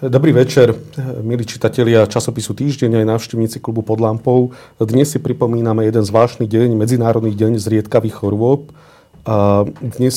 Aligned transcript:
Dobrý 0.00 0.32
večer, 0.32 0.72
milí 1.20 1.44
čitatelia 1.44 2.08
časopisu 2.08 2.56
Týždeň 2.56 3.04
aj 3.04 3.10
návštevníci 3.20 3.60
klubu 3.60 3.84
pod 3.84 4.00
lampou. 4.00 4.48
Dnes 4.80 5.12
si 5.12 5.20
pripomíname 5.20 5.84
jeden 5.84 6.00
zvláštny 6.00 6.48
deň, 6.48 6.72
Medzinárodný 6.72 7.36
deň 7.36 7.60
zriedkavých 7.60 8.16
chorôb. 8.16 8.72
Dnes 9.84 10.16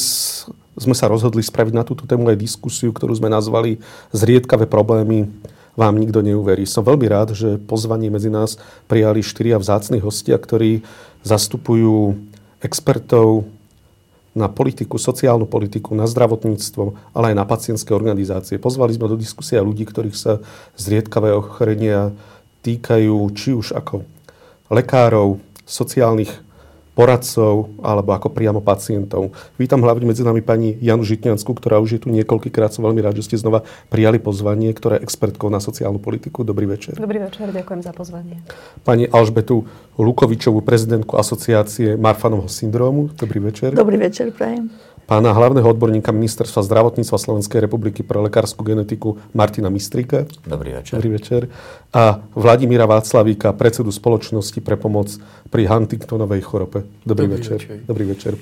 sme 0.79 0.95
sa 0.95 1.11
rozhodli 1.11 1.43
spraviť 1.43 1.75
na 1.75 1.83
túto 1.83 2.07
tému 2.07 2.31
aj 2.31 2.39
diskusiu, 2.39 2.95
ktorú 2.95 3.11
sme 3.11 3.27
nazvali 3.27 3.83
Zriedkavé 4.15 4.71
problémy 4.71 5.27
vám 5.75 5.99
nikto 5.99 6.23
neuverí. 6.23 6.63
Som 6.63 6.87
veľmi 6.87 7.07
rád, 7.11 7.35
že 7.35 7.59
pozvanie 7.59 8.07
medzi 8.07 8.31
nás 8.31 8.55
prijali 8.87 9.19
štyria 9.19 9.59
vzácni 9.59 9.99
hostia, 9.99 10.39
ktorí 10.39 10.79
zastupujú 11.27 12.23
expertov, 12.63 13.51
na 14.33 14.49
politiku, 14.49 14.97
sociálnu 14.97 15.45
politiku, 15.45 15.93
na 15.93 16.09
zdravotníctvo, 16.09 17.13
ale 17.13 17.33
aj 17.33 17.35
na 17.37 17.45
pacientské 17.45 17.93
organizácie. 17.93 18.57
Pozvali 18.57 18.93
sme 18.97 19.07
do 19.07 19.17
diskusie 19.17 19.61
ľudí, 19.61 19.85
ktorých 19.85 20.17
sa 20.17 20.41
zriedkavé 20.77 21.31
ochorenia 21.31 22.11
týkajú 22.65 23.15
či 23.37 23.53
už 23.53 23.77
ako 23.77 24.01
lekárov, 24.73 25.39
sociálnych 25.63 26.42
poradcov 26.93 27.73
alebo 27.81 28.13
ako 28.13 28.29
priamo 28.29 28.61
pacientov. 28.61 29.33
Vítam 29.57 29.81
hlavne 29.81 30.05
medzi 30.05 30.21
nami 30.21 30.45
pani 30.45 30.77
Janu 30.79 31.01
Žitňanskú, 31.01 31.57
ktorá 31.57 31.81
už 31.81 31.97
je 31.97 31.99
tu 32.05 32.07
niekoľkýkrát. 32.13 32.69
Som 32.69 32.85
veľmi 32.85 33.01
rád, 33.01 33.17
že 33.17 33.33
ste 33.33 33.41
znova 33.41 33.65
prijali 33.89 34.21
pozvanie, 34.21 34.69
ktorá 34.71 35.01
je 35.01 35.05
expertkou 35.05 35.49
na 35.49 35.57
sociálnu 35.57 35.97
politiku. 35.97 36.45
Dobrý 36.45 36.69
večer. 36.69 36.95
Dobrý 36.95 37.19
večer, 37.19 37.49
ďakujem 37.49 37.81
za 37.81 37.91
pozvanie. 37.91 38.41
Pani 38.85 39.09
Alžbetu 39.09 39.65
Lukovičovú, 39.97 40.61
prezidentku 40.61 41.17
asociácie 41.17 41.97
Marfanovho 41.97 42.47
syndrómu. 42.49 43.09
Dobrý 43.17 43.41
večer. 43.41 43.73
Dobrý 43.73 43.97
večer, 43.97 44.29
prajem 44.29 44.92
pána 45.03 45.35
hlavného 45.35 45.67
odborníka 45.67 46.15
Ministerstva 46.15 46.63
zdravotníctva 46.63 47.17
Slovenskej 47.19 47.59
republiky 47.59 48.01
pre 48.01 48.19
lekárskú 48.23 48.63
genetiku 48.63 49.19
Martina 49.35 49.67
Mistrika. 49.67 50.23
Dobrý 50.47 50.79
večer. 50.79 50.93
Dobrý 50.99 51.09
večer. 51.13 51.41
A 51.91 52.23
Vladimíra 52.33 52.87
Václavíka, 52.87 53.51
predsedu 53.51 53.91
spoločnosti 53.91 54.59
pre 54.63 54.79
pomoc 54.79 55.11
pri 55.51 55.67
Huntingtonovej 55.67 56.41
chorobe. 56.41 56.87
Dobrý, 57.03 57.27
Dobrý 57.27 57.39
večer. 57.39 57.59
večer. 57.59 57.77
Dobrý 57.83 58.05
večer. 58.07 58.33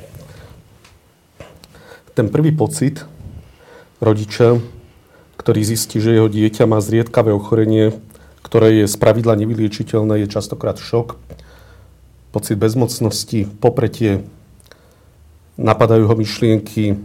Ten 2.13 2.27
prvý 2.27 2.51
pocit 2.53 3.01
rodiča, 4.03 4.59
ktorý 5.39 5.61
zistí, 5.65 5.97
že 5.97 6.13
jeho 6.13 6.29
dieťa 6.29 6.69
má 6.69 6.77
zriedkavé 6.83 7.33
ochorenie, 7.33 7.95
ktoré 8.45 8.83
je 8.83 8.85
spravidla 8.85 9.39
nevyliečiteľné, 9.39 10.25
je 10.25 10.27
častokrát 10.27 10.75
šok, 10.75 11.15
pocit 12.35 12.59
bezmocnosti, 12.59 13.47
popretie, 13.63 14.27
napadajú 15.57 16.07
ho 16.07 16.15
myšlienky, 16.15 16.95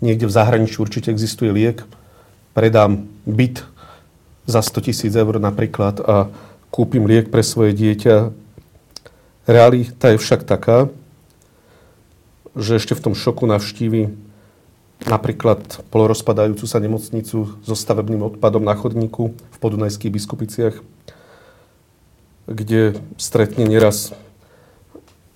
niekde 0.00 0.26
v 0.26 0.36
zahraničí 0.36 0.78
určite 0.78 1.10
existuje 1.10 1.50
liek, 1.50 1.84
predám 2.54 3.06
byt 3.26 3.62
za 4.46 4.60
100 4.62 4.86
tisíc 4.90 5.12
eur 5.14 5.38
napríklad 5.38 6.02
a 6.02 6.30
kúpim 6.74 7.06
liek 7.06 7.30
pre 7.30 7.42
svoje 7.46 7.74
dieťa. 7.74 8.34
Realita 9.46 10.14
je 10.14 10.18
však 10.18 10.46
taká, 10.46 10.90
že 12.54 12.78
ešte 12.78 12.98
v 12.98 13.10
tom 13.10 13.14
šoku 13.14 13.46
navštívi 13.46 14.10
napríklad 15.06 15.60
polorozpadajúcu 15.88 16.64
sa 16.66 16.82
nemocnicu 16.82 17.38
so 17.62 17.74
stavebným 17.74 18.34
odpadom 18.34 18.60
na 18.60 18.76
chodníku 18.76 19.32
v 19.32 19.56
podunajských 19.62 20.12
biskupiciach, 20.12 20.76
kde 22.50 22.98
stretne 23.16 23.64
neraz 23.64 24.12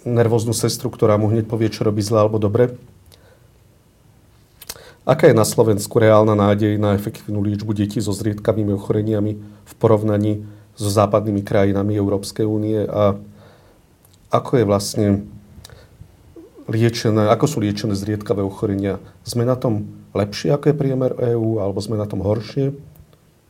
nervóznu 0.04 0.52
sestru, 0.52 0.92
ktorá 0.92 1.16
mu 1.16 1.32
hneď 1.32 1.48
povie, 1.48 1.72
čo 1.72 1.84
robí 1.84 2.04
zle 2.04 2.20
alebo 2.20 2.36
dobre. 2.36 2.76
Aká 5.04 5.28
je 5.28 5.36
na 5.36 5.44
Slovensku 5.44 6.00
reálna 6.00 6.32
nádej 6.32 6.80
na 6.80 6.96
efektívnu 6.96 7.44
liečbu 7.44 7.76
detí 7.76 8.00
so 8.00 8.16
zriedkavými 8.16 8.72
ochoreniami 8.72 9.36
v 9.40 9.72
porovnaní 9.76 10.48
so 10.76 10.88
západnými 10.88 11.44
krajinami 11.44 11.92
Európskej 11.92 12.48
únie 12.48 12.88
a 12.88 13.16
ako 14.32 14.50
je 14.58 14.64
vlastne 14.64 15.06
liečené, 16.66 17.28
ako 17.28 17.44
sú 17.46 17.56
liečené 17.60 17.92
zriedkavé 17.92 18.40
ochorenia? 18.40 18.96
Sme 19.22 19.44
na 19.44 19.54
tom 19.54 19.92
lepšie, 20.16 20.50
ako 20.56 20.72
je 20.72 20.80
priemer 20.80 21.12
EÚ, 21.36 21.60
alebo 21.60 21.78
sme 21.84 22.00
na 22.00 22.08
tom 22.08 22.24
horšie? 22.24 22.72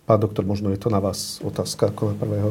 Pán 0.05 0.21
doktor, 0.21 0.45
možno 0.45 0.69
je 0.75 0.83
to 0.83 0.93
na 0.93 1.01
vás 1.01 1.41
otázka 1.41 1.89
ako 1.89 2.13
na 2.13 2.17
prvého 2.19 2.51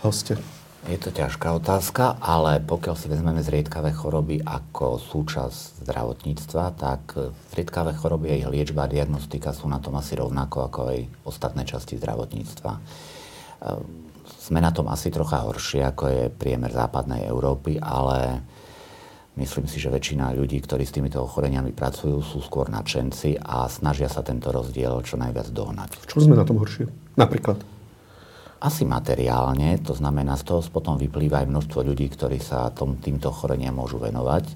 hostia. 0.00 0.40
Je 0.84 1.00
to 1.00 1.08
ťažká 1.08 1.48
otázka, 1.56 2.20
ale 2.20 2.60
pokiaľ 2.60 2.92
si 2.92 3.08
vezmeme 3.08 3.40
zriedkavé 3.40 3.96
choroby 3.96 4.44
ako 4.44 5.00
súčasť 5.00 5.80
zdravotníctva, 5.80 6.64
tak 6.76 7.16
zriedkavé 7.56 7.96
choroby 7.96 8.28
a 8.28 8.36
ich 8.36 8.44
liečba 8.44 8.84
a 8.84 8.92
diagnostika 8.92 9.56
sú 9.56 9.64
na 9.64 9.80
tom 9.80 9.96
asi 9.96 10.12
rovnako 10.12 10.68
ako 10.68 10.80
aj 10.92 10.98
ostatné 11.24 11.64
časti 11.64 11.96
zdravotníctva. 11.96 12.72
Ehm, 12.76 14.12
sme 14.44 14.60
na 14.60 14.76
tom 14.76 14.92
asi 14.92 15.08
trocha 15.08 15.40
horšie, 15.48 15.88
ako 15.88 16.04
je 16.04 16.22
priemer 16.28 16.68
západnej 16.68 17.32
Európy, 17.32 17.80
ale 17.80 18.44
myslím 19.40 19.64
si, 19.64 19.80
že 19.80 19.88
väčšina 19.88 20.36
ľudí, 20.36 20.60
ktorí 20.60 20.84
s 20.84 20.92
týmito 20.92 21.24
ochoreniami 21.24 21.72
pracujú, 21.72 22.20
sú 22.20 22.44
skôr 22.44 22.68
nadšenci 22.68 23.40
a 23.40 23.72
snažia 23.72 24.12
sa 24.12 24.20
tento 24.20 24.52
rozdiel 24.52 25.00
čo 25.00 25.16
najviac 25.16 25.48
dohnať. 25.48 25.96
V 25.96 26.06
čom 26.12 26.28
sme 26.28 26.36
na 26.36 26.44
tom 26.44 26.60
horšie? 26.60 26.92
Napríklad? 27.16 27.73
Asi 28.64 28.88
materiálne, 28.88 29.76
to 29.84 29.92
znamená, 29.92 30.40
z 30.40 30.48
toho 30.48 30.64
potom 30.72 30.96
vyplýva 30.96 31.44
aj 31.44 31.52
množstvo 31.52 31.84
ľudí, 31.84 32.08
ktorí 32.08 32.40
sa 32.40 32.72
tom, 32.72 32.96
týmto 32.96 33.28
choreniam 33.28 33.76
môžu 33.76 34.00
venovať. 34.00 34.48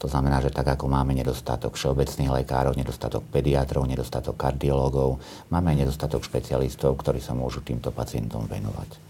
To 0.00 0.08
znamená, 0.08 0.40
že 0.40 0.48
tak 0.48 0.64
ako 0.64 0.88
máme 0.88 1.12
nedostatok 1.12 1.76
všeobecných 1.76 2.40
lekárov, 2.40 2.72
nedostatok 2.72 3.20
pediatrov, 3.28 3.84
nedostatok 3.84 4.32
kardiológov, 4.40 5.20
máme 5.52 5.76
aj 5.76 5.84
nedostatok 5.84 6.24
špecialistov, 6.24 6.96
ktorí 7.04 7.20
sa 7.20 7.36
môžu 7.36 7.60
týmto 7.60 7.92
pacientom 7.92 8.48
venovať 8.48 9.09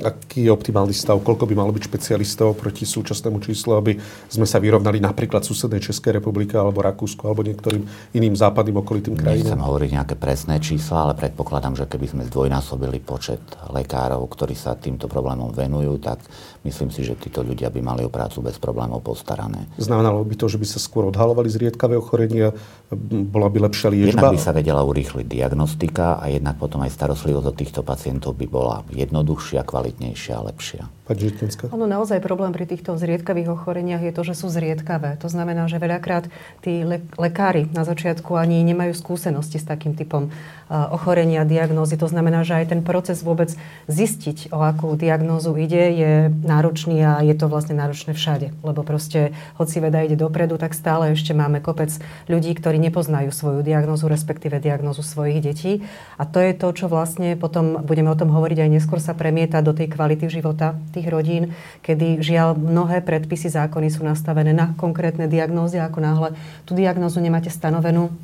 aký 0.00 0.48
je 0.48 0.50
optimálny 0.50 0.96
stav, 0.96 1.20
koľko 1.20 1.44
by 1.44 1.54
malo 1.54 1.70
byť 1.76 1.84
špecialistov 1.86 2.56
proti 2.56 2.88
súčasnému 2.88 3.36
číslu, 3.44 3.76
aby 3.76 4.00
sme 4.32 4.48
sa 4.48 4.56
vyrovnali 4.56 4.96
napríklad 4.96 5.44
susednej 5.44 5.84
Českej 5.84 6.16
republike 6.16 6.56
alebo 6.56 6.80
Rakúsku 6.80 7.20
alebo 7.28 7.44
niektorým 7.44 7.84
iným 8.16 8.32
západným 8.32 8.80
okolitým 8.80 9.12
krajinám? 9.12 9.54
Nechcem 9.54 9.60
hovoriť 9.60 9.90
nejaké 9.92 10.14
presné 10.16 10.56
čísla, 10.58 11.04
ale 11.04 11.12
predpokladám, 11.20 11.76
že 11.76 11.84
keby 11.84 12.06
sme 12.08 12.22
zdvojnásobili 12.32 12.98
počet 13.04 13.44
lekárov, 13.68 14.24
ktorí 14.24 14.56
sa 14.56 14.72
týmto 14.72 15.04
problémom 15.04 15.52
venujú, 15.52 16.00
tak 16.00 16.24
myslím 16.64 16.88
si, 16.88 17.04
že 17.04 17.20
títo 17.20 17.44
ľudia 17.44 17.68
by 17.68 17.80
mali 17.84 18.02
o 18.08 18.10
prácu 18.10 18.40
bez 18.40 18.56
problémov 18.56 19.04
postarané. 19.04 19.68
Znamenalo 19.76 20.24
by 20.24 20.34
to, 20.40 20.48
že 20.48 20.56
by 20.56 20.64
sa 20.64 20.80
skôr 20.80 21.04
odhalovali 21.12 21.52
zriedkavé 21.52 22.00
ochorenia, 22.00 22.56
bola 23.04 23.52
by 23.52 23.68
lepšia 23.68 23.92
liečba? 23.92 24.16
Jednak 24.16 24.36
by 24.36 24.40
sa 24.40 24.56
vedela 24.56 24.80
urýchliť 24.80 25.26
diagnostika 25.28 26.24
a 26.24 26.32
jednak 26.32 26.56
potom 26.56 26.80
aj 26.80 26.92
starostlivosť 26.94 27.46
od 27.52 27.56
týchto 27.56 27.80
pacientov 27.84 28.32
by 28.32 28.46
bola 28.48 28.80
jednoduchšia, 28.88 29.60
kvalitnejšia 29.74 30.38
a 30.38 30.46
lepšia. 30.54 30.86
Pani 31.04 31.28
Ono 31.68 31.84
naozaj 31.84 32.24
problém 32.24 32.48
pri 32.56 32.64
týchto 32.64 32.96
zriedkavých 32.96 33.52
ochoreniach 33.52 34.00
je 34.00 34.08
to, 34.08 34.24
že 34.24 34.40
sú 34.40 34.48
zriedkavé. 34.48 35.20
To 35.20 35.28
znamená, 35.28 35.68
že 35.68 35.76
veľakrát 35.76 36.32
tí 36.64 36.80
le- 36.80 37.04
lekári 37.20 37.68
na 37.76 37.84
začiatku 37.84 38.32
ani 38.32 38.64
nemajú 38.64 38.96
skúsenosti 38.96 39.60
s 39.60 39.68
takým 39.68 39.92
typom 39.92 40.32
uh, 40.32 40.88
ochorenia, 40.96 41.44
diagnózy. 41.44 42.00
To 42.00 42.08
znamená, 42.08 42.40
že 42.40 42.56
aj 42.56 42.72
ten 42.72 42.80
proces 42.80 43.20
vôbec 43.20 43.52
zistiť, 43.84 44.48
o 44.48 44.64
akú 44.64 44.96
diagnózu 44.96 45.52
ide, 45.60 45.92
je 45.92 46.12
náročný 46.40 46.96
a 47.04 47.20
je 47.20 47.36
to 47.36 47.52
vlastne 47.52 47.76
náročné 47.76 48.16
všade. 48.16 48.56
Lebo 48.64 48.80
proste, 48.80 49.36
hoci 49.60 49.84
veda 49.84 50.00
ide 50.00 50.16
dopredu, 50.16 50.56
tak 50.56 50.72
stále 50.72 51.12
ešte 51.12 51.36
máme 51.36 51.60
kopec 51.60 51.92
ľudí, 52.32 52.56
ktorí 52.56 52.80
nepoznajú 52.80 53.28
svoju 53.28 53.60
diagnózu, 53.60 54.08
respektíve 54.08 54.56
diagnózu 54.56 55.04
svojich 55.04 55.44
detí. 55.44 55.84
A 56.16 56.24
to 56.24 56.40
je 56.40 56.56
to, 56.56 56.72
čo 56.72 56.88
vlastne 56.88 57.36
potom, 57.36 57.84
budeme 57.84 58.08
o 58.08 58.16
tom 58.16 58.32
hovoriť 58.32 58.64
aj 58.64 58.70
neskôr, 58.72 59.04
sa 59.04 59.12
premieta 59.12 59.60
do 59.60 59.76
tej 59.76 59.92
kvality 59.92 60.32
života 60.32 60.72
tých 60.94 61.10
rodín, 61.10 61.50
kedy 61.82 62.22
žiaľ 62.22 62.54
mnohé 62.54 63.02
predpisy, 63.02 63.50
zákony 63.50 63.90
sú 63.90 64.06
nastavené 64.06 64.54
na 64.54 64.72
konkrétne 64.78 65.26
diagnózy. 65.26 65.82
Ako 65.82 65.98
náhle 65.98 66.38
tú 66.62 66.78
diagnózu 66.78 67.18
nemáte 67.18 67.50
stanovenú, 67.50 68.14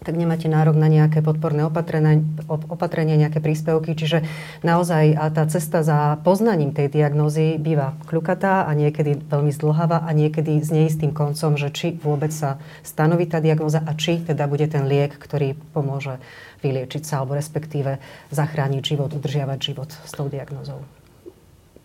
tak 0.00 0.16
nemáte 0.16 0.48
nárok 0.48 0.80
na 0.80 0.88
nejaké 0.88 1.20
podporné 1.20 1.60
opatrenie, 1.68 2.24
opatrenie, 2.48 3.20
nejaké 3.20 3.44
príspevky. 3.44 3.92
Čiže 3.92 4.24
naozaj 4.64 5.12
a 5.12 5.28
tá 5.28 5.44
cesta 5.44 5.84
za 5.84 6.16
poznaním 6.24 6.72
tej 6.72 6.88
diagnózy 6.88 7.60
býva 7.60 7.92
kľukatá 8.08 8.64
a 8.64 8.72
niekedy 8.72 9.20
veľmi 9.28 9.52
zdlhavá 9.52 10.08
a 10.08 10.10
niekedy 10.16 10.56
s 10.56 10.72
neistým 10.72 11.12
koncom, 11.12 11.60
že 11.60 11.68
či 11.68 12.00
vôbec 12.00 12.32
sa 12.32 12.56
stanoví 12.80 13.28
tá 13.28 13.44
diagnóza 13.44 13.84
a 13.84 13.92
či 13.92 14.24
teda 14.24 14.48
bude 14.48 14.64
ten 14.72 14.88
liek, 14.88 15.20
ktorý 15.20 15.52
pomôže 15.76 16.16
vyliečiť 16.64 17.04
sa 17.04 17.20
alebo 17.20 17.36
respektíve 17.36 18.00
zachrániť 18.32 18.82
život, 18.96 19.12
udržiavať 19.12 19.58
život 19.60 19.92
s 19.92 20.12
tou 20.16 20.32
diagnózou. 20.32 20.99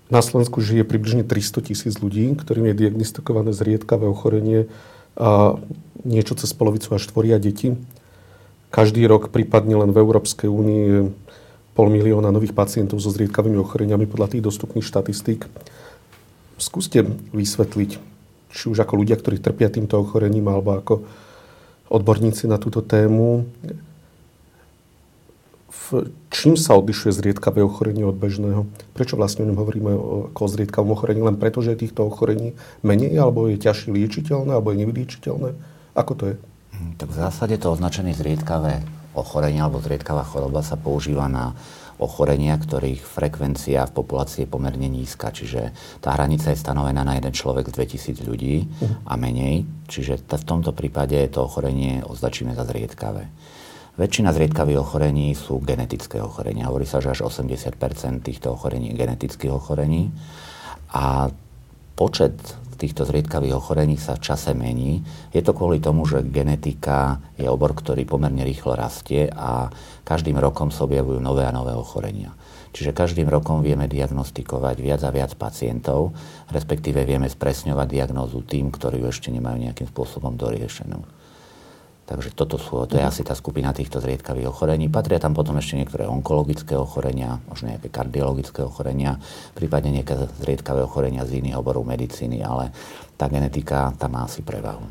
Na 0.06 0.22
Slovensku 0.22 0.62
žije 0.62 0.86
približne 0.86 1.26
300 1.26 1.66
tisíc 1.74 1.98
ľudí, 1.98 2.30
ktorým 2.38 2.70
je 2.70 2.86
diagnostikované 2.86 3.58
zriedkavé 3.58 4.06
ochorenie 4.06 4.70
a 5.18 5.58
niečo 6.06 6.38
cez 6.38 6.54
polovicu 6.54 6.94
až 6.94 7.10
tvoria 7.10 7.42
deti. 7.42 7.74
Každý 8.70 9.02
rok 9.10 9.34
prípadne 9.34 9.82
len 9.82 9.90
v 9.90 10.02
Európskej 10.06 10.46
únii 10.46 11.10
pol 11.74 11.88
milióna 11.90 12.30
nových 12.30 12.54
pacientov 12.54 13.02
so 13.02 13.10
zriedkavými 13.10 13.58
ochoreniami 13.58 14.06
podľa 14.06 14.38
tých 14.38 14.46
dostupných 14.46 14.86
štatistík. 14.86 15.50
Skúste 16.62 17.04
vysvetliť, 17.34 17.92
či 18.54 18.64
už 18.70 18.78
ako 18.80 19.02
ľudia, 19.02 19.18
ktorí 19.18 19.42
trpia 19.42 19.74
týmto 19.74 20.00
ochorením, 20.00 20.48
alebo 20.48 20.78
ako 20.78 20.94
odborníci 21.90 22.46
na 22.46 22.62
túto 22.62 22.86
tému, 22.86 23.44
v 25.86 26.10
čím 26.34 26.58
sa 26.58 26.74
odlišuje 26.78 27.14
zriedkavé 27.14 27.62
ochorenie 27.62 28.02
od 28.06 28.18
bežného? 28.18 28.66
Prečo 28.98 29.18
vlastne 29.18 29.46
o 29.46 29.50
ňom 29.50 29.60
hovoríme 29.62 29.92
ako 30.34 30.42
o 30.42 30.52
zriedkavom 30.52 30.92
ochorení? 30.98 31.22
Len 31.22 31.38
preto, 31.38 31.62
že 31.62 31.78
je 31.78 31.86
týchto 31.86 32.10
ochorení 32.10 32.58
menej, 32.82 33.14
alebo 33.22 33.46
je 33.46 33.62
ťažšie 33.62 33.94
liečiteľné, 33.94 34.58
alebo 34.58 34.74
je 34.74 34.82
nevyliečiteľné? 34.82 35.50
Ako 35.94 36.14
to 36.18 36.24
je? 36.34 36.36
Hm, 36.76 36.92
tak 36.98 37.08
v 37.14 37.20
zásade 37.22 37.56
to 37.62 37.70
označenie 37.70 38.18
zriedkavé 38.18 38.82
ochorenie 39.16 39.64
alebo 39.64 39.80
zriedkavá 39.80 40.28
choroba 40.28 40.60
sa 40.60 40.76
používa 40.76 41.32
na 41.32 41.56
ochorenia, 41.96 42.60
ktorých 42.60 43.08
frekvencia 43.08 43.88
v 43.88 43.96
populácii 43.96 44.44
je 44.44 44.52
pomerne 44.52 44.84
nízka. 44.92 45.32
Čiže 45.32 45.72
tá 46.04 46.12
hranica 46.12 46.52
je 46.52 46.60
stanovená 46.60 47.08
na 47.08 47.16
jeden 47.16 47.32
človek 47.32 47.72
z 47.72 47.88
2000 48.20 48.28
ľudí 48.28 48.68
a 49.08 49.16
menej. 49.16 49.64
Čiže 49.88 50.28
v 50.28 50.44
tomto 50.44 50.76
prípade 50.76 51.16
to 51.32 51.48
ochorenie 51.48 52.04
označíme 52.04 52.52
za 52.52 52.68
zriedkavé. 52.68 53.32
Väčšina 53.96 54.36
zriedkavých 54.36 54.84
ochorení 54.84 55.32
sú 55.32 55.64
genetické 55.64 56.20
ochorenia. 56.20 56.68
Hovorí 56.68 56.84
sa, 56.84 57.00
že 57.00 57.16
až 57.16 57.32
80% 57.32 57.80
týchto 58.28 58.52
ochorení 58.52 58.92
je 58.92 59.00
genetických 59.00 59.56
ochorení. 59.56 60.12
A 60.92 61.32
počet 61.96 62.36
týchto 62.76 63.08
zriedkavých 63.08 63.56
ochorení 63.56 63.96
sa 63.96 64.20
v 64.20 64.24
čase 64.28 64.52
mení. 64.52 65.00
Je 65.32 65.40
to 65.40 65.56
kvôli 65.56 65.80
tomu, 65.80 66.04
že 66.04 66.28
genetika 66.28 67.24
je 67.40 67.48
obor, 67.48 67.72
ktorý 67.72 68.04
pomerne 68.04 68.44
rýchlo 68.44 68.76
rastie 68.76 69.32
a 69.32 69.72
každým 70.04 70.36
rokom 70.36 70.76
sa 70.76 70.84
objavujú 70.84 71.24
nové 71.24 71.48
a 71.48 71.56
nové 71.56 71.72
ochorenia. 71.72 72.36
Čiže 72.76 72.92
každým 72.92 73.32
rokom 73.32 73.64
vieme 73.64 73.88
diagnostikovať 73.88 74.76
viac 74.84 75.02
a 75.08 75.16
viac 75.16 75.32
pacientov, 75.40 76.12
respektíve 76.52 77.08
vieme 77.08 77.32
spresňovať 77.32 77.88
diagnózu 77.88 78.44
tým, 78.44 78.68
ktorí 78.68 79.00
ju 79.00 79.08
ešte 79.08 79.32
nemajú 79.32 79.64
nejakým 79.64 79.88
spôsobom 79.88 80.36
doriešenú. 80.36 81.15
Takže 82.06 82.38
toto 82.38 82.62
sú, 82.62 82.86
to 82.86 83.02
je 83.02 83.04
asi 83.04 83.26
tá 83.26 83.34
skupina 83.34 83.74
týchto 83.74 83.98
zriedkavých 83.98 84.54
ochorení. 84.54 84.94
Patria 84.94 85.18
tam 85.18 85.34
potom 85.34 85.58
ešte 85.58 85.74
niektoré 85.74 86.06
onkologické 86.06 86.78
ochorenia, 86.78 87.42
možno 87.50 87.74
nejaké 87.74 87.90
kardiologické 87.90 88.62
ochorenia, 88.62 89.18
prípadne 89.58 89.90
nejaké 89.90 90.30
zriedkavé 90.38 90.86
ochorenia 90.86 91.26
z 91.26 91.42
iných 91.42 91.58
oborov 91.58 91.82
medicíny, 91.82 92.46
ale 92.46 92.70
tá 93.18 93.26
genetika 93.26 93.90
tam 93.98 94.14
má 94.14 94.30
asi 94.30 94.46
prevahu. 94.46 94.86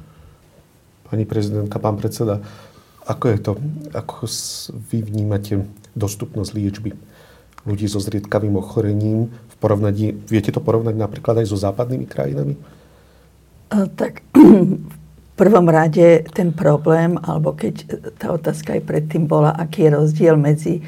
Pani 1.07 1.23
prezidentka, 1.23 1.79
pán 1.79 2.03
predseda, 2.03 2.43
ako 3.07 3.25
je 3.31 3.39
to, 3.39 3.53
ako 3.95 4.27
vy 4.91 5.07
vnímate 5.07 5.63
dostupnosť 5.95 6.51
liečby 6.51 6.91
ľudí 7.63 7.87
so 7.87 8.03
zriedkavým 8.03 8.59
ochorením 8.59 9.31
v 9.31 9.55
porovnaní, 9.63 10.19
viete 10.27 10.51
to 10.51 10.59
porovnať 10.59 10.99
napríklad 10.99 11.41
aj 11.41 11.47
so 11.47 11.57
západnými 11.57 12.11
krajinami? 12.11 12.59
Tak 13.71 14.27
prvom 15.35 15.67
rade 15.67 16.25
ten 16.31 16.55
problém, 16.55 17.19
alebo 17.19 17.55
keď 17.55 17.75
tá 18.19 18.31
otázka 18.31 18.79
aj 18.79 18.83
predtým 18.87 19.27
bola, 19.27 19.51
aký 19.51 19.87
je 19.87 19.95
rozdiel 19.95 20.35
medzi 20.39 20.83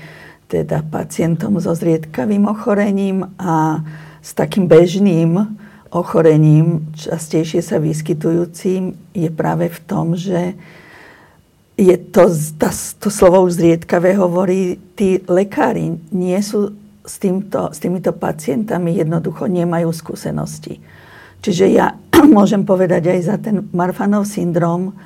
teda 0.47 0.87
pacientom 0.87 1.59
so 1.59 1.75
zriedkavým 1.75 2.47
ochorením 2.47 3.27
a 3.43 3.83
s 4.23 4.31
takým 4.35 4.71
bežným 4.71 5.59
ochorením, 5.91 6.91
častejšie 6.95 7.63
sa 7.63 7.83
vyskytujúcim, 7.83 8.95
je 9.15 9.29
práve 9.31 9.71
v 9.71 9.79
tom, 9.87 10.15
že 10.15 10.55
je 11.77 11.95
to, 11.99 12.31
to 12.99 13.09
slovo 13.13 13.45
už 13.45 13.61
zriedkavé 13.61 14.17
hovorí, 14.17 14.81
tí 14.97 15.21
lekári 15.29 16.01
nie 16.11 16.39
sú 16.41 16.73
s, 17.05 17.21
týmto, 17.21 17.71
s 17.71 17.79
týmito 17.79 18.11
pacientami, 18.17 18.97
jednoducho 18.97 19.47
nemajú 19.47 19.93
skúsenosti. 19.93 20.81
Čiže 21.45 21.65
ja 21.71 21.95
môžem 22.37 22.65
povedať 22.65 23.13
aj 23.13 23.21
za 23.23 23.37
ten 23.37 23.69
Marfanov 23.73 24.25
syndrom. 24.25 24.97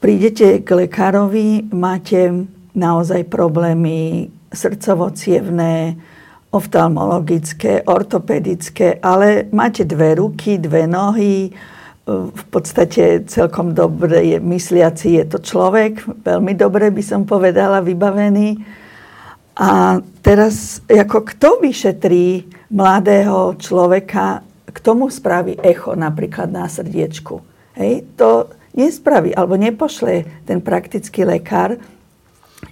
Prídete 0.00 0.64
k 0.64 0.68
lekárovi, 0.86 1.68
máte 1.70 2.48
naozaj 2.72 3.28
problémy 3.28 4.30
srdcovo-cievné, 4.50 5.94
oftalmologické, 6.50 7.86
ortopedické, 7.86 8.98
ale 8.98 9.46
máte 9.54 9.86
dve 9.86 10.18
ruky, 10.18 10.58
dve 10.58 10.90
nohy, 10.90 11.54
v 12.10 12.44
podstate 12.50 13.22
celkom 13.30 13.70
dobre 13.70 14.34
je, 14.34 14.38
mysliaci 14.42 15.22
je 15.22 15.24
to 15.30 15.38
človek, 15.38 16.02
veľmi 16.26 16.58
dobre 16.58 16.90
by 16.90 17.02
som 17.06 17.22
povedala, 17.22 17.84
vybavený. 17.84 18.58
A 19.60 20.00
teraz, 20.24 20.82
ako 20.90 21.22
kto 21.22 21.48
vyšetrí 21.62 22.50
mladého 22.72 23.54
človeka 23.60 24.42
k 24.70 24.78
tomu 24.80 25.10
spraví 25.10 25.58
echo 25.60 25.98
napríklad 25.98 26.50
na 26.50 26.70
srdiečku. 26.70 27.42
Hej? 27.76 28.06
To 28.16 28.50
nespraví, 28.74 29.34
alebo 29.34 29.58
nepošle 29.58 30.46
ten 30.46 30.62
praktický 30.62 31.26
lekár, 31.26 31.78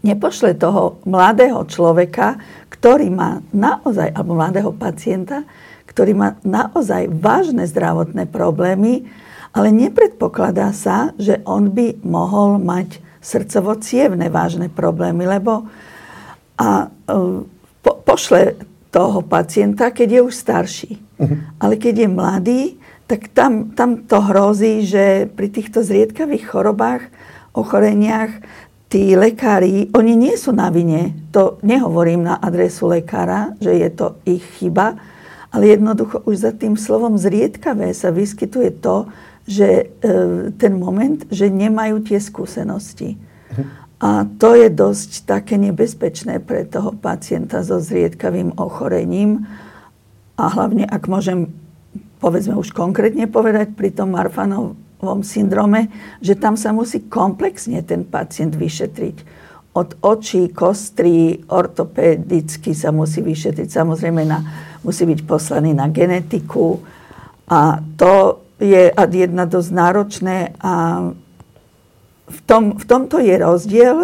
nepošle 0.05 0.55
toho 0.55 1.03
mladého 1.09 1.65
človeka, 1.67 2.39
ktorý 2.71 3.11
má 3.11 3.43
naozaj, 3.51 4.15
alebo 4.15 4.39
mladého 4.39 4.71
pacienta, 4.71 5.43
ktorý 5.89 6.15
má 6.15 6.39
naozaj 6.47 7.11
vážne 7.11 7.67
zdravotné 7.67 8.31
problémy, 8.31 9.09
ale 9.51 9.75
nepredpokladá 9.75 10.71
sa, 10.77 11.11
že 11.19 11.41
on 11.49 11.73
by 11.73 11.99
mohol 12.05 12.61
mať 12.61 13.03
srdcovo 13.19 13.81
vážne 14.31 14.71
problémy, 14.71 15.27
lebo 15.27 15.67
a, 16.59 16.87
e, 16.87 17.19
po, 17.83 17.93
pošle 18.07 18.55
toho 18.89 19.21
pacienta, 19.21 19.93
keď 19.93 20.09
je 20.09 20.21
už 20.25 20.35
starší. 20.35 20.93
Uh-huh. 20.97 21.39
Ale 21.61 21.77
keď 21.77 21.95
je 22.05 22.09
mladý, 22.09 22.63
tak 23.09 23.33
tam, 23.33 23.73
tam 23.73 24.05
to 24.05 24.21
hrozí, 24.21 24.85
že 24.85 25.29
pri 25.33 25.49
týchto 25.49 25.81
zriedkavých 25.81 26.45
chorobách, 26.45 27.09
ochoreniach, 27.57 28.33
tí 28.89 29.17
lekári, 29.17 29.93
oni 29.93 30.13
nie 30.17 30.35
sú 30.37 30.53
na 30.53 30.73
vine. 30.73 31.17
To 31.33 31.61
nehovorím 31.61 32.25
na 32.25 32.41
adresu 32.41 32.89
lekára, 32.89 33.57
že 33.61 33.77
je 33.77 33.89
to 33.93 34.17
ich 34.25 34.45
chyba, 34.61 34.97
ale 35.49 35.77
jednoducho 35.77 36.25
už 36.29 36.37
za 36.37 36.53
tým 36.53 36.77
slovom 36.77 37.17
zriedkavé 37.17 37.93
sa 37.97 38.13
vyskytuje 38.13 38.81
to, 38.81 39.09
že 39.49 39.69
e, 39.69 40.13
ten 40.61 40.77
moment, 40.77 41.25
že 41.33 41.49
nemajú 41.49 42.05
tie 42.05 42.21
skúsenosti. 42.21 43.17
Uh-huh. 43.17 43.65
A 43.99 44.23
to 44.39 44.55
je 44.55 44.71
dosť 44.71 45.27
také 45.27 45.59
nebezpečné 45.59 46.39
pre 46.39 46.63
toho 46.63 46.95
pacienta 46.95 47.67
so 47.67 47.83
zriedkavým 47.83 48.55
ochorením. 48.55 49.43
A 50.39 50.55
hlavne, 50.55 50.87
ak 50.87 51.11
môžem, 51.11 51.51
povedzme 52.23 52.55
už 52.55 52.71
konkrétne 52.71 53.27
povedať, 53.27 53.75
pri 53.75 53.91
tom 53.91 54.15
Marfanovom 54.15 55.27
syndrome, 55.27 55.91
že 56.23 56.39
tam 56.39 56.55
sa 56.55 56.71
musí 56.71 57.11
komplexne 57.11 57.83
ten 57.83 58.07
pacient 58.07 58.55
vyšetriť. 58.55 59.17
Od 59.75 59.99
očí, 59.99 60.55
kostry, 60.55 61.43
ortopedicky 61.51 62.79
sa 62.79 62.95
musí 62.95 63.19
vyšetriť. 63.19 63.67
Samozrejme, 63.67 64.23
na, 64.23 64.39
musí 64.87 65.11
byť 65.11 65.27
poslaný 65.27 65.75
na 65.75 65.91
genetiku. 65.91 66.79
A 67.51 67.83
to 67.99 68.47
je 68.63 68.95
ad 68.95 69.11
jedna 69.11 69.43
dosť 69.43 69.71
náročné 69.75 70.37
a 70.63 71.03
v, 72.29 72.41
tom, 72.45 72.63
v 72.77 72.85
tomto 72.85 73.19
je 73.19 73.35
rozdiel, 73.37 73.97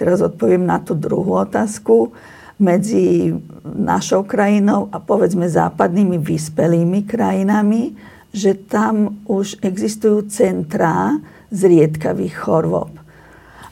teraz 0.00 0.24
odpoviem 0.24 0.64
na 0.64 0.80
tú 0.80 0.96
druhú 0.96 1.38
otázku, 1.38 2.12
medzi 2.58 3.30
našou 3.62 4.26
krajinou 4.26 4.90
a 4.90 4.98
povedzme 4.98 5.46
západnými 5.46 6.18
vyspelými 6.18 7.06
krajinami, 7.06 7.94
že 8.34 8.58
tam 8.58 9.22
už 9.30 9.62
existujú 9.62 10.26
centrá 10.26 11.22
zriedkavých 11.54 12.34
chorôb. 12.34 12.92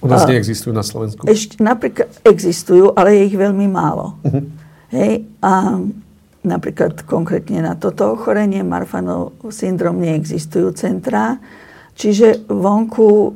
U 0.01 0.07
nás 0.07 0.23
neexistujú 0.23 0.71
na 0.71 0.87
Slovensku? 0.87 1.27
Ešte 1.27 1.59
napríklad 1.59 2.09
existujú, 2.23 2.95
ale 2.95 3.19
je 3.19 3.23
ich 3.27 3.37
veľmi 3.37 3.67
málo. 3.67 4.17
Uh-huh. 4.23 4.45
Hej, 4.95 5.27
a 5.43 5.83
napríklad 6.47 7.03
konkrétne 7.11 7.67
na 7.67 7.75
toto 7.75 8.15
ochorenie, 8.15 8.63
Marfanov 8.63 9.35
syndrom, 9.51 9.99
neexistujú 9.99 10.71
centrá. 10.79 11.43
Čiže 11.99 12.47
vonku 12.47 13.35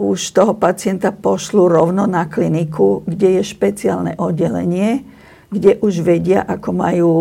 už 0.00 0.32
toho 0.32 0.56
pacienta 0.56 1.12
pošlu 1.12 1.68
rovno 1.68 2.08
na 2.08 2.24
kliniku, 2.24 3.04
kde 3.04 3.40
je 3.40 3.42
špeciálne 3.44 4.16
oddelenie, 4.16 5.04
kde 5.52 5.76
už 5.84 6.00
vedia, 6.00 6.40
ako 6.40 6.68
majú 6.72 7.12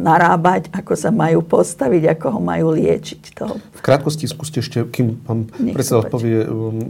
narábať, 0.00 0.72
ako 0.72 0.92
sa 0.96 1.12
majú 1.12 1.44
postaviť, 1.44 2.16
ako 2.16 2.26
ho 2.32 2.40
majú 2.40 2.72
liečiť. 2.72 3.22
Toho. 3.36 3.60
V 3.60 3.80
krátkosti 3.84 4.24
skúste 4.24 4.64
ešte, 4.64 4.80
kým 4.88 5.20
pán 5.20 5.52
predseda 5.52 6.00
odpovie, 6.00 6.48
um, 6.48 6.88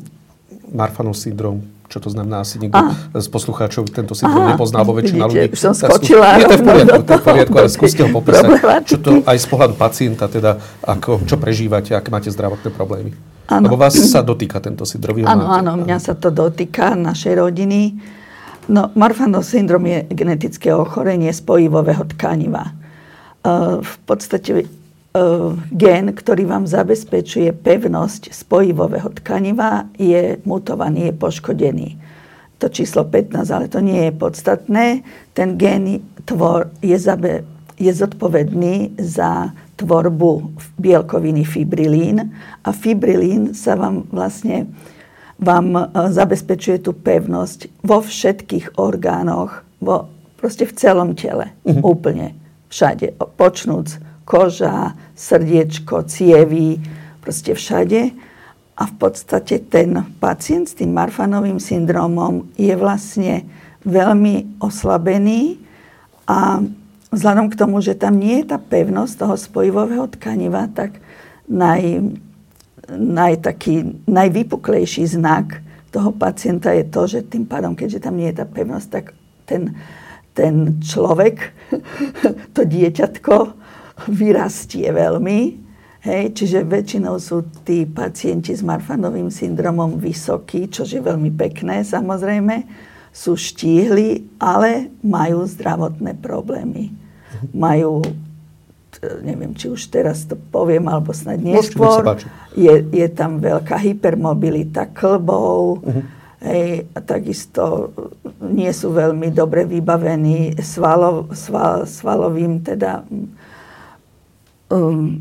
Marfanov 0.72 1.18
syndrom, 1.18 1.66
čo 1.92 2.00
to 2.00 2.08
znamená, 2.08 2.40
asi 2.40 2.56
nikto 2.56 2.80
Aha. 2.80 3.20
z 3.20 3.28
poslucháčov 3.28 3.84
tento 3.92 4.16
syndrom 4.16 4.48
nepozná, 4.48 4.80
alebo 4.80 4.96
väčšina 4.96 5.28
ľudí. 5.28 5.52
som 5.52 5.76
skočila. 5.76 6.40
Nie, 6.40 6.48
to 6.48 6.56
je 6.56 6.60
v 6.60 6.64
poriadku, 6.64 7.00
to 7.04 7.12
je 7.12 7.20
v 7.20 7.26
poriadku, 7.30 7.56
ale 7.60 7.68
skúste 7.68 8.00
ho 8.00 8.08
popísať. 8.08 8.48
Čo 8.88 8.96
to 9.04 9.10
aj 9.28 9.36
z 9.36 9.46
pohľadu 9.52 9.74
pacienta, 9.76 10.24
teda, 10.32 10.56
ako, 10.80 11.28
čo 11.28 11.36
prežívate, 11.36 11.92
aké 11.92 12.08
máte 12.08 12.32
zdravotné 12.32 12.72
problémy. 12.72 13.12
Ano. 13.52 13.68
Lebo 13.68 13.76
vás 13.76 13.92
sa 13.92 14.24
dotýka 14.24 14.64
tento 14.64 14.88
syndrom. 14.88 15.20
Áno, 15.28 15.52
áno, 15.52 15.76
mňa 15.84 15.98
sa 16.00 16.16
to 16.16 16.32
dotýka, 16.32 16.96
našej 16.96 17.36
rodiny. 17.36 18.00
No, 18.72 18.88
Marfanov 18.96 19.44
syndrom 19.44 19.84
je 19.84 20.08
genetické 20.08 20.72
ochorenie 20.72 21.28
spojivového 21.28 22.08
tkaniva. 22.16 22.72
Uh, 23.42 23.82
v 23.82 23.94
podstate 24.06 24.70
gen, 25.68 26.06
ktorý 26.16 26.48
vám 26.48 26.64
zabezpečuje 26.64 27.52
pevnosť 27.52 28.32
spojivového 28.32 29.12
tkaniva, 29.20 29.92
je 30.00 30.40
mutovaný, 30.48 31.12
je 31.12 31.14
poškodený. 31.16 31.88
to 32.56 32.70
číslo 32.70 33.04
15, 33.04 33.50
ale 33.50 33.66
to 33.66 33.82
nie 33.82 34.08
je 34.08 34.12
podstatné. 34.14 35.02
Ten 35.34 35.58
gén 35.58 36.00
tvor 36.24 36.70
je, 36.78 36.94
zabe, 36.94 37.42
je 37.74 37.90
zodpovedný 37.90 38.94
za 38.96 39.50
tvorbu 39.76 40.54
bielkoviny 40.78 41.42
fibrilín 41.42 42.30
a 42.62 42.70
fibrilín 42.70 43.50
sa 43.50 43.74
vám 43.74 44.06
vlastne 44.14 44.70
vám 45.42 45.74
e, 45.74 45.82
zabezpečuje 45.90 46.86
tú 46.86 46.94
pevnosť 46.94 47.82
vo 47.82 47.98
všetkých 47.98 48.78
orgánoch, 48.78 49.66
vo, 49.82 50.06
proste 50.38 50.62
v 50.62 50.76
celom 50.78 51.18
tele. 51.18 51.50
Uh-huh. 51.66 51.98
Úplne. 51.98 52.38
Všade. 52.70 53.18
Počnúc 53.34 54.11
koža, 54.32 54.96
srdiečko, 55.12 56.08
cievy, 56.08 56.80
proste 57.20 57.52
všade. 57.52 58.16
A 58.72 58.82
v 58.88 58.94
podstate 58.96 59.60
ten 59.60 60.08
pacient 60.16 60.72
s 60.72 60.80
tým 60.80 60.96
Marfanovým 60.96 61.60
syndromom 61.60 62.48
je 62.56 62.72
vlastne 62.72 63.44
veľmi 63.84 64.56
oslabený 64.64 65.60
a 66.24 66.64
vzhľadom 67.12 67.52
k 67.52 67.58
tomu, 67.60 67.84
že 67.84 67.92
tam 67.92 68.16
nie 68.16 68.40
je 68.40 68.56
tá 68.56 68.56
pevnosť 68.56 69.12
toho 69.20 69.36
spojivového 69.36 70.08
tkaniva, 70.16 70.72
tak 70.72 70.96
naj, 71.44 72.00
naj, 72.88 73.44
taký, 73.44 74.00
najvypuklejší 74.08 75.04
znak 75.04 75.60
toho 75.92 76.08
pacienta 76.16 76.72
je 76.72 76.88
to, 76.88 77.04
že 77.04 77.28
tým 77.28 77.44
pádom, 77.44 77.76
keďže 77.76 78.08
tam 78.08 78.16
nie 78.16 78.32
je 78.32 78.40
tá 78.40 78.48
pevnosť, 78.48 78.88
tak 78.88 79.12
ten, 79.44 79.76
ten 80.32 80.80
človek, 80.80 81.52
to 82.56 82.64
dieťatko, 82.64 83.61
vyrastie 84.08 84.88
veľmi. 84.92 85.62
Hej, 86.02 86.34
čiže 86.34 86.66
väčšinou 86.66 87.14
sú 87.22 87.46
tí 87.62 87.86
pacienti 87.86 88.50
s 88.50 88.66
Marfanovým 88.66 89.30
syndromom 89.30 90.02
vysokí, 90.02 90.66
čo 90.66 90.82
je 90.82 90.98
veľmi 90.98 91.30
pekné 91.30 91.86
samozrejme. 91.86 92.66
Sú 93.14 93.38
štíhli, 93.38 94.26
ale 94.42 94.90
majú 95.06 95.46
zdravotné 95.46 96.18
problémy. 96.18 96.90
Majú 97.54 98.02
neviem, 99.22 99.50
či 99.56 99.66
už 99.66 99.90
teraz 99.90 100.22
to 100.28 100.38
poviem, 100.38 100.86
alebo 100.86 101.10
snad 101.10 101.42
neskôr. 101.42 102.22
Je, 102.54 102.86
je 102.92 103.06
tam 103.10 103.42
veľká 103.42 103.74
hypermobilita 103.80 104.92
klbov, 104.94 105.82
uh-huh. 105.82 106.04
hej, 106.44 106.86
a 106.92 106.98
takisto 107.02 107.90
nie 108.38 108.70
sú 108.70 108.94
veľmi 108.94 109.32
dobre 109.34 109.66
vybavení 109.66 110.60
svalov, 110.60 111.34
sval, 111.34 111.88
svalovým, 111.88 112.62
teda 112.62 113.02
um, 114.72 115.20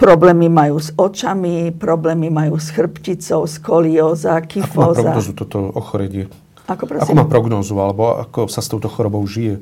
problémy 0.00 0.48
majú 0.48 0.80
s 0.80 0.90
očami, 0.96 1.70
problémy 1.76 2.32
majú 2.32 2.56
s 2.56 2.72
chrbticou, 2.72 3.44
skolióza, 3.44 4.40
kyfóza. 4.48 5.04
Ako 5.04 5.04
má 5.04 5.12
prognozu 5.12 5.32
toto 5.36 5.58
ochorenie? 5.76 6.24
Ako, 6.64 6.84
prosím? 6.88 7.04
ako 7.04 7.12
má 7.20 7.24
prognozu, 7.28 7.74
alebo 7.76 8.02
ako 8.24 8.48
sa 8.48 8.64
s 8.64 8.72
touto 8.72 8.88
chorobou 8.88 9.20
žije? 9.28 9.60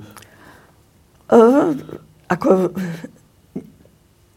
Uh, 1.26 1.75
ako, 2.31 2.71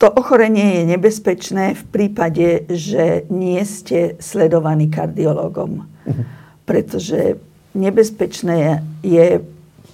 to 0.02 0.08
ochorenie 0.10 0.82
je 0.82 0.84
nebezpečné 0.98 1.78
v 1.78 1.84
prípade, 1.94 2.48
že 2.68 3.30
nie 3.30 3.62
ste 3.64 4.18
sledovaní 4.18 4.90
kardiologom. 4.90 5.86
Uh-huh. 5.86 6.26
Pretože 6.66 7.38
nebezpečné 7.78 8.82
je 9.06 9.46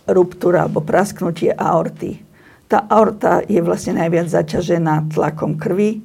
ruptúra 0.07 0.65
alebo 0.65 0.81
prasknutie 0.81 1.53
aorty. 1.53 2.24
Tá 2.72 2.88
aorta 2.88 3.44
je 3.51 3.60
vlastne 3.60 4.00
najviac 4.00 4.32
zaťažená 4.32 5.12
tlakom 5.12 5.60
krvi. 5.60 6.00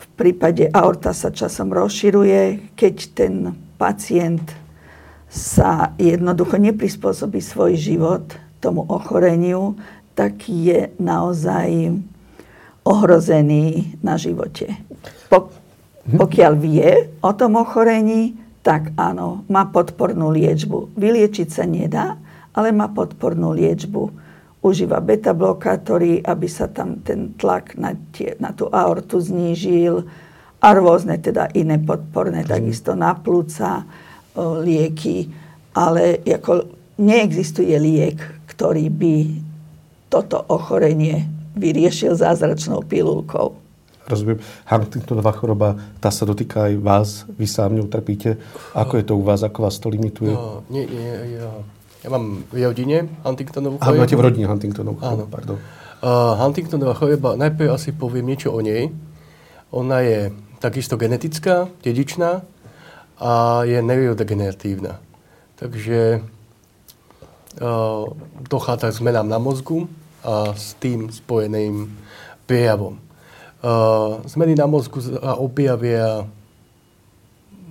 V 0.00 0.06
prípade 0.16 0.64
aorta 0.72 1.12
sa 1.12 1.28
časom 1.28 1.68
rozširuje, 1.76 2.72
keď 2.72 2.94
ten 3.12 3.52
pacient 3.76 4.48
sa 5.28 5.92
jednoducho 6.00 6.56
neprispôsobí 6.56 7.44
svoj 7.44 7.76
život 7.76 8.24
tomu 8.64 8.88
ochoreniu, 8.88 9.76
tak 10.16 10.48
je 10.48 10.88
naozaj 10.96 11.92
ohrozený 12.88 13.92
na 14.00 14.16
živote. 14.16 14.72
pokiaľ 16.16 16.52
vie 16.56 17.12
o 17.20 17.30
tom 17.36 17.60
ochorení, 17.60 18.40
tak 18.64 18.96
áno, 18.96 19.44
má 19.52 19.68
podpornú 19.68 20.32
liečbu. 20.32 20.96
Vyliečiť 20.96 21.48
sa 21.52 21.68
nedá, 21.68 22.16
ale 22.56 22.72
má 22.72 22.88
podpornú 22.88 23.52
liečbu. 23.52 24.29
Užíva 24.60 25.00
beta-blokátory, 25.00 26.20
aby 26.20 26.44
sa 26.44 26.68
tam 26.68 27.00
ten 27.00 27.32
tlak 27.40 27.80
na, 27.80 27.96
tie, 28.12 28.36
na 28.36 28.52
tú 28.52 28.68
aortu 28.68 29.16
znížil 29.16 30.04
a 30.60 30.68
rôzne 30.76 31.16
teda 31.16 31.48
iné 31.56 31.80
podporné, 31.80 32.44
takisto 32.44 32.92
na 32.92 33.16
plúca, 33.16 33.88
lieky. 34.36 35.32
Ale 35.72 36.20
ako 36.20 36.68
neexistuje 37.00 37.72
liek, 37.80 38.20
ktorý 38.52 38.92
by 38.92 39.16
toto 40.12 40.44
ochorenie 40.52 41.24
vyriešil 41.56 42.12
zázračnou 42.12 42.84
pilulkou. 42.84 43.56
Rozumiem. 44.10 44.42
Huntingtonová 44.66 45.32
choroba, 45.32 45.78
tá 46.02 46.10
sa 46.10 46.26
dotýka 46.26 46.66
aj 46.66 46.74
vás, 46.82 47.08
vy 47.30 47.46
sám 47.46 47.78
ňou 47.78 47.86
trpíte. 47.86 48.36
Ako 48.74 48.98
je 48.98 49.04
to 49.06 49.14
u 49.14 49.22
vás, 49.22 49.46
ako 49.46 49.70
vás 49.70 49.78
to 49.78 49.86
limituje? 49.86 50.34
No, 50.34 50.66
nie, 50.66 50.82
nie, 50.84 51.38
ja, 51.38 51.48
ja 52.00 52.08
mám 52.08 52.48
v 52.48 52.64
rodine 52.64 53.08
Huntingtonovú 53.24 53.76
chorobu. 53.76 54.00
A 54.00 54.04
máte 54.04 54.16
v 54.16 54.24
rodine 54.24 54.46
Huntingtonovú 54.48 54.98
chorobu, 55.00 55.28
pardon. 55.28 55.56
Uh, 56.00 56.32
Huntingtonová 56.40 56.96
choroba, 56.96 57.36
najprv 57.36 57.76
asi 57.76 57.92
poviem 57.92 58.32
niečo 58.32 58.56
o 58.56 58.60
nej. 58.64 58.88
Ona 59.70 60.00
je 60.00 60.32
takisto 60.64 60.96
genetická, 60.96 61.68
dedičná 61.84 62.40
a 63.20 63.62
je 63.68 63.78
neurodegeneratívna. 63.84 64.96
Takže 65.60 66.24
uh, 67.60 68.04
dochádza 68.48 68.88
k 68.90 68.98
zmenám 69.04 69.28
na 69.28 69.36
mozgu, 69.36 69.84
a 70.24 70.52
s 70.52 70.76
tým 70.76 71.08
spojeným 71.08 71.88
prejavom. 72.44 73.00
Uh, 73.60 74.24
zmeny 74.24 74.56
na 74.56 74.64
mozgu 74.64 75.04
sa 75.04 75.36
objavia 75.36 76.24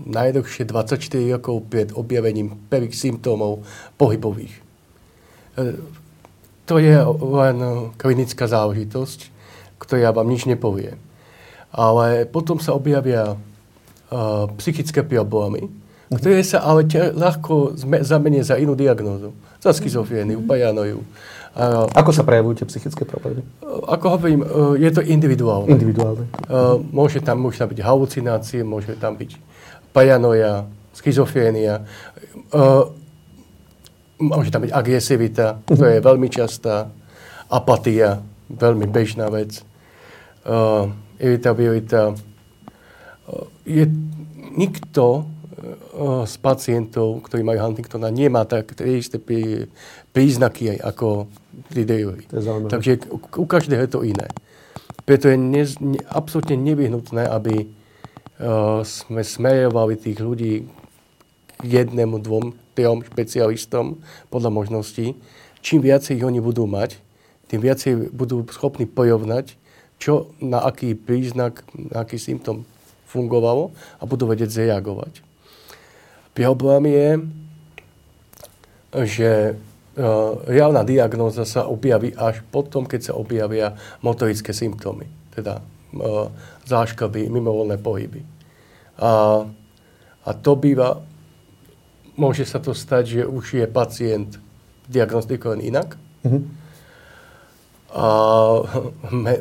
najdlhšie 0.06 0.64
24 0.68 1.36
rokov 1.36 1.68
pred 1.68 1.90
objavením 1.92 2.56
prvých 2.72 2.96
symptómov 2.96 3.66
pohybových. 4.00 4.54
Uh, 5.56 5.80
to 6.70 6.78
je 6.78 7.02
len 7.26 7.58
klinická 7.98 8.46
záležitosť, 8.46 9.34
ktorá 9.82 10.14
vám 10.14 10.30
nič 10.30 10.46
nepovie. 10.46 10.96
Ale 11.74 12.30
potom 12.30 12.62
sa 12.62 12.78
objavia 12.78 13.34
uh, 13.34 14.46
psychické 14.62 15.02
problémy, 15.02 15.70
ktoré 16.10 16.42
sa 16.42 16.66
ale 16.66 16.86
ľahko 17.14 17.78
zamenia 18.02 18.42
za 18.42 18.58
inú 18.58 18.74
diagnózu. 18.74 19.34
Za 19.62 19.74
schizofréniu, 19.74 20.42
paranoju, 20.46 21.06
ako 21.98 22.12
sa 22.14 22.22
prejavujú 22.22 22.62
tie 22.62 22.68
psychické 22.70 23.04
problémy? 23.04 23.42
Ako 23.90 24.06
hovorím, 24.16 24.46
e, 24.46 24.86
je 24.86 24.92
to 24.94 25.02
individuálne. 25.02 25.74
Individuálne. 25.74 26.30
E, 26.30 26.58
môže 26.94 27.20
tam, 27.26 27.42
môže 27.42 27.58
tam 27.58 27.74
byť 27.74 27.80
halucinácie, 27.82 28.62
môže 28.62 28.94
tam 28.96 29.18
byť 29.18 29.32
paranoja, 30.00 30.64
schizofrénia, 30.96 31.84
e, 32.48 32.64
môže 34.24 34.48
tam 34.48 34.64
byť 34.64 34.72
agresivita, 34.72 35.60
to 35.68 35.84
je 35.84 36.00
veľmi 36.00 36.32
častá, 36.32 36.88
apatia, 37.52 38.24
veľmi 38.48 38.88
bežná 38.88 39.28
vec, 39.28 39.60
iritabilita. 41.20 42.16
Je, 43.68 43.86
nikto 44.56 45.28
z 46.26 46.36
pacientov, 46.40 47.20
ktorí 47.28 47.44
majú 47.44 47.60
Huntingtona, 47.60 48.08
nemá 48.08 48.48
tak 48.48 48.72
tie 48.74 49.04
isté 49.04 49.20
príznaky 50.16 50.80
ako 50.80 51.28
tí 51.70 51.84
druhy. 51.84 52.24
Takže 52.72 53.12
u 53.36 53.46
každého 53.46 53.84
je 53.84 53.92
to 53.92 54.02
iné. 54.08 54.32
Preto 55.04 55.28
je 55.28 55.36
ne, 55.36 55.64
ne, 55.84 56.00
absolútne 56.08 56.56
nevyhnutné, 56.56 57.28
aby 57.28 57.66
uh, 57.66 57.79
sme 58.88 59.22
smerovali 59.22 60.00
tých 60.00 60.20
ľudí 60.24 60.64
k 61.60 61.68
jednému, 61.68 62.24
dvom, 62.24 62.56
trom 62.72 63.04
špecialistom 63.04 64.00
podľa 64.32 64.52
možností. 64.56 65.20
Čím 65.60 65.84
viacej 65.84 66.16
ich 66.16 66.24
oni 66.24 66.40
budú 66.40 66.64
mať, 66.64 66.96
tým 67.52 67.60
viacej 67.60 68.16
budú 68.16 68.48
schopní 68.48 68.88
porovnať, 68.88 69.60
čo 70.00 70.32
na 70.40 70.64
aký 70.64 70.96
príznak, 70.96 71.68
na 71.76 72.08
aký 72.08 72.16
symptom 72.16 72.64
fungovalo 73.12 73.76
a 74.00 74.08
budú 74.08 74.32
vedieť 74.32 74.56
zareagovať. 74.56 75.20
Problém 76.32 76.84
je, 76.88 77.10
že 79.04 79.30
uh, 79.52 80.40
reálna 80.48 80.88
diagnóza 80.88 81.44
sa 81.44 81.68
objaví 81.68 82.16
až 82.16 82.40
potom, 82.48 82.88
keď 82.88 83.12
sa 83.12 83.14
objavia 83.20 83.76
motorické 84.00 84.56
symptómy, 84.56 85.12
teda 85.36 85.60
uh, 85.96 86.30
záškoby, 86.66 87.30
mimovolné 87.30 87.78
pohyby. 87.78 88.22
A, 89.00 89.44
a 90.26 90.30
to 90.36 90.54
býva, 90.60 91.02
môže 92.20 92.44
sa 92.46 92.60
to 92.60 92.76
stať, 92.76 93.04
že 93.08 93.22
už 93.24 93.46
je 93.64 93.66
pacient 93.66 94.38
diagnostikovaný 94.90 95.72
inak. 95.72 95.96
Mm-hmm. 96.26 96.44
A 97.90 98.06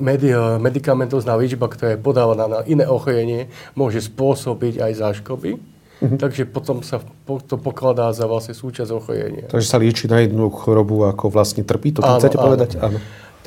medi, 0.00 0.32
medikamentozná 0.56 1.36
liečba, 1.36 1.68
ktorá 1.68 1.96
je 1.96 2.00
podávaná 2.00 2.48
na 2.48 2.60
iné 2.64 2.88
ochorenie, 2.88 3.52
môže 3.76 4.00
spôsobiť 4.08 4.80
aj 4.80 4.92
záškoby 5.04 5.78
Uh-huh. 5.98 6.14
Takže 6.14 6.46
potom 6.46 6.86
sa 6.86 7.02
to 7.26 7.58
pokladá 7.58 8.06
za 8.14 8.30
vlastne 8.30 8.54
súčasť 8.54 8.90
ochorenia. 8.94 9.50
Takže 9.50 9.66
sa 9.66 9.82
lieči 9.82 10.06
na 10.06 10.22
jednu 10.22 10.46
chorobu, 10.46 11.02
ako 11.10 11.26
vlastne 11.26 11.66
trpí. 11.66 11.90
To 11.98 12.06
áno, 12.06 12.22
chcete 12.22 12.38
áno. 12.38 12.44
povedať? 12.46 12.70
Áno. 12.78 12.98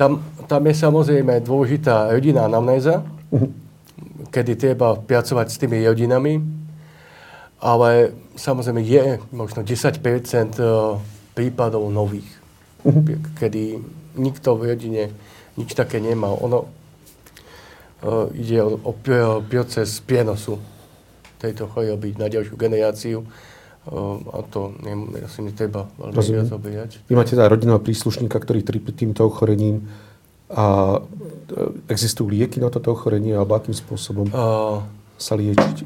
Tam, 0.02 0.18
tam 0.50 0.66
je 0.66 0.74
samozrejme 0.74 1.46
dôležitá 1.46 2.10
rodinná 2.10 2.50
anamnéza, 2.50 3.06
kedy 4.34 4.58
treba 4.58 4.98
pracovať 4.98 5.46
s 5.46 5.60
tými 5.62 5.78
rodinami, 5.86 6.42
ale 7.62 8.10
samozrejme 8.34 8.82
je 8.82 9.22
možno 9.30 9.62
10 9.62 10.02
e, 10.02 10.66
prípadov 11.38 11.86
nových, 11.86 12.26
kedy 13.38 13.78
nikto 14.18 14.58
v 14.58 14.74
rodine 14.74 15.14
nič 15.54 15.70
také 15.70 16.02
nemal. 16.02 16.34
Ono 16.50 16.66
uh, 16.66 18.26
ide 18.34 18.58
o, 18.58 18.82
o 18.82 18.90
proces 19.46 20.02
prienosu 20.02 20.58
tejto 21.38 21.70
choroby 21.70 22.18
na 22.18 22.26
ďalšiu 22.26 22.58
generáciu. 22.58 23.22
A 24.30 24.38
to 24.46 24.78
ne, 24.86 25.18
asi 25.26 25.42
netreba 25.42 25.90
veľmi 25.98 26.14
viac 26.14 26.50
obejať. 26.54 26.90
Vy 27.10 27.14
máte 27.18 27.34
teda 27.34 27.50
rodinného 27.50 27.82
príslušníka, 27.82 28.38
ktorý 28.38 28.62
trpí 28.62 28.94
týmto 28.94 29.26
ochorením 29.26 29.90
a 30.46 30.98
e, 31.50 31.90
existujú 31.90 32.30
lieky 32.30 32.62
na 32.62 32.70
toto 32.70 32.94
ochorenie 32.94 33.34
alebo 33.34 33.58
akým 33.58 33.74
spôsobom 33.74 34.30
uh, 34.30 34.86
sa 35.18 35.34
liečiť? 35.34 35.76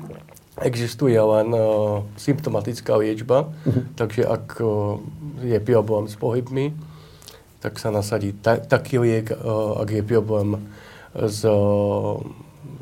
Existuje 0.61 1.17
len 1.17 1.49
uh, 1.57 2.05
symptomatická 2.21 3.01
liečba, 3.01 3.49
uh-huh. 3.49 3.89
takže 3.97 4.29
ak 4.29 4.61
uh, 4.61 5.01
je 5.41 5.57
problém 5.65 6.05
s 6.05 6.17
pohybmi, 6.21 6.77
tak 7.65 7.81
sa 7.81 7.89
nasadí 7.89 8.37
ta- 8.37 8.61
taký 8.61 9.01
liek, 9.01 9.33
uh, 9.33 9.81
ak 9.81 9.89
je 9.89 10.03
problém 10.05 10.69
s, 11.17 11.45
uh, 11.49 12.21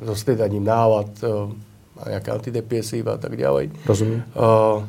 so 0.02 0.14
stredaním 0.18 0.66
nálad, 0.66 1.10
uh, 1.22 1.54
a 1.94 2.18
nejaké 2.18 2.34
antidepresíva 2.34 3.14
a 3.14 3.20
tak 3.22 3.38
ďalej. 3.38 3.70
Rozumiem. 3.86 4.26
Uh, 4.34 4.82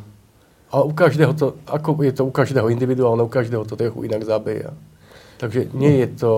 a 0.75 0.84
u 0.84 0.91
každého 0.91 1.32
to, 1.39 1.55
ako 1.72 2.03
je 2.03 2.12
to 2.12 2.27
u 2.27 2.32
každého 2.36 2.67
individuálne, 2.67 3.24
u 3.24 3.32
každého 3.32 3.63
to 3.63 3.79
trochu 3.79 4.12
inak 4.12 4.27
zabeja. 4.27 4.75
Takže 5.39 5.72
nie 5.72 6.03
je 6.03 6.08
to 6.20 6.32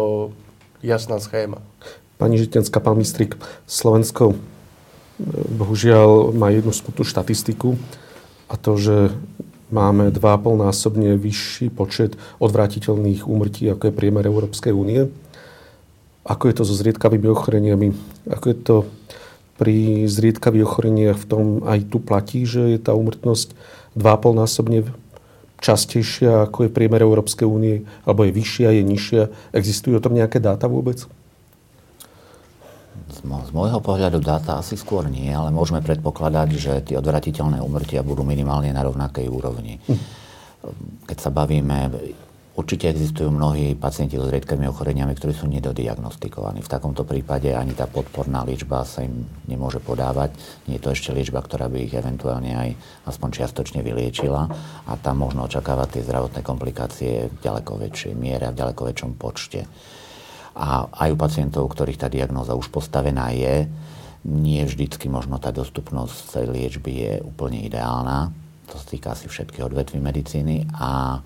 jasná 0.86 1.18
schéma. 1.18 1.58
Pani 2.22 2.38
Žitenská, 2.38 2.78
pán 2.78 3.02
Mistrik, 3.02 3.34
Slovensko 3.66 4.34
e, 4.34 4.36
bohužiaľ 5.58 6.38
má 6.38 6.54
jednu 6.54 6.70
smutnú 6.70 7.02
štatistiku 7.02 7.82
a 8.46 8.62
to, 8.62 8.78
že 8.78 8.96
máme 9.74 10.14
2,5 10.14 10.66
násobne 10.70 11.18
vyšší 11.18 11.74
počet 11.74 12.14
odvrátiteľných 12.38 13.26
úmrtí, 13.26 13.66
ako 13.74 13.90
je 13.90 13.98
priemer 13.98 14.26
Európskej 14.30 14.70
únie. 14.70 15.10
Ako 16.30 16.54
je 16.54 16.56
to 16.62 16.64
so 16.66 16.78
zriedkavými 16.78 17.26
ochoreniami? 17.26 17.90
Ako 18.30 18.46
je 18.54 18.58
to 18.62 18.76
pri 19.58 20.06
zriedkavých 20.06 20.66
ochoreniach 20.70 21.18
v 21.18 21.26
tom 21.26 21.46
aj 21.66 21.90
tu 21.90 21.98
platí, 21.98 22.46
že 22.46 22.78
je 22.78 22.80
tá 22.80 22.94
úmrtnosť 22.94 23.58
2,5 23.98 24.42
násobne 24.46 24.80
častejšia, 25.58 26.46
ako 26.48 26.70
je 26.70 26.74
priemer 26.74 27.02
Európskej 27.02 27.50
únie, 27.50 27.82
alebo 28.06 28.24
je 28.24 28.32
vyššia, 28.38 28.78
je 28.78 28.84
nižšia. 28.86 29.24
Existujú 29.58 29.98
o 29.98 30.04
tom 30.04 30.14
nejaké 30.14 30.38
dáta 30.38 30.70
vôbec? 30.70 31.02
Z, 33.08 33.24
môjho 33.26 33.82
pohľadu 33.82 34.22
dáta 34.22 34.62
asi 34.62 34.78
skôr 34.78 35.10
nie, 35.10 35.34
ale 35.34 35.50
môžeme 35.50 35.82
predpokladať, 35.82 36.50
že 36.54 36.74
tie 36.86 36.96
odvratiteľné 37.02 37.58
úmrtia 37.64 38.06
budú 38.06 38.22
minimálne 38.22 38.70
na 38.70 38.86
rovnakej 38.86 39.26
úrovni. 39.26 39.82
Hm. 39.90 40.00
Keď 41.10 41.18
sa 41.18 41.32
bavíme 41.34 41.90
Určite 42.58 42.90
existujú 42.90 43.30
mnohí 43.30 43.78
pacienti 43.78 44.18
so 44.18 44.26
zriedkavými 44.26 44.66
ochoreniami, 44.66 45.14
ktorí 45.14 45.30
sú 45.30 45.46
nedodiagnostikovaní. 45.46 46.66
V 46.66 46.74
takomto 46.74 47.06
prípade 47.06 47.54
ani 47.54 47.78
tá 47.78 47.86
podporná 47.86 48.42
liečba 48.42 48.82
sa 48.82 49.06
im 49.06 49.30
nemôže 49.46 49.78
podávať. 49.78 50.34
Nie 50.66 50.82
je 50.82 50.90
to 50.90 50.90
ešte 50.90 51.14
liečba, 51.14 51.46
ktorá 51.46 51.70
by 51.70 51.86
ich 51.86 51.94
eventuálne 51.94 52.58
aj 52.58 52.70
aspoň 53.14 53.30
čiastočne 53.30 53.86
vyliečila 53.86 54.50
a 54.90 54.92
tam 54.98 55.22
možno 55.22 55.46
očakávať 55.46 56.02
tie 56.02 56.06
zdravotné 56.10 56.42
komplikácie 56.42 57.30
v 57.30 57.38
ďaleko 57.46 57.78
väčšej 57.78 58.14
miere 58.18 58.50
a 58.50 58.54
v 58.58 58.60
ďaleko 58.66 58.82
väčšom 58.90 59.12
počte. 59.22 59.70
A 60.58 60.90
aj 60.90 61.14
u 61.14 61.18
pacientov, 61.22 61.70
ktorých 61.70 62.02
tá 62.02 62.10
diagnóza 62.10 62.58
už 62.58 62.74
postavená 62.74 63.38
je, 63.38 63.70
nie 64.26 64.66
vždycky 64.66 65.06
možno 65.14 65.38
tá 65.38 65.54
dostupnosť 65.54 66.50
liečby 66.50 66.92
je 67.06 67.14
úplne 67.22 67.62
ideálna. 67.70 68.34
To 68.74 68.82
sa 68.82 68.86
týka 68.90 69.14
asi 69.14 69.30
všetkých 69.30 69.62
odvetví 69.62 70.02
medicíny 70.02 70.66
a 70.74 71.22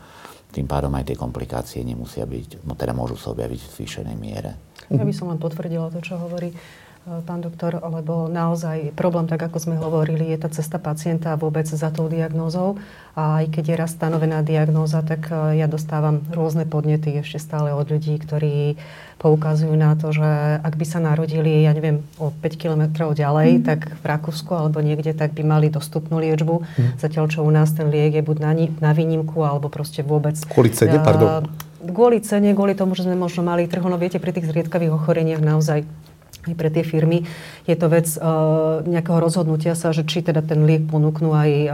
tým 0.51 0.67
pádom 0.67 0.91
aj 0.99 1.11
tie 1.11 1.17
komplikácie 1.17 1.79
nemusia 1.81 2.27
byť, 2.27 2.67
no 2.67 2.75
teda 2.75 2.91
môžu 2.91 3.15
sa 3.15 3.31
objaviť 3.31 3.59
v 3.63 3.71
zvýšenej 3.79 4.17
miere. 4.19 4.51
Ja 4.91 5.07
by 5.07 5.15
som 5.15 5.31
len 5.31 5.39
potvrdila 5.39 5.87
to, 5.87 6.03
čo 6.03 6.19
hovorí 6.19 6.51
pán 7.01 7.41
doktor, 7.41 7.81
lebo 7.81 8.29
naozaj 8.29 8.93
problém, 8.93 9.25
tak 9.25 9.41
ako 9.41 9.57
sme 9.57 9.75
hovorili, 9.81 10.29
je 10.29 10.37
tá 10.37 10.53
cesta 10.53 10.77
pacienta 10.77 11.33
vôbec 11.33 11.65
za 11.65 11.89
tou 11.89 12.05
diagnózou. 12.05 12.77
A 13.17 13.41
aj 13.41 13.57
keď 13.57 13.63
je 13.73 13.75
raz 13.75 13.91
stanovená 13.97 14.45
diagnóza, 14.45 15.01
tak 15.01 15.33
e, 15.33 15.57
ja 15.57 15.65
dostávam 15.65 16.21
rôzne 16.29 16.63
podnety 16.69 17.17
ešte 17.17 17.41
stále 17.41 17.73
od 17.73 17.89
ľudí, 17.89 18.21
ktorí 18.21 18.77
poukazujú 19.17 19.73
na 19.73 19.97
to, 19.97 20.13
že 20.13 20.61
ak 20.61 20.73
by 20.77 20.85
sa 20.85 21.01
narodili, 21.01 21.65
ja 21.65 21.73
neviem, 21.73 22.05
o 22.21 22.29
5 22.29 22.61
kilometrov 22.61 23.17
ďalej, 23.17 23.49
mm. 23.59 23.63
tak 23.65 23.79
v 23.97 24.05
Rakúsku 24.05 24.53
alebo 24.53 24.77
niekde, 24.79 25.17
tak 25.17 25.33
by 25.33 25.41
mali 25.41 25.73
dostupnú 25.73 26.21
liečbu. 26.21 26.55
Mm. 26.61 27.01
Zatiaľ, 27.01 27.25
čo 27.33 27.41
u 27.41 27.49
nás 27.49 27.73
ten 27.73 27.89
liek 27.89 28.13
je 28.13 28.23
buď 28.23 28.37
na, 28.45 28.51
na 28.77 28.91
výnimku, 28.93 29.41
alebo 29.41 29.73
proste 29.73 30.05
vôbec... 30.05 30.37
Kvôli 30.47 30.69
cene, 30.69 31.01
uh, 31.01 31.03
pardon. 31.03 31.49
Kvôli 31.81 32.21
cene, 32.21 32.53
kvôli 32.53 32.77
tomu, 32.77 32.93
že 32.93 33.09
sme 33.09 33.17
možno 33.17 33.41
mali 33.41 33.65
trh. 33.65 33.81
No 33.81 33.97
viete, 33.97 34.21
pri 34.21 34.37
tých 34.37 34.47
zriedkavých 34.53 34.93
ochoreniach 34.93 35.41
naozaj 35.41 35.81
aj 36.47 36.53
pre 36.57 36.69
tie 36.73 36.81
firmy. 36.81 37.27
Je 37.69 37.75
to 37.77 37.87
vec 37.91 38.07
uh, 38.17 38.81
nejakého 38.85 39.21
rozhodnutia 39.21 39.77
sa, 39.77 39.93
že 39.93 40.05
či 40.07 40.25
teda 40.25 40.41
ten 40.41 40.65
liek 40.65 40.87
ponúknú 40.89 41.33
aj 41.33 41.51
uh, 41.67 41.73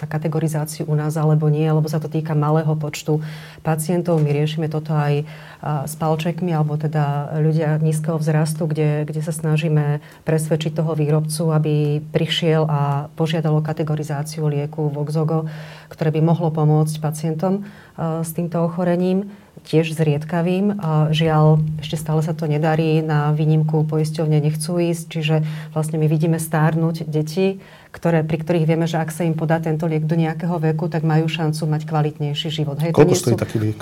na 0.00 0.08
kategorizáciu 0.08 0.88
u 0.88 0.96
nás 0.96 1.20
alebo 1.20 1.52
nie, 1.52 1.68
lebo 1.68 1.84
sa 1.86 2.00
to 2.00 2.08
týka 2.08 2.32
malého 2.32 2.72
počtu 2.74 3.20
pacientov. 3.60 4.18
My 4.24 4.32
riešime 4.32 4.72
toto 4.72 4.96
aj 4.96 5.28
s 5.60 5.94
palčekmi, 6.00 6.56
alebo 6.56 6.80
teda 6.80 7.36
ľudia 7.36 7.76
nízkeho 7.76 8.16
vzrastu, 8.16 8.64
kde, 8.64 9.04
kde 9.04 9.20
sa 9.20 9.30
snažíme 9.30 10.00
presvedčiť 10.24 10.72
toho 10.72 10.96
výrobcu, 10.96 11.52
aby 11.52 11.74
prišiel 12.00 12.64
a 12.64 13.12
požiadalo 13.12 13.60
kategorizáciu 13.60 14.48
lieku 14.48 14.88
Voxogo, 14.88 15.44
ktoré 15.92 16.08
by 16.16 16.20
mohlo 16.24 16.48
pomôcť 16.48 16.96
pacientom 16.96 17.68
s 18.00 18.32
týmto 18.32 18.64
ochorením 18.64 19.28
tiež 19.60 19.92
zriedkavým. 19.92 20.80
Žiaľ, 21.12 21.60
ešte 21.84 22.00
stále 22.00 22.24
sa 22.24 22.32
to 22.32 22.48
nedarí, 22.48 23.04
na 23.04 23.28
výnimku 23.36 23.84
poisťovne 23.84 24.40
nechcú 24.40 24.80
ísť, 24.80 25.04
čiže 25.12 25.36
vlastne 25.76 26.00
my 26.00 26.08
vidíme 26.08 26.40
stárnuť 26.40 27.04
deti, 27.04 27.60
ktoré, 27.90 28.22
pri 28.22 28.38
ktorých 28.38 28.66
vieme, 28.66 28.86
že 28.86 29.02
ak 29.02 29.10
sa 29.10 29.26
im 29.26 29.34
podá 29.34 29.58
tento 29.58 29.86
liek 29.86 30.06
do 30.06 30.14
nejakého 30.14 30.56
veku, 30.62 30.86
tak 30.86 31.02
majú 31.02 31.26
šancu 31.26 31.62
mať 31.66 31.82
kvalitnejší 31.86 32.48
život. 32.50 32.78
Hej, 32.78 32.94
Koľko 32.94 33.14
stojí 33.18 33.36
sú... 33.36 33.42
taký 33.42 33.58
liek? 33.58 33.80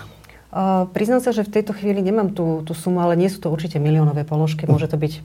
Uh, 0.49 0.89
priznám 0.97 1.21
sa, 1.21 1.29
že 1.29 1.45
v 1.45 1.61
tejto 1.61 1.77
chvíli 1.77 2.01
nemám 2.01 2.33
tú, 2.33 2.65
tú 2.65 2.73
sumu, 2.73 3.05
ale 3.05 3.21
nie 3.21 3.29
sú 3.29 3.37
to 3.37 3.53
určite 3.53 3.77
miliónové 3.77 4.25
položky. 4.25 4.65
Uh. 4.65 4.73
Môže 4.73 4.89
to 4.89 4.97
byť 4.97 5.21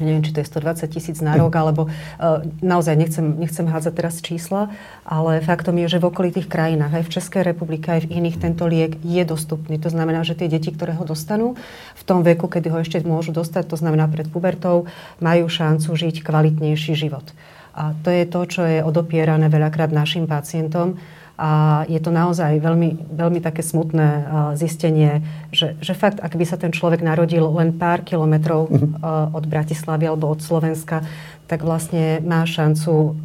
neviem, 0.00 0.24
či 0.24 0.32
to 0.32 0.40
je 0.40 0.48
120 0.48 0.88
tisíc 0.88 1.20
na 1.20 1.36
rok, 1.36 1.52
alebo 1.52 1.86
uh, 1.86 2.40
naozaj 2.64 2.96
nechcem, 2.96 3.36
nechcem 3.36 3.68
hádzať 3.68 3.92
teraz 3.92 4.24
čísla, 4.24 4.72
ale 5.04 5.44
faktom 5.44 5.76
je, 5.76 5.96
že 5.96 6.00
v 6.00 6.08
okolitých 6.08 6.48
krajinách, 6.48 7.00
aj 7.00 7.04
v 7.04 7.12
Českej 7.20 7.42
republike, 7.44 7.92
aj 7.92 8.08
v 8.08 8.16
iných, 8.16 8.40
tento 8.40 8.64
liek 8.64 8.96
je 9.04 9.22
dostupný. 9.28 9.76
To 9.76 9.92
znamená, 9.92 10.24
že 10.24 10.36
tie 10.36 10.48
deti, 10.48 10.72
ktoré 10.72 10.96
ho 10.96 11.04
dostanú 11.04 11.54
v 11.94 12.02
tom 12.08 12.24
veku, 12.24 12.48
kedy 12.48 12.72
ho 12.72 12.80
ešte 12.80 13.04
môžu 13.04 13.36
dostať, 13.36 13.68
to 13.68 13.76
znamená 13.76 14.08
pred 14.08 14.26
pubertou, 14.32 14.88
majú 15.20 15.52
šancu 15.52 15.92
žiť 15.92 16.24
kvalitnejší 16.24 16.96
život. 16.96 17.28
A 17.74 17.94
to 18.02 18.10
je 18.10 18.24
to, 18.26 18.40
čo 18.46 18.62
je 18.66 18.78
odopierané 18.82 19.46
veľakrát 19.46 19.94
našim 19.94 20.26
pacientom. 20.26 20.98
A 21.40 21.82
je 21.88 21.96
to 22.04 22.12
naozaj 22.12 22.60
veľmi, 22.60 23.16
veľmi 23.16 23.40
také 23.40 23.64
smutné 23.64 24.28
zistenie, 24.60 25.24
že, 25.48 25.72
že 25.80 25.96
fakt, 25.96 26.20
ak 26.20 26.36
by 26.36 26.44
sa 26.44 26.60
ten 26.60 26.68
človek 26.68 27.00
narodil 27.00 27.48
len 27.56 27.72
pár 27.80 28.04
kilometrov 28.04 28.68
mhm. 28.68 29.00
od 29.32 29.44
Bratislavy 29.48 30.04
alebo 30.04 30.28
od 30.28 30.44
Slovenska, 30.44 31.00
tak 31.48 31.66
vlastne 31.66 32.22
má 32.22 32.46
šancu 32.46 33.16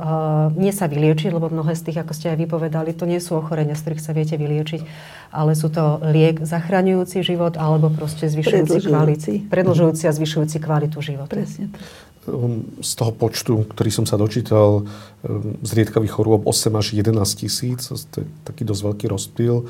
nie 0.57 0.73
sa 0.73 0.89
vyliečiť, 0.89 1.29
lebo 1.29 1.51
mnohé 1.51 1.77
z 1.77 1.91
tých, 1.91 2.01
ako 2.01 2.15
ste 2.15 2.33
aj 2.33 2.41
vypovedali, 2.41 2.97
to 2.97 3.05
nie 3.05 3.21
sú 3.21 3.37
ochorenia, 3.37 3.77
z 3.77 3.85
ktorých 3.85 4.01
sa 4.01 4.17
viete 4.17 4.33
vyliečiť, 4.33 4.81
ale 5.29 5.53
sú 5.53 5.69
to 5.69 6.01
liek 6.09 6.41
zachraňujúci 6.41 7.21
život 7.21 7.53
alebo 7.53 7.93
proste 7.93 8.25
zvyšujúci 8.25 8.89
kvalitu. 8.89 9.45
Predlžujúci 9.45 10.09
a 10.09 10.15
zvyšujúci 10.15 10.57
kvalitu 10.57 10.97
života. 11.05 11.37
Presne 11.37 11.69
Um, 11.69 12.04
z 12.81 12.91
toho 12.97 13.11
počtu, 13.13 13.69
ktorý 13.69 13.89
som 13.93 14.05
sa 14.09 14.17
dočítal, 14.17 14.83
um, 14.83 14.85
zriedkavých 15.61 16.13
chorôb 16.17 16.41
8 16.49 16.73
až 16.75 16.97
11 16.97 17.15
tisíc, 17.37 17.85
to 17.87 18.21
je 18.21 18.27
taký 18.43 18.65
dosť 18.65 18.81
veľký 18.81 19.05
rozptýl, 19.09 19.69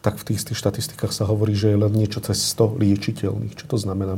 tak 0.00 0.16
v 0.16 0.32
tých, 0.32 0.48
tých 0.48 0.58
štatistikách 0.58 1.12
sa 1.12 1.28
hovorí, 1.28 1.52
že 1.52 1.72
je 1.72 1.78
len 1.78 1.92
niečo 1.92 2.24
cez 2.24 2.40
100 2.56 2.80
liečiteľných. 2.80 3.52
Čo 3.52 3.66
to 3.68 3.76
znamená? 3.76 4.16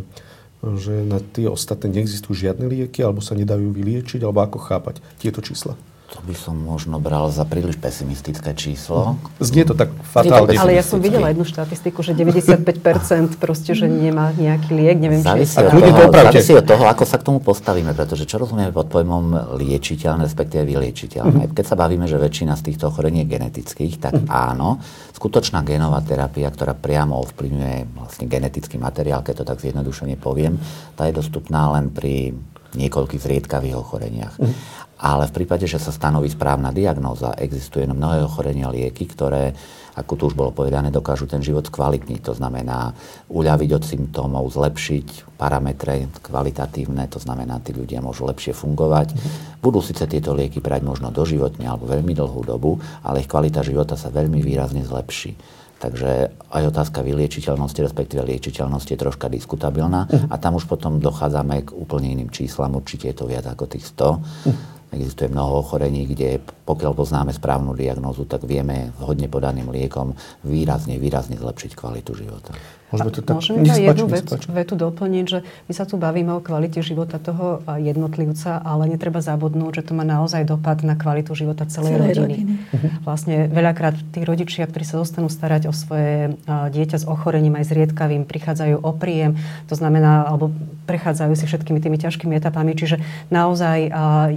Že 0.62 1.10
na 1.10 1.18
tie 1.18 1.50
ostatné 1.50 1.90
neexistujú 1.90 2.38
žiadne 2.38 2.70
lieky, 2.70 3.02
alebo 3.02 3.18
sa 3.18 3.34
nedajú 3.34 3.74
vyliečiť, 3.74 4.22
alebo 4.22 4.46
ako 4.46 4.58
chápať 4.62 5.02
tieto 5.18 5.42
čísla? 5.42 5.74
To 6.12 6.20
by 6.29 6.37
som 6.37 6.61
možno 6.61 7.01
bral 7.01 7.33
za 7.33 7.48
príliš 7.48 7.81
pesimistické 7.81 8.53
číslo. 8.53 9.16
Znie 9.40 9.64
to 9.64 9.72
tak 9.72 9.88
fatálne. 10.05 10.61
Ale 10.61 10.77
ja 10.77 10.85
som 10.85 11.01
videla 11.01 11.33
jednu 11.33 11.48
štatistiku, 11.48 12.05
že 12.05 12.12
95% 12.12 13.40
proste, 13.40 13.72
že 13.72 13.88
nemá 13.88 14.29
nejaký 14.37 14.77
liek, 14.77 15.01
neviem, 15.01 15.25
závisí 15.25 15.57
či... 15.57 15.64
Od 15.64 15.72
toho, 15.72 16.12
závisí 16.12 16.53
od 16.53 16.66
toho, 16.68 16.85
ako 16.85 17.05
sa 17.09 17.16
k 17.16 17.25
tomu 17.25 17.40
postavíme, 17.40 17.96
pretože 17.96 18.29
čo 18.29 18.37
rozumieme 18.37 18.77
pod 18.77 18.92
pojmom 18.92 19.57
liečiteľné, 19.57 20.29
respektíve 20.29 20.68
vyliečiteľné. 20.68 21.48
Mm-hmm. 21.48 21.57
Keď 21.57 21.64
sa 21.64 21.81
bavíme, 21.81 22.05
že 22.05 22.20
väčšina 22.20 22.61
z 22.61 22.62
týchto 22.68 22.92
ochorení 22.92 23.25
je 23.25 23.33
genetických, 23.33 23.96
tak 23.96 24.12
mm-hmm. 24.12 24.29
áno, 24.53 24.85
skutočná 25.16 25.64
genová 25.64 26.05
terapia, 26.05 26.53
ktorá 26.53 26.77
priamo 26.77 27.25
ovplyvňuje 27.25 27.77
vlastne 27.96 28.29
genetický 28.29 28.77
materiál, 28.77 29.25
keď 29.25 29.40
to 29.40 29.44
tak 29.48 29.64
zjednodušene 29.64 30.20
poviem, 30.20 30.61
tá 30.92 31.09
je 31.09 31.16
dostupná 31.16 31.72
len 31.72 31.88
pri 31.88 32.37
niekoľkých 32.72 33.20
zriedkavých 33.20 33.77
ochoreniach. 33.77 34.37
Mm-hmm. 34.40 34.81
Ale 35.02 35.26
v 35.26 35.42
prípade, 35.42 35.66
že 35.66 35.82
sa 35.82 35.90
stanoví 35.90 36.30
správna 36.30 36.70
diagnóza, 36.70 37.34
existuje 37.34 37.90
mnohé 37.90 38.22
ochorenia 38.22 38.70
lieky, 38.70 39.10
ktoré, 39.10 39.50
ako 39.98 40.12
tu 40.14 40.22
už 40.30 40.38
bolo 40.38 40.54
povedané, 40.54 40.94
dokážu 40.94 41.26
ten 41.26 41.42
život 41.42 41.66
skvalitniť. 41.66 42.22
To 42.22 42.38
znamená 42.38 42.94
uľaviť 43.26 43.70
od 43.74 43.82
symptómov, 43.82 44.46
zlepšiť 44.54 45.34
parametre 45.34 46.06
kvalitatívne, 46.22 47.10
to 47.10 47.18
znamená, 47.18 47.58
tí 47.58 47.74
ľudia 47.74 47.98
môžu 47.98 48.30
lepšie 48.30 48.54
fungovať. 48.54 49.10
Mm-hmm. 49.10 49.58
Budú 49.58 49.82
síce 49.82 50.06
tieto 50.06 50.38
lieky 50.38 50.62
brať 50.62 50.86
možno 50.86 51.10
doživotne 51.10 51.66
alebo 51.66 51.90
veľmi 51.90 52.14
dlhú 52.14 52.46
dobu, 52.46 52.78
ale 53.02 53.26
ich 53.26 53.30
kvalita 53.30 53.66
života 53.66 53.98
sa 53.98 54.06
veľmi 54.06 54.38
výrazne 54.38 54.86
zlepší. 54.86 55.34
Takže 55.82 56.30
aj 56.54 56.62
otázka 56.70 57.02
vyliečiteľnosti, 57.02 57.82
respektíve 57.82 58.22
liečiteľnosti 58.22 58.86
je 58.86 59.02
troška 59.02 59.26
diskutabilná 59.26 60.06
uh-huh. 60.06 60.30
a 60.30 60.38
tam 60.38 60.54
už 60.54 60.70
potom 60.70 61.02
dochádzame 61.02 61.66
k 61.66 61.74
úplne 61.74 62.14
iným 62.14 62.30
číslam, 62.30 62.78
určite 62.78 63.10
je 63.10 63.16
to 63.18 63.26
viac 63.26 63.50
ako 63.50 63.66
tých 63.66 63.90
100. 63.90 63.98
Uh-huh. 63.98 64.54
Existuje 64.92 65.33
mnoho 65.33 65.64
ochorení, 65.64 66.05
kde 66.05 66.38
pokiaľ 66.68 66.92
poznáme 66.92 67.33
správnu 67.33 67.72
diagnózu, 67.72 68.28
tak 68.28 68.44
vieme 68.44 68.92
hodne 69.00 69.26
podaným 69.26 69.72
liekom 69.72 70.14
výrazne, 70.44 71.00
výrazne 71.00 71.40
zlepšiť 71.40 71.72
kvalitu 71.74 72.12
života. 72.14 72.52
Môžeme 72.92 73.11
to 73.11 73.20
tak... 73.24 73.40
Môžem 73.40 73.64
iba 73.64 73.72
jednu 73.72 74.05
vec, 74.05 74.28
vetu 74.28 74.74
doplniť, 74.76 75.24
že 75.24 75.38
my 75.42 75.72
sa 75.72 75.88
tu 75.88 75.96
bavíme 75.96 76.37
o 76.37 76.44
kvalite 76.44 76.85
života 76.85 77.16
toho 77.16 77.64
jednotlivca, 77.81 78.61
ale 78.61 78.85
netreba 78.92 79.24
zabudnúť, 79.24 79.81
že 79.81 79.83
to 79.88 79.92
má 79.96 80.05
naozaj 80.05 80.44
dopad 80.44 80.85
na 80.85 80.92
kvalitu 80.92 81.33
života 81.33 81.64
celej, 81.64 81.96
celej 81.96 82.09
rodiny. 82.12 82.20
rodiny. 82.20 82.52
Uh-huh. 82.52 82.90
Vlastne 83.09 83.48
veľakrát 83.48 83.96
tí 84.12 84.20
rodičia, 84.28 84.68
ktorí 84.68 84.85
sa 84.85 85.00
dostanú 85.00 85.33
starať 85.33 85.66
o 85.66 85.74
svoje 85.74 86.37
dieťa 86.46 87.00
s 87.00 87.09
ochorením 87.09 87.57
aj 87.57 87.72
zriedkavým, 87.72 88.28
prichádzajú 88.28 88.85
o 88.85 88.92
príjem, 88.92 89.40
to 89.66 89.74
znamená, 89.74 90.28
alebo 90.28 90.52
prechádzajú 90.85 91.33
si 91.33 91.48
všetkými 91.48 91.81
tými 91.81 91.96
ťažkými 91.96 92.37
etapami, 92.37 92.76
čiže 92.76 93.00
naozaj 93.33 93.88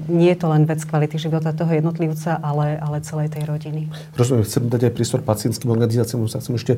nie 0.07 0.31
je 0.31 0.39
to 0.39 0.44
len 0.45 0.69
vec 0.69 0.81
kvality 0.85 1.17
života 1.17 1.51
toho 1.51 1.73
jednotlivca, 1.73 2.37
ale, 2.39 2.77
ale 2.77 3.01
celej 3.01 3.33
tej 3.33 3.43
rodiny. 3.49 3.89
Rozumiem, 4.13 4.45
chcem 4.45 4.69
dať 4.69 4.81
aj 4.89 4.93
prístor 4.93 5.21
pacientským 5.25 5.73
organizáciám, 5.73 6.29
sa 6.29 6.41
chcem 6.41 6.55
ešte 6.55 6.73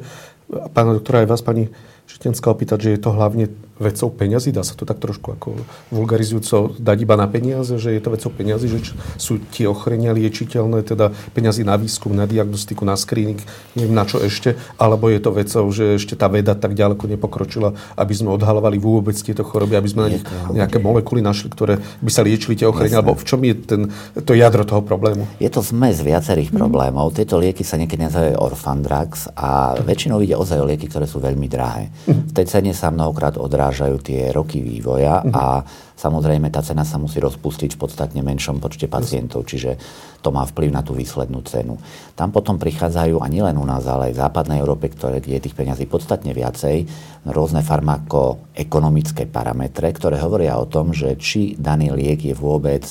pána 0.71 0.95
doktora 0.95 1.23
aj 1.23 1.27
vás, 1.27 1.41
pani 1.43 1.67
Šetenská, 2.08 2.47
opýtať, 2.47 2.88
že 2.88 2.89
je 2.95 2.99
to 3.03 3.12
hlavne 3.12 3.51
vecou 3.78 4.10
peňazí? 4.12 4.52
Dá 4.54 4.62
sa 4.66 4.74
to 4.74 4.84
tak 4.84 5.02
trošku 5.02 5.38
ako 5.38 5.58
vulgarizujúco 5.94 6.78
dať 6.78 6.98
iba 7.02 7.16
na 7.16 7.28
peniaze, 7.30 7.78
že 7.78 7.94
je 7.94 8.02
to 8.02 8.13
vecou 8.13 8.30
peňazí, 8.34 8.68
že 8.68 8.80
sú 9.18 9.40
tie 9.54 9.70
ochorenia 9.70 10.13
liečiteľné, 10.13 10.84
teda 10.84 11.13
peniazy 11.34 11.63
na 11.63 11.78
výskum, 11.78 12.13
na 12.13 12.26
diagnostiku, 12.26 12.84
na 12.84 12.98
screening, 12.98 13.40
neviem 13.78 13.94
na 13.94 14.04
čo 14.04 14.22
ešte, 14.22 14.58
alebo 14.78 15.10
je 15.10 15.20
to 15.22 15.32
vecou, 15.34 15.66
že 15.72 16.02
ešte 16.02 16.18
tá 16.18 16.28
veda 16.28 16.58
tak 16.58 16.74
ďaleko 16.74 17.08
nepokročila, 17.08 17.74
aby 17.96 18.13
sme 18.13 18.34
odhalovali 18.34 18.82
vôbec 18.82 19.16
tieto 19.18 19.46
choroby, 19.46 19.78
aby 19.78 19.90
sme 19.90 20.02
na 20.06 20.12
nich 20.18 20.24
nejaké 20.52 20.82
molekuly 20.82 21.22
našli, 21.22 21.54
ktoré 21.54 21.80
by 22.02 22.12
sa 22.12 22.26
liečili 22.26 22.58
tie 22.58 22.68
ochorenia, 22.68 23.00
alebo 23.00 23.18
v 23.18 23.26
čom 23.26 23.40
je 23.46 23.54
ten, 23.56 23.82
to 24.26 24.34
jadro 24.34 24.66
toho 24.66 24.82
problému? 24.82 25.28
Je 25.38 25.50
to 25.52 25.62
zmes 25.62 26.02
viacerých 26.02 26.52
mm. 26.52 26.58
problémov. 26.58 27.13
Tieto 27.13 27.38
lieky 27.38 27.62
sa 27.62 27.78
niekedy 27.78 28.08
nazývajú 28.08 28.36
orphan 28.40 28.80
drugs 28.82 29.30
a 29.38 29.78
väčšinou 29.80 30.24
ide 30.24 30.36
ozaj 30.36 30.60
o 30.62 30.66
lieky, 30.68 30.90
ktoré 30.90 31.06
sú 31.06 31.22
veľmi 31.22 31.48
drahé. 31.52 31.94
Mm. 32.08 32.32
V 32.32 32.34
tej 32.34 32.46
cene 32.48 32.72
sa 32.74 32.90
mnohokrát 32.90 33.38
odrá 33.38 33.66
odrážajú 33.67 33.99
tie 33.99 34.32
roky 34.32 34.63
vývoja 34.63 35.19
mm-hmm. 35.19 35.36
a 35.36 35.60
samozrejme 35.99 36.47
tá 36.47 36.63
cena 36.63 36.88
sa 36.88 36.95
musí 36.95 37.19
rozpustiť 37.19 37.75
v 37.75 37.82
podstatne 37.84 38.23
menšom 38.23 38.63
počte 38.63 38.88
pacientov, 38.88 39.43
čiže 39.43 39.75
to 40.23 40.32
má 40.32 40.47
vplyv 40.47 40.71
na 40.71 40.80
tú 40.88 40.95
výslednú 40.95 41.43
cenu. 41.43 41.75
Tam 42.15 42.32
potom 42.32 42.56
prichádzajú, 42.56 43.19
a 43.19 43.27
nielen 43.27 43.60
u 43.60 43.67
nás, 43.67 43.84
ale 43.84 44.10
aj 44.10 44.13
v 44.15 44.21
západnej 44.23 44.58
Európe, 44.63 44.88
ktoré, 44.88 45.19
kde 45.19 45.36
je 45.36 45.45
tých 45.51 45.58
peňazí 45.60 45.84
podstatne 45.84 46.32
viacej, 46.32 46.88
rôzne 47.27 47.60
farmakoekonomické 47.60 49.27
parametre, 49.27 49.91
ktoré 49.91 50.15
hovoria 50.23 50.56
o 50.56 50.69
tom, 50.71 50.95
že 50.95 51.19
či 51.19 51.60
daný 51.60 51.91
liek 51.91 52.23
je 52.23 52.32
vôbec 52.32 52.88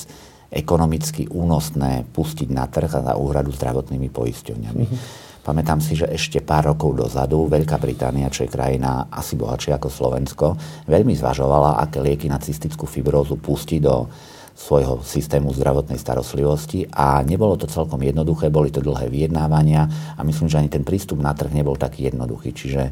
ekonomicky 0.53 1.25
únosné 1.27 2.05
pustiť 2.13 2.53
na 2.53 2.69
trh 2.69 2.87
a 2.87 3.01
za 3.01 3.13
úhradu 3.17 3.49
zdravotnými 3.49 4.13
poisťovňami. 4.13 4.85
Mm-hmm. 4.85 5.25
Pamätám 5.47 5.79
si, 5.79 5.95
že 5.95 6.11
ešte 6.11 6.43
pár 6.43 6.75
rokov 6.75 6.91
dozadu 6.91 7.47
Veľká 7.47 7.79
Británia, 7.79 8.27
čo 8.27 8.43
je 8.43 8.51
krajina 8.51 9.07
asi 9.07 9.39
bohatšia 9.39 9.79
ako 9.79 9.87
Slovensko, 9.87 10.45
veľmi 10.91 11.15
zvažovala, 11.15 11.79
aké 11.87 12.03
lieky 12.03 12.27
na 12.27 12.35
cystickú 12.35 12.83
fibrózu 12.83 13.39
pustí 13.39 13.79
do 13.79 14.11
svojho 14.51 14.99
systému 15.07 15.55
zdravotnej 15.55 15.95
starostlivosti 15.95 16.91
a 16.91 17.23
nebolo 17.23 17.55
to 17.55 17.63
celkom 17.63 18.03
jednoduché, 18.03 18.51
boli 18.51 18.75
to 18.75 18.83
dlhé 18.83 19.07
vyjednávania 19.07 19.87
a 20.19 20.21
myslím, 20.27 20.51
že 20.51 20.59
ani 20.59 20.67
ten 20.67 20.83
prístup 20.83 21.23
na 21.23 21.31
trh 21.31 21.55
nebol 21.55 21.79
taký 21.79 22.11
jednoduchý. 22.11 22.51
Čiže 22.51 22.91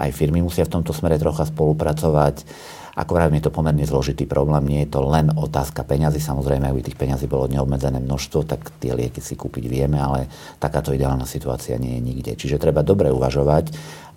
aj 0.00 0.10
firmy 0.16 0.40
musia 0.40 0.64
v 0.64 0.80
tomto 0.80 0.96
smere 0.96 1.20
trocha 1.20 1.44
spolupracovať 1.44 2.48
ako 2.94 3.12
vravím, 3.14 3.38
je 3.38 3.46
to 3.46 3.54
pomerne 3.54 3.84
zložitý 3.86 4.26
problém, 4.26 4.66
nie 4.66 4.80
je 4.86 4.92
to 4.94 5.00
len 5.06 5.30
otázka 5.30 5.86
peňazí. 5.86 6.18
Samozrejme, 6.18 6.66
ak 6.66 6.76
by 6.76 6.82
tých 6.82 6.98
peňazí 6.98 7.26
bolo 7.30 7.46
neobmedzené 7.46 8.02
množstvo, 8.02 8.46
tak 8.46 8.70
tie 8.82 8.94
lieky 8.94 9.22
si 9.22 9.38
kúpiť 9.38 9.64
vieme, 9.70 9.98
ale 10.02 10.26
takáto 10.58 10.90
ideálna 10.90 11.28
situácia 11.28 11.78
nie 11.78 11.98
je 11.98 12.02
nikde. 12.02 12.32
Čiže 12.34 12.58
treba 12.58 12.82
dobre 12.82 13.14
uvažovať, 13.14 13.70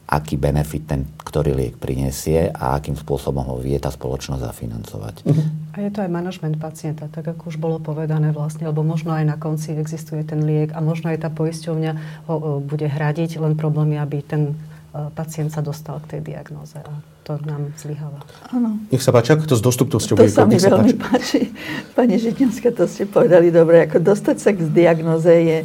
aký 0.09 0.35
benefit 0.35 0.83
ten 0.85 1.01
ktorý 1.33 1.57
liek 1.57 1.75
prinesie 1.81 2.53
a 2.53 2.77
akým 2.77 2.93
spôsobom 2.93 3.41
ho 3.41 3.57
vie 3.57 3.73
tá 3.81 3.89
spoločnosť 3.89 4.45
zafinancovať. 4.45 5.15
Uh-huh. 5.25 5.45
A 5.73 5.81
je 5.81 5.89
to 5.89 6.05
aj 6.05 6.13
manažment 6.13 6.61
pacienta, 6.61 7.09
tak 7.09 7.25
ako 7.25 7.49
už 7.49 7.57
bolo 7.57 7.81
povedané 7.81 8.29
vlastne, 8.29 8.69
lebo 8.69 8.85
možno 8.85 9.17
aj 9.17 9.25
na 9.25 9.37
konci 9.41 9.73
existuje 9.73 10.21
ten 10.21 10.45
liek 10.45 10.69
a 10.77 10.79
možno 10.85 11.09
aj 11.09 11.25
tá 11.25 11.33
poisťovňa 11.33 11.91
ho, 12.29 12.35
ho 12.37 12.53
bude 12.61 12.85
hradiť, 12.85 13.41
len 13.41 13.57
problém 13.57 13.97
je, 13.97 13.99
aby 14.05 14.17
ten 14.21 14.53
pacient 14.93 15.49
sa 15.49 15.65
dostal 15.65 15.97
k 16.05 16.17
tej 16.17 16.21
diagnoze. 16.33 16.77
A 16.77 16.93
to 17.25 17.41
nám 17.41 17.73
zlyháva. 17.81 18.21
Áno. 18.53 18.77
Nech 18.93 19.01
sa 19.01 19.09
páči, 19.09 19.33
ako 19.33 19.49
to 19.49 19.57
s 19.57 19.63
dostupnosťou 19.65 20.15
To 20.21 20.29
sa 20.29 20.45
mi 20.45 20.61
veľmi 20.61 20.93
páči. 21.01 21.49
páči. 21.49 21.95
Pani 21.97 22.21
Žitňanská, 22.21 22.69
to 22.77 22.85
ste 22.85 23.09
povedali 23.09 23.49
dobre. 23.49 23.89
Ako 23.89 23.97
dostať 23.97 24.37
sa 24.37 24.53
k 24.53 24.61
diagnoze 24.69 25.33
je 25.33 25.57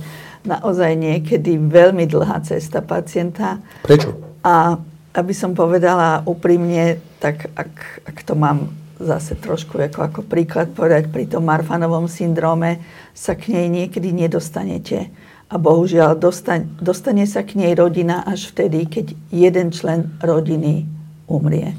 naozaj 0.49 0.97
niekedy 0.97 1.61
veľmi 1.61 2.09
dlhá 2.09 2.41
cesta 2.41 2.81
pacienta. 2.81 3.61
Prečo? 3.85 4.17
A 4.41 4.81
aby 5.13 5.35
som 5.37 5.53
povedala 5.53 6.25
úprimne, 6.25 7.03
tak 7.19 7.51
ak, 7.53 8.07
ak 8.07 8.17
to 8.23 8.33
mám 8.39 8.71
zase 8.99 9.39
trošku 9.39 9.79
ako, 9.79 10.01
ako 10.09 10.21
príklad 10.27 10.75
povedať, 10.75 11.11
pri 11.11 11.27
tom 11.31 11.47
Marfanovom 11.47 12.11
syndróme 12.11 12.83
sa 13.15 13.35
k 13.35 13.55
nej 13.55 13.67
niekedy 13.67 14.11
nedostanete. 14.15 15.11
A 15.49 15.57
bohužiaľ 15.57 16.21
dostane, 16.21 16.69
dostane 16.77 17.25
sa 17.25 17.41
k 17.41 17.57
nej 17.57 17.73
rodina 17.73 18.21
až 18.21 18.53
vtedy, 18.53 18.85
keď 18.85 19.17
jeden 19.33 19.73
člen 19.73 20.13
rodiny 20.21 20.85
umrie. 21.25 21.73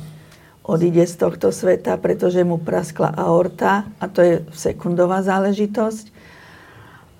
Odíde 0.65 1.05
z 1.05 1.15
tohto 1.17 1.53
sveta, 1.53 1.97
pretože 2.01 2.41
mu 2.41 2.57
praskla 2.57 3.13
aorta 3.13 3.85
a 4.01 4.05
to 4.09 4.25
je 4.25 4.33
sekundová 4.53 5.21
záležitosť. 5.21 6.17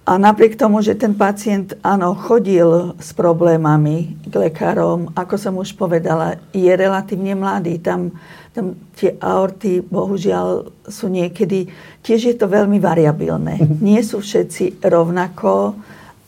A 0.10 0.18
napriek 0.18 0.58
tomu, 0.58 0.82
že 0.82 0.98
ten 0.98 1.14
pacient, 1.14 1.78
áno, 1.86 2.18
chodil 2.18 2.98
s 2.98 3.14
problémami 3.14 4.18
k 4.26 4.34
lekárom, 4.50 5.14
ako 5.14 5.36
som 5.38 5.54
už 5.62 5.78
povedala, 5.78 6.42
je 6.50 6.74
relatívne 6.74 7.38
mladý. 7.38 7.78
Tam, 7.78 8.10
tam 8.58 8.74
tie 8.98 9.14
aorty, 9.22 9.86
bohužiaľ, 9.86 10.74
sú 10.90 11.14
niekedy, 11.14 11.70
tiež 12.02 12.26
je 12.26 12.36
to 12.42 12.50
veľmi 12.50 12.82
variabilné. 12.82 13.62
Nie 13.86 14.02
sú 14.02 14.26
všetci 14.26 14.82
rovnako, 14.82 15.78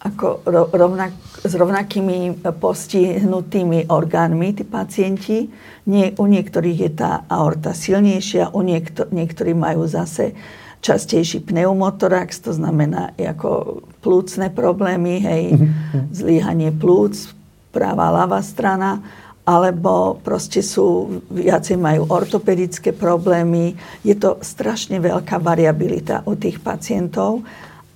ako 0.01 0.41
rovnak, 0.73 1.13
s 1.45 1.53
rovnakými 1.53 2.41
postihnutými 2.41 3.85
orgánmi, 3.85 4.57
tí 4.57 4.65
pacienti. 4.65 5.45
Nie, 5.85 6.17
u 6.17 6.25
niektorých 6.25 6.79
je 6.89 6.91
tá 6.93 7.11
aorta 7.29 7.77
silnejšia, 7.77 8.53
u 8.53 8.61
niekto, 8.65 9.05
niektorí 9.13 9.53
majú 9.53 9.85
zase 9.85 10.33
častejší 10.81 11.45
pneumotorax, 11.45 12.41
to 12.41 12.57
znamená 12.57 13.13
ako 13.13 13.81
plúcne 14.01 14.49
problémy, 14.49 15.21
hej, 15.21 15.43
mm-hmm. 15.53 16.09
zlíhanie 16.09 16.73
plúc, 16.73 17.37
práva, 17.69 18.09
ľavá 18.09 18.41
strana, 18.41 19.05
alebo 19.45 20.17
proste 20.21 20.65
sú, 20.65 21.21
viacej 21.29 21.77
majú 21.77 22.09
ortopedické 22.09 22.93
problémy. 22.93 23.77
Je 24.01 24.17
to 24.17 24.41
strašne 24.41 24.97
veľká 24.97 25.37
variabilita 25.37 26.25
u 26.25 26.33
tých 26.33 26.57
pacientov, 26.61 27.45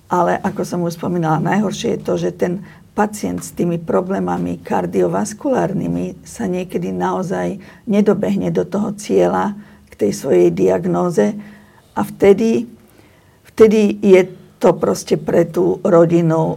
ale 0.06 0.38
ako 0.38 0.62
som 0.62 0.80
už 0.86 0.98
spomínala, 0.98 1.42
najhoršie 1.42 1.98
je 1.98 2.00
to, 2.02 2.14
že 2.18 2.30
ten 2.38 2.62
pacient 2.96 3.44
s 3.44 3.52
tými 3.52 3.76
problémami 3.76 4.62
kardiovaskulárnymi 4.64 6.24
sa 6.24 6.48
niekedy 6.48 6.94
naozaj 6.94 7.60
nedobehne 7.84 8.48
do 8.48 8.64
toho 8.64 8.96
cieľa 8.96 9.52
k 9.92 10.06
tej 10.06 10.12
svojej 10.16 10.48
diagnóze 10.54 11.36
a 11.92 12.00
vtedy, 12.00 12.64
vtedy 13.52 14.00
je 14.00 14.22
to 14.56 14.72
proste 14.80 15.20
pre 15.20 15.44
tú 15.44 15.82
rodinu 15.84 16.56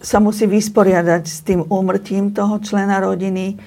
sa 0.00 0.22
musí 0.22 0.46
vysporiadať 0.46 1.22
s 1.26 1.42
tým 1.42 1.66
úmrtím 1.66 2.30
toho 2.30 2.62
člena 2.62 3.02
rodiny. 3.02 3.58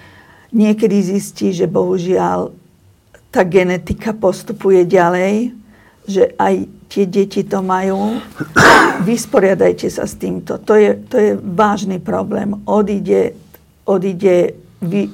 Niekedy 0.50 0.98
zistí, 1.04 1.54
že 1.54 1.70
bohužiaľ 1.70 2.56
tá 3.30 3.46
genetika 3.46 4.16
postupuje 4.16 4.88
ďalej, 4.88 5.54
že 6.10 6.34
aj 6.40 6.66
tie 6.90 7.06
deti 7.06 7.46
to 7.46 7.62
majú. 7.62 8.18
Vysporiadajte 9.06 9.88
sa 9.88 10.10
s 10.10 10.18
týmto. 10.18 10.58
To 10.66 10.74
je, 10.74 10.98
to 11.08 11.16
je 11.16 11.32
vážny 11.38 12.02
problém. 12.02 12.58
Odíde, 12.66 13.38
odíde 13.86 14.58
vy, 14.82 15.08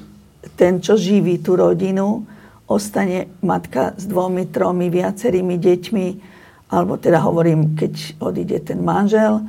ten, 0.56 0.80
čo 0.80 0.96
živí 0.96 1.44
tú 1.44 1.60
rodinu, 1.60 2.24
ostane 2.66 3.30
matka 3.44 3.94
s 3.94 4.08
dvomi, 4.08 4.50
tromi, 4.50 4.90
viacerými 4.90 5.60
deťmi, 5.60 6.08
alebo 6.72 6.98
teda 6.98 7.22
hovorím, 7.22 7.78
keď 7.78 8.24
odíde 8.24 8.58
ten 8.66 8.82
manžel. 8.82 9.46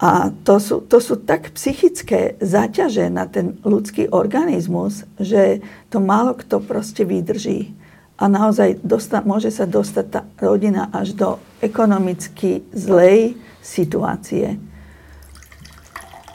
A 0.00 0.32
to 0.32 0.56
sú, 0.56 0.80
to 0.86 0.96
sú 0.96 1.20
tak 1.20 1.52
psychické 1.52 2.38
záťaže 2.40 3.12
na 3.12 3.28
ten 3.28 3.60
ľudský 3.60 4.08
organizmus, 4.08 5.04
že 5.20 5.60
to 5.92 6.00
málo 6.00 6.32
kto 6.38 6.62
proste 6.64 7.04
vydrží. 7.04 7.79
A 8.20 8.28
naozaj 8.28 8.84
dosta, 8.84 9.24
môže 9.24 9.48
sa 9.48 9.64
dostať 9.64 10.06
tá 10.12 10.20
rodina 10.44 10.92
až 10.92 11.16
do 11.16 11.28
ekonomicky 11.64 12.60
zlej 12.76 13.32
situácie. 13.64 14.60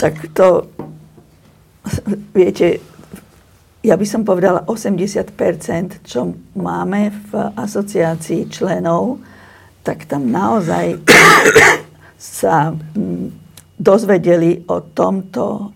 Tak 0.02 0.34
to, 0.34 0.66
viete, 2.38 2.82
ja 3.86 3.94
by 3.94 4.06
som 4.10 4.26
povedala 4.26 4.66
80% 4.66 6.02
čo 6.02 6.34
máme 6.58 7.14
v 7.30 7.32
asociácii 7.54 8.50
členov, 8.50 9.22
tak 9.86 10.10
tam 10.10 10.34
naozaj 10.34 11.06
sa 12.42 12.74
mm, 12.74 13.30
dozvedeli 13.78 14.66
o 14.66 14.82
tomto 14.82 15.70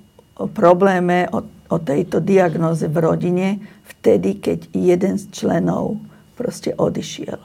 probléme, 0.57 1.29
o, 1.29 1.45
o 1.69 1.77
tejto 1.77 2.19
diagnoze 2.19 2.89
v 2.89 2.97
rodine 2.97 3.47
vtedy, 3.85 4.41
keď 4.41 4.59
jeden 4.73 5.15
z 5.21 5.29
členov 5.29 6.01
proste 6.33 6.73
odišiel. 6.73 7.37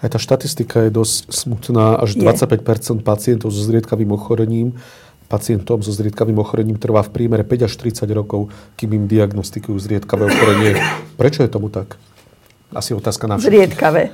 Aj 0.00 0.08
tá 0.08 0.16
štatistika 0.20 0.88
je 0.88 0.90
dosť 0.92 1.32
smutná. 1.32 2.00
Až 2.00 2.16
je. 2.16 2.24
25% 2.24 3.04
pacientov 3.04 3.52
so 3.52 3.60
zriedkavým 3.64 4.12
ochorením 4.12 4.76
pacientom 5.30 5.78
so 5.78 5.94
zriedkavým 5.94 6.34
ochorením 6.42 6.74
trvá 6.74 7.06
v 7.06 7.14
prímere 7.14 7.46
5 7.46 7.70
až 7.70 7.78
30 7.78 8.10
rokov, 8.10 8.50
kým 8.74 8.98
im 8.98 9.04
diagnostikujú 9.06 9.78
zriedkavé 9.78 10.26
ochorenie. 10.26 10.74
Prečo 11.14 11.46
je 11.46 11.50
tomu 11.54 11.70
tak? 11.70 11.94
Asi 12.74 12.98
otázka 12.98 13.30
na 13.30 13.38
všetkých. 13.38 13.46
Zriedkavé. 13.46 14.10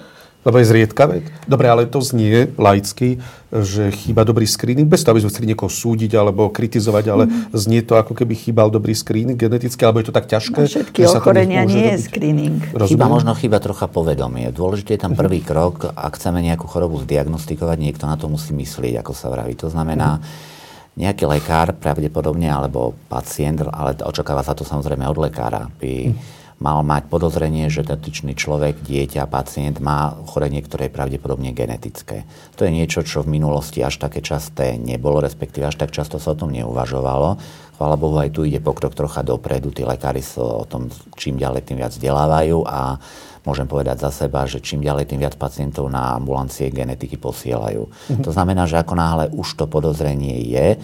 Lebo 0.46 0.62
je 0.62 0.70
zriedkavé. 0.70 1.26
Dobre, 1.50 1.66
ale 1.66 1.90
to 1.90 1.98
znie 1.98 2.54
laicky, 2.54 3.18
že 3.50 3.90
chýba 3.90 4.22
dobrý 4.22 4.46
screening, 4.46 4.86
bez 4.86 5.02
toho, 5.02 5.18
aby 5.18 5.26
sme 5.26 5.32
chceli 5.34 5.50
niekoho 5.50 5.66
súdiť 5.66 6.14
alebo 6.14 6.54
kritizovať, 6.54 7.04
ale 7.10 7.24
mm. 7.26 7.50
znie 7.50 7.82
to, 7.82 7.98
ako 7.98 8.14
keby 8.14 8.38
chýbal 8.38 8.70
dobrý 8.70 8.94
screening 8.94 9.34
geneticky, 9.34 9.82
alebo 9.82 9.98
je 9.98 10.06
to 10.06 10.14
tak 10.14 10.30
ťažké? 10.30 10.60
Na 10.62 10.70
všetky 10.70 11.00
ochorenia 11.10 11.66
nie 11.66 11.90
je 11.98 12.06
screening. 12.06 12.62
Rozumiem? 12.70 12.94
Chyba 12.94 13.06
možno 13.10 13.34
chyba 13.34 13.58
trocha 13.58 13.90
povedomie. 13.90 14.54
Dôležité 14.54 14.94
je 14.94 15.02
tam 15.02 15.18
prvý 15.18 15.42
krok, 15.42 15.90
ak 15.90 16.14
chceme 16.14 16.38
nejakú 16.38 16.70
chorobu 16.70 17.02
zdiagnostikovať, 17.02 17.76
niekto 17.82 18.06
na 18.06 18.14
to 18.14 18.30
musí 18.30 18.54
myslieť, 18.54 19.02
ako 19.02 19.12
sa 19.18 19.26
vraví. 19.34 19.58
To 19.58 19.66
znamená, 19.66 20.22
mm 20.22 20.54
nejaký 20.96 21.28
lekár 21.28 21.76
pravdepodobne, 21.76 22.48
alebo 22.48 22.96
pacient, 23.12 23.60
ale 23.68 24.00
očakáva 24.00 24.40
sa 24.40 24.56
to 24.56 24.64
samozrejme 24.64 25.04
od 25.04 25.20
lekára, 25.20 25.68
by 25.76 26.16
mal 26.56 26.80
mať 26.80 27.12
podozrenie, 27.12 27.68
že 27.68 27.84
dotyčný 27.84 28.32
človek, 28.32 28.80
dieťa, 28.80 29.28
pacient 29.28 29.76
má 29.76 30.16
ochorenie, 30.16 30.64
ktoré 30.64 30.88
je 30.88 30.96
pravdepodobne 30.96 31.52
genetické. 31.52 32.24
To 32.56 32.64
je 32.64 32.72
niečo, 32.72 33.04
čo 33.04 33.20
v 33.20 33.36
minulosti 33.36 33.84
až 33.84 34.00
také 34.00 34.24
časté 34.24 34.80
nebolo, 34.80 35.20
respektíve 35.20 35.68
až 35.68 35.76
tak 35.76 35.92
často 35.92 36.16
sa 36.16 36.32
o 36.32 36.38
tom 36.38 36.56
neuvažovalo. 36.56 37.36
Chvála 37.76 37.96
Bohu, 38.00 38.16
aj 38.16 38.32
tu 38.32 38.48
ide 38.48 38.56
pokrok 38.56 38.96
trocha 38.96 39.20
dopredu. 39.20 39.68
Tí 39.68 39.84
lekári 39.84 40.24
sa 40.24 40.40
o 40.40 40.64
tom 40.64 40.88
čím 41.20 41.36
ďalej 41.36 41.68
tým 41.68 41.76
viac 41.76 41.92
vzdelávajú 41.92 42.64
a 42.64 42.96
môžem 43.44 43.68
povedať 43.68 44.00
za 44.00 44.10
seba, 44.24 44.48
že 44.48 44.64
čím 44.64 44.80
ďalej, 44.80 45.12
tým 45.12 45.20
viac 45.20 45.36
pacientov 45.36 45.92
na 45.92 46.16
ambulancie 46.16 46.72
genetiky 46.72 47.20
posielajú. 47.20 47.84
Mm-hmm. 47.84 48.24
To 48.24 48.30
znamená, 48.32 48.64
že 48.64 48.80
ako 48.80 48.94
náhle 48.96 49.24
už 49.36 49.60
to 49.60 49.68
podozrenie 49.68 50.40
je, 50.48 50.80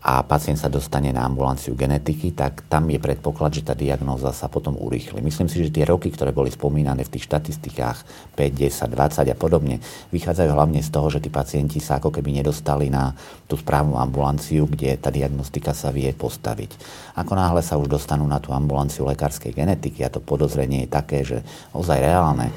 a 0.00 0.24
pacient 0.24 0.56
sa 0.56 0.72
dostane 0.72 1.12
na 1.12 1.28
ambulanciu 1.28 1.76
genetiky, 1.76 2.32
tak 2.32 2.64
tam 2.72 2.88
je 2.88 2.96
predpoklad, 2.96 3.52
že 3.52 3.68
tá 3.68 3.76
diagnóza 3.76 4.32
sa 4.32 4.48
potom 4.48 4.72
urýchli. 4.80 5.20
Myslím 5.20 5.52
si, 5.52 5.60
že 5.60 5.68
tie 5.68 5.84
roky, 5.84 6.08
ktoré 6.08 6.32
boli 6.32 6.48
spomínané 6.48 7.04
v 7.04 7.12
tých 7.12 7.28
štatistikách 7.28 8.32
5, 8.32 8.40
10, 8.40 8.96
20 8.96 9.28
a 9.28 9.36
podobne, 9.36 9.76
vychádzajú 10.08 10.50
hlavne 10.56 10.80
z 10.80 10.88
toho, 10.88 11.12
že 11.12 11.20
tí 11.20 11.28
pacienti 11.28 11.84
sa 11.84 12.00
ako 12.00 12.16
keby 12.16 12.40
nedostali 12.40 12.88
na 12.88 13.12
tú 13.44 13.60
správnu 13.60 14.00
ambulanciu, 14.00 14.64
kde 14.64 14.96
tá 14.96 15.12
diagnostika 15.12 15.76
sa 15.76 15.92
vie 15.92 16.08
postaviť. 16.16 16.80
Ako 17.20 17.36
náhle 17.36 17.60
sa 17.60 17.76
už 17.76 17.92
dostanú 17.92 18.24
na 18.24 18.40
tú 18.40 18.56
ambulanciu 18.56 19.04
lekárskej 19.04 19.52
genetiky 19.52 20.00
a 20.00 20.08
to 20.08 20.24
podozrenie 20.24 20.88
je 20.88 20.88
také, 20.88 21.28
že 21.28 21.44
ozaj 21.76 22.00
reálne, 22.00 22.48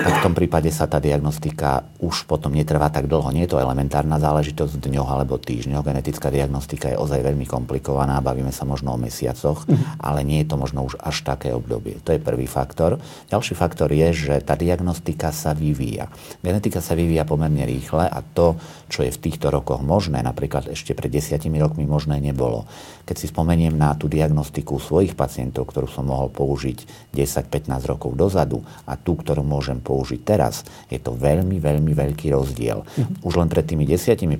tak 0.00 0.12
v 0.16 0.24
tom 0.24 0.32
prípade 0.32 0.72
sa 0.72 0.88
tá 0.88 0.96
diagnostika 0.96 1.84
už 2.00 2.24
potom 2.24 2.56
netrvá 2.56 2.88
tak 2.88 3.04
dlho. 3.04 3.28
Nie 3.36 3.44
je 3.44 3.52
to 3.52 3.60
elementárna 3.60 4.16
záležitosť 4.16 4.80
v 4.80 4.84
dňoch 4.96 5.10
alebo 5.12 5.36
týždňoch. 5.36 5.84
Genetická 5.84 6.32
diagnostika 6.32 6.53
diagnostika 6.54 6.86
je 6.86 7.02
ozaj 7.02 7.18
veľmi 7.18 7.50
komplikovaná, 7.50 8.22
bavíme 8.22 8.54
sa 8.54 8.62
možno 8.62 8.94
o 8.94 8.98
mesiacoch, 9.00 9.66
mm. 9.66 9.98
ale 9.98 10.22
nie 10.22 10.46
je 10.46 10.54
to 10.54 10.56
možno 10.56 10.86
už 10.86 10.94
až 11.02 11.26
také 11.26 11.50
obdobie. 11.50 11.98
To 12.06 12.14
je 12.14 12.22
prvý 12.22 12.46
faktor. 12.46 13.02
Ďalší 13.26 13.58
faktor 13.58 13.90
je, 13.90 14.14
že 14.14 14.34
tá 14.38 14.54
diagnostika 14.54 15.34
sa 15.34 15.50
vyvíja. 15.50 16.06
Genetika 16.46 16.78
sa 16.78 16.94
vyvíja 16.94 17.26
pomerne 17.26 17.66
rýchle 17.66 18.06
a 18.06 18.22
to, 18.22 18.54
čo 18.86 19.02
je 19.02 19.10
v 19.10 19.18
týchto 19.18 19.50
rokoch 19.50 19.82
možné, 19.82 20.22
napríklad 20.22 20.70
ešte 20.70 20.94
pred 20.94 21.10
desiatimi 21.10 21.58
rokmi 21.58 21.90
možné 21.90 22.22
nebolo. 22.22 22.70
Keď 23.02 23.16
si 23.18 23.26
spomeniem 23.26 23.74
na 23.74 23.98
tú 23.98 24.06
diagnostiku 24.06 24.78
svojich 24.78 25.18
pacientov, 25.18 25.74
ktorú 25.74 25.90
som 25.90 26.06
mohol 26.06 26.30
použiť 26.30 27.10
10-15 27.10 27.90
rokov 27.90 28.14
dozadu 28.14 28.62
a 28.86 28.94
tú, 28.94 29.18
ktorú 29.18 29.42
môžem 29.42 29.82
použiť 29.82 30.20
teraz, 30.22 30.62
je 30.86 31.02
to 31.02 31.18
veľmi, 31.18 31.58
veľmi 31.58 31.90
veľký 31.90 32.30
rozdiel. 32.30 32.86
Mm. 32.86 33.26
Už 33.26 33.42
len 33.42 33.50
pred 33.50 33.66
tými 33.66 33.82
10-15 33.84 34.30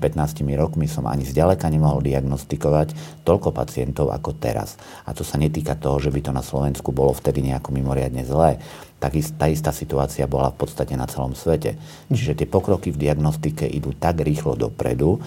rokmi 0.55 0.87
som 0.87 1.05
ani 1.11 1.27
zďaleka 1.27 1.67
nemohol 1.69 2.04
diagnostikovať 2.05 2.93
toľko 3.25 3.57
pacientov 3.57 4.13
ako 4.13 4.37
teraz. 4.37 4.77
A 5.09 5.17
to 5.17 5.25
sa 5.25 5.41
netýka 5.41 5.73
toho, 5.73 5.97
že 5.97 6.13
by 6.13 6.21
to 6.21 6.33
na 6.37 6.45
Slovensku 6.45 6.93
bolo 6.93 7.17
vtedy 7.17 7.41
nejako 7.41 7.73
mimoriadne 7.73 8.29
zlé. 8.29 8.61
Tak 9.01 9.17
tá 9.41 9.49
istá 9.49 9.73
situácia 9.73 10.29
bola 10.29 10.53
v 10.53 10.65
podstate 10.65 10.93
na 10.97 11.09
celom 11.09 11.33
svete. 11.33 11.81
Čiže 12.13 12.45
tie 12.45 12.49
pokroky 12.49 12.93
v 12.93 13.09
diagnostike 13.09 13.65
idú 13.65 13.97
tak 13.97 14.21
rýchlo 14.21 14.57
dopredu, 14.57 15.21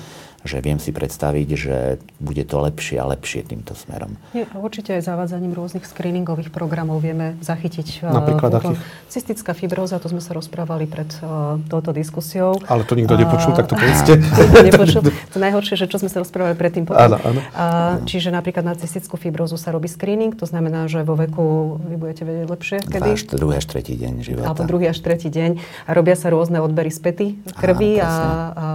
že 0.47 0.63
viem 0.63 0.79
si 0.79 0.95
predstaviť, 0.95 1.47
že 1.53 1.75
bude 2.17 2.41
to 2.47 2.63
lepšie 2.63 2.97
a 2.97 3.05
lepšie 3.11 3.43
týmto 3.45 3.75
smerom. 3.75 4.15
Nie, 4.31 4.47
určite 4.55 4.95
aj 4.95 5.03
zavádzaním 5.05 5.53
rôznych 5.53 5.83
screeningových 5.83 6.49
programov 6.49 7.03
vieme 7.03 7.35
zachytiť. 7.43 8.07
Eh, 8.07 8.15
Napríklad 8.15 8.51
uh, 8.55 8.57
akých? 8.63 8.79
Cystická 9.11 9.51
fibróza, 9.51 9.99
to 9.99 10.07
sme 10.07 10.23
sa 10.23 10.31
rozprávali 10.31 10.87
pred 10.87 11.11
uh, 11.21 11.59
touto 11.67 11.91
diskusiou. 11.91 12.57
Ale 12.65 12.87
to 12.87 12.95
nikto 12.95 13.19
nepočul, 13.19 13.51
tak 13.53 13.67
to 13.67 13.75
povedzte. 13.75 14.17
nepočul. 14.71 15.03
To 15.05 15.37
najhoršie, 15.37 15.75
že 15.75 15.85
čo 15.91 15.99
sme 15.99 16.09
sa 16.09 16.23
rozprávali 16.23 16.55
predtým. 16.55 16.87
Áno, 16.89 17.19
áno. 17.19 17.39
Uh, 17.51 18.01
čiže 18.07 18.31
napríklad 18.31 18.63
na 18.63 18.73
cystickú 18.79 19.19
fibrózu 19.19 19.59
sa 19.59 19.75
robí 19.75 19.91
screening, 19.91 20.33
to 20.33 20.47
znamená, 20.47 20.87
že 20.87 21.03
vo 21.03 21.19
veku 21.19 21.77
vy 21.83 21.95
budete 21.99 22.23
vedieť 22.23 22.47
lepšie, 22.47 22.77
kedy? 22.87 23.09
Až 23.11 23.23
druhý 23.35 23.59
až 23.59 23.65
tretí 23.67 23.93
deň 23.99 24.13
života. 24.23 24.47
Alebo 24.47 24.63
druhý 24.63 24.85
až 24.87 24.99
tretí 25.03 25.27
deň. 25.27 25.59
A 25.85 25.91
robia 25.91 26.15
sa 26.15 26.31
rôzne 26.31 26.61
odbery 26.61 26.93
späty 26.93 27.35
krvi 27.57 27.97
a, 27.97 28.05
a, 28.05 28.07
a, 28.07 28.67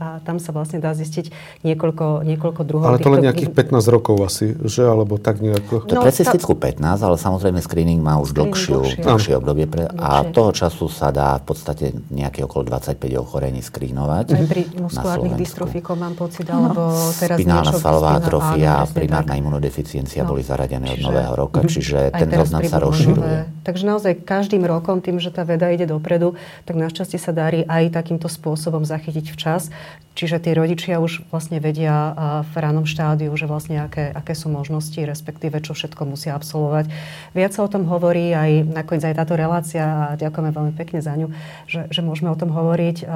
a 0.00 0.06
tam 0.24 0.40
sa 0.40 0.50
vlastne 0.56 0.80
dá 0.80 0.96
zistiť 0.96 1.19
zistiť 1.20 1.62
niekoľko, 1.62 2.24
niekoľko 2.24 2.62
druhov. 2.64 2.88
Ale 2.88 2.98
to 2.98 3.12
len 3.12 3.28
nejakých 3.28 3.52
15 3.52 3.84
rokov 3.92 4.16
asi, 4.24 4.56
že? 4.64 4.88
Alebo 4.88 5.20
tak 5.20 5.44
nejako... 5.44 5.84
To 5.84 6.00
no, 6.00 6.02
pre 6.02 6.12
cystickú 6.12 6.56
15, 6.56 6.80
ale 6.80 7.16
samozrejme 7.20 7.60
screening 7.60 8.00
má 8.00 8.16
už 8.18 8.32
dlhšiu, 8.32 9.04
dlhšie 9.04 9.36
obdobie. 9.36 9.68
Pre, 9.68 9.92
a 9.92 10.24
toho 10.32 10.50
času 10.56 10.88
sa 10.88 11.12
dá 11.12 11.36
v 11.38 11.44
podstate 11.44 11.92
nejaké 12.08 12.42
okolo 12.48 12.72
25 12.72 12.96
ochorení 13.20 13.60
screenovať. 13.60 14.26
Aj 14.32 14.46
pri 14.48 14.62
muskulárnych 14.80 15.36
dystrofikov 15.36 16.00
mám 16.00 16.16
pocit, 16.16 16.48
alebo 16.48 16.96
no. 16.96 17.12
teraz 17.20 17.36
Spinálna 17.36 17.72
svalová 17.76 18.16
atrofia, 18.16 18.88
primárna 18.88 19.36
imunodeficiencia 19.36 20.24
no. 20.24 20.34
boli 20.34 20.42
zaradené 20.42 20.96
od 20.96 21.00
nového 21.04 21.32
roka, 21.36 21.60
čiže 21.68 22.14
ten 22.16 22.28
zoznam 22.32 22.64
sa 22.64 22.80
rozširuje. 22.80 23.60
Takže 23.60 23.84
naozaj 23.84 24.12
každým 24.24 24.64
rokom, 24.64 25.04
tým, 25.04 25.20
že 25.20 25.28
tá 25.28 25.44
veda 25.44 25.68
ide 25.68 25.84
dopredu, 25.84 26.34
tak 26.64 26.80
našťastie 26.80 27.20
sa 27.20 27.30
darí 27.34 27.62
aj 27.68 27.92
takýmto 27.92 28.26
spôsobom 28.26 28.82
zachytiť 28.82 29.26
včas. 29.36 29.68
Čiže 30.10 30.42
tí 30.42 30.50
rodičia 30.52 30.98
už 30.98 31.24
vlastne 31.30 31.62
vedia 31.62 32.12
v 32.50 32.54
ranom 32.58 32.84
štádiu, 32.84 33.30
že 33.38 33.46
vlastne 33.46 33.78
aké, 33.80 34.10
aké 34.10 34.34
sú 34.34 34.50
možnosti, 34.50 34.98
respektíve 34.98 35.62
čo 35.62 35.72
všetko 35.72 36.02
musia 36.02 36.34
absolvovať. 36.34 36.90
Viac 37.32 37.54
sa 37.54 37.64
o 37.64 37.70
tom 37.70 37.86
hovorí 37.86 38.34
aj 38.34 38.68
nakoniec 38.68 39.06
aj 39.06 39.16
táto 39.16 39.38
relácia 39.38 39.86
a 39.86 40.18
ďakujeme 40.18 40.50
veľmi 40.50 40.72
pekne 40.74 40.98
za 41.00 41.14
ňu, 41.14 41.30
že, 41.70 41.86
že 41.88 42.02
môžeme 42.02 42.28
o 42.28 42.36
tom 42.36 42.50
hovoriť. 42.50 43.06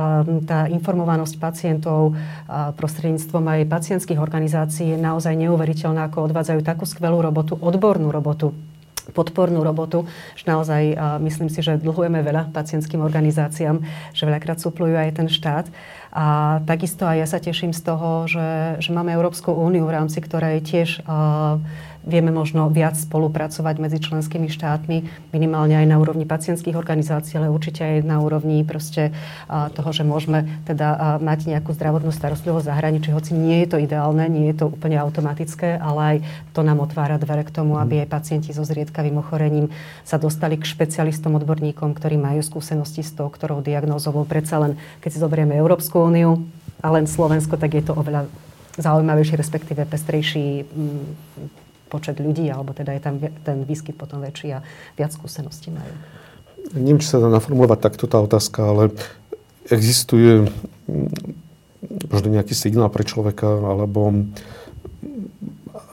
Tá 0.46 0.70
informovanosť 0.70 1.34
pacientov 1.36 2.14
prostredníctvom 2.78 3.42
aj 3.42 3.60
pacientských 3.68 4.22
organizácií 4.22 4.94
je 4.94 4.98
naozaj 4.98 5.34
neuveriteľná, 5.34 6.08
ako 6.08 6.30
odvádzajú 6.30 6.60
takú 6.62 6.86
skvelú 6.86 7.20
robotu, 7.20 7.58
odbornú 7.58 8.14
robotu 8.14 8.54
podpornú 9.12 9.60
robotu, 9.60 10.08
že 10.32 10.48
naozaj 10.48 10.96
myslím 11.20 11.52
si, 11.52 11.60
že 11.60 11.76
dlhujeme 11.76 12.24
veľa 12.24 12.56
pacientským 12.56 13.04
organizáciám, 13.04 13.84
že 14.16 14.24
veľakrát 14.24 14.56
suplujú 14.56 14.96
aj 14.96 15.20
ten 15.20 15.28
štát. 15.28 15.68
A 16.14 16.58
takisto 16.62 17.10
aj 17.10 17.16
ja 17.18 17.26
sa 17.26 17.42
teším 17.42 17.74
z 17.74 17.82
toho, 17.82 18.30
že, 18.30 18.78
že 18.78 18.90
máme 18.94 19.10
Európsku 19.10 19.50
úniu, 19.50 19.82
v 19.90 19.98
rámci 19.98 20.22
ktorej 20.22 20.62
tiež 20.62 21.02
uh, 21.02 21.58
vieme 22.04 22.28
možno 22.28 22.68
viac 22.68 23.00
spolupracovať 23.00 23.80
medzi 23.80 23.98
členskými 23.98 24.52
štátmi, 24.52 25.32
minimálne 25.32 25.80
aj 25.80 25.88
na 25.88 25.96
úrovni 25.96 26.28
pacientských 26.28 26.76
organizácií, 26.76 27.40
ale 27.40 27.48
určite 27.48 27.80
aj 27.80 28.04
na 28.04 28.20
úrovni 28.20 28.60
proste 28.60 29.16
toho, 29.48 29.90
že 29.90 30.04
môžeme 30.04 30.44
teda 30.68 31.18
mať 31.24 31.48
nejakú 31.48 31.72
zdravotnú 31.72 32.12
starostlivosť 32.12 32.68
zahraničí, 32.68 33.08
hoci 33.08 33.32
nie 33.32 33.64
je 33.64 33.68
to 33.72 33.78
ideálne, 33.80 34.28
nie 34.28 34.52
je 34.52 34.60
to 34.60 34.66
úplne 34.68 35.00
automatické, 35.00 35.80
ale 35.80 36.00
aj 36.04 36.16
to 36.52 36.60
nám 36.60 36.84
otvára 36.84 37.16
dvere 37.16 37.48
k 37.48 37.54
tomu, 37.56 37.80
aby 37.80 38.04
aj 38.04 38.12
pacienti 38.12 38.52
so 38.52 38.68
zriedkavým 38.68 39.24
ochorením 39.24 39.72
sa 40.04 40.20
dostali 40.20 40.60
k 40.60 40.68
špecialistom, 40.68 41.40
odborníkom, 41.40 41.96
ktorí 41.96 42.20
majú 42.20 42.44
skúsenosti 42.44 43.00
s 43.00 43.16
tou, 43.16 43.32
ktorou 43.32 43.64
diagnózou. 43.64 44.12
Predsa 44.28 44.60
len, 44.60 44.76
keď 45.00 45.10
si 45.10 45.18
zoberieme 45.24 45.56
Európsku 45.56 46.04
úniu 46.04 46.44
a 46.84 46.92
len 46.92 47.08
Slovensko, 47.08 47.56
tak 47.56 47.80
je 47.80 47.88
to 47.88 47.96
oveľa 47.96 48.28
zaujímavejší, 48.76 49.40
respektíve 49.40 49.88
pestrejší 49.88 50.68
počet 51.94 52.18
ľudí, 52.18 52.50
alebo 52.50 52.74
teda 52.74 52.90
je 52.98 53.02
tam 53.06 53.22
ten 53.22 53.62
výskyt 53.62 53.94
potom 53.94 54.18
väčší 54.18 54.58
a 54.58 54.66
viac 54.98 55.14
skúseností 55.14 55.70
majú. 55.70 55.94
Neviem, 56.74 56.98
či 56.98 57.14
sa 57.14 57.22
dá 57.22 57.30
naformulovať 57.30 57.78
takto 57.78 58.10
tá 58.10 58.18
otázka, 58.18 58.66
ale 58.66 58.82
existuje 59.70 60.50
mm, 60.50 62.10
možno 62.10 62.28
nejaký 62.34 62.58
signál 62.58 62.90
pre 62.90 63.06
človeka, 63.06 63.46
alebo 63.46 64.26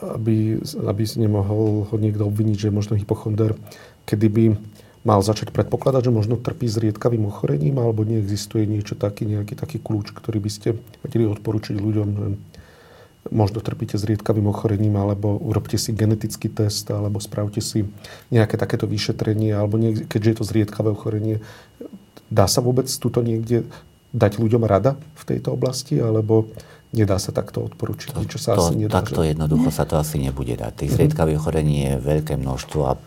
aby, 0.02 0.58
aby 0.58 1.02
si 1.06 1.22
nemohol 1.22 1.86
ho 1.86 1.96
niekto 1.96 2.26
obviniť, 2.26 2.56
že 2.58 2.66
je 2.68 2.74
možno 2.74 2.98
hypochonder, 2.98 3.54
kedy 4.02 4.26
by 4.26 4.44
mal 5.02 5.18
začať 5.22 5.50
predpokladať, 5.50 6.10
že 6.10 6.14
možno 6.14 6.34
trpí 6.38 6.66
zriedkavým 6.70 7.26
ochorením, 7.26 7.78
alebo 7.82 8.06
neexistuje 8.06 8.66
niečo 8.66 8.94
taký, 8.94 9.26
nejaký 9.26 9.54
taký 9.58 9.78
kľúč, 9.82 10.14
ktorý 10.14 10.38
by 10.38 10.50
ste 10.50 10.68
vedeli 11.02 11.26
odporučiť 11.26 11.74
ľuďom, 11.74 12.08
možno 13.30 13.62
trpíte 13.62 13.94
zriedkavým 13.94 14.50
ochorením, 14.50 14.98
alebo 14.98 15.38
urobte 15.38 15.78
si 15.78 15.94
genetický 15.94 16.50
test, 16.50 16.90
alebo 16.90 17.22
spravte 17.22 17.62
si 17.62 17.86
nejaké 18.34 18.58
takéto 18.58 18.90
vyšetrenie, 18.90 19.54
alebo 19.54 19.78
nie, 19.78 19.94
keďže 20.08 20.28
je 20.28 20.36
to 20.42 20.48
zriedkavé 20.48 20.88
ochorenie, 20.90 21.38
dá 22.32 22.50
sa 22.50 22.58
vôbec 22.58 22.90
tuto 22.90 23.22
niekde 23.22 23.68
dať 24.10 24.42
ľuďom 24.42 24.66
rada 24.66 24.98
v 25.14 25.22
tejto 25.22 25.54
oblasti, 25.54 26.02
alebo 26.02 26.50
nedá 26.92 27.16
sa 27.16 27.30
takto 27.30 27.64
odporučiť, 27.64 28.12
to, 28.12 28.22
čo 28.26 28.38
sa 28.42 28.58
to, 28.58 28.68
asi 28.68 28.74
nedá. 28.84 29.00
Takto 29.00 29.22
že... 29.22 29.32
jednoducho 29.32 29.70
sa 29.70 29.86
to 29.86 29.96
asi 29.96 30.18
nebude 30.18 30.58
dať. 30.58 30.72
Tých 30.84 30.92
zriedkavých 30.98 31.38
ochorení 31.40 31.76
je 31.88 31.92
veľké 32.02 32.34
množstvo 32.36 32.80
a 32.84 32.98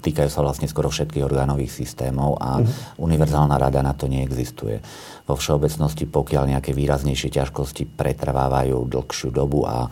týkajú 0.00 0.28
sa 0.32 0.40
vlastne 0.40 0.68
skoro 0.68 0.88
všetkých 0.88 1.24
orgánových 1.24 1.72
systémov 1.84 2.40
a 2.40 2.60
uh-huh. 2.60 3.00
univerzálna 3.04 3.56
rada 3.60 3.84
na 3.84 3.92
to 3.92 4.08
neexistuje. 4.08 4.80
Vo 5.28 5.36
všeobecnosti, 5.36 6.08
pokiaľ 6.08 6.56
nejaké 6.56 6.72
výraznejšie 6.72 7.32
ťažkosti 7.32 7.92
pretrvávajú 7.92 8.88
dlhšiu 8.88 9.28
dobu 9.28 9.68
a 9.68 9.88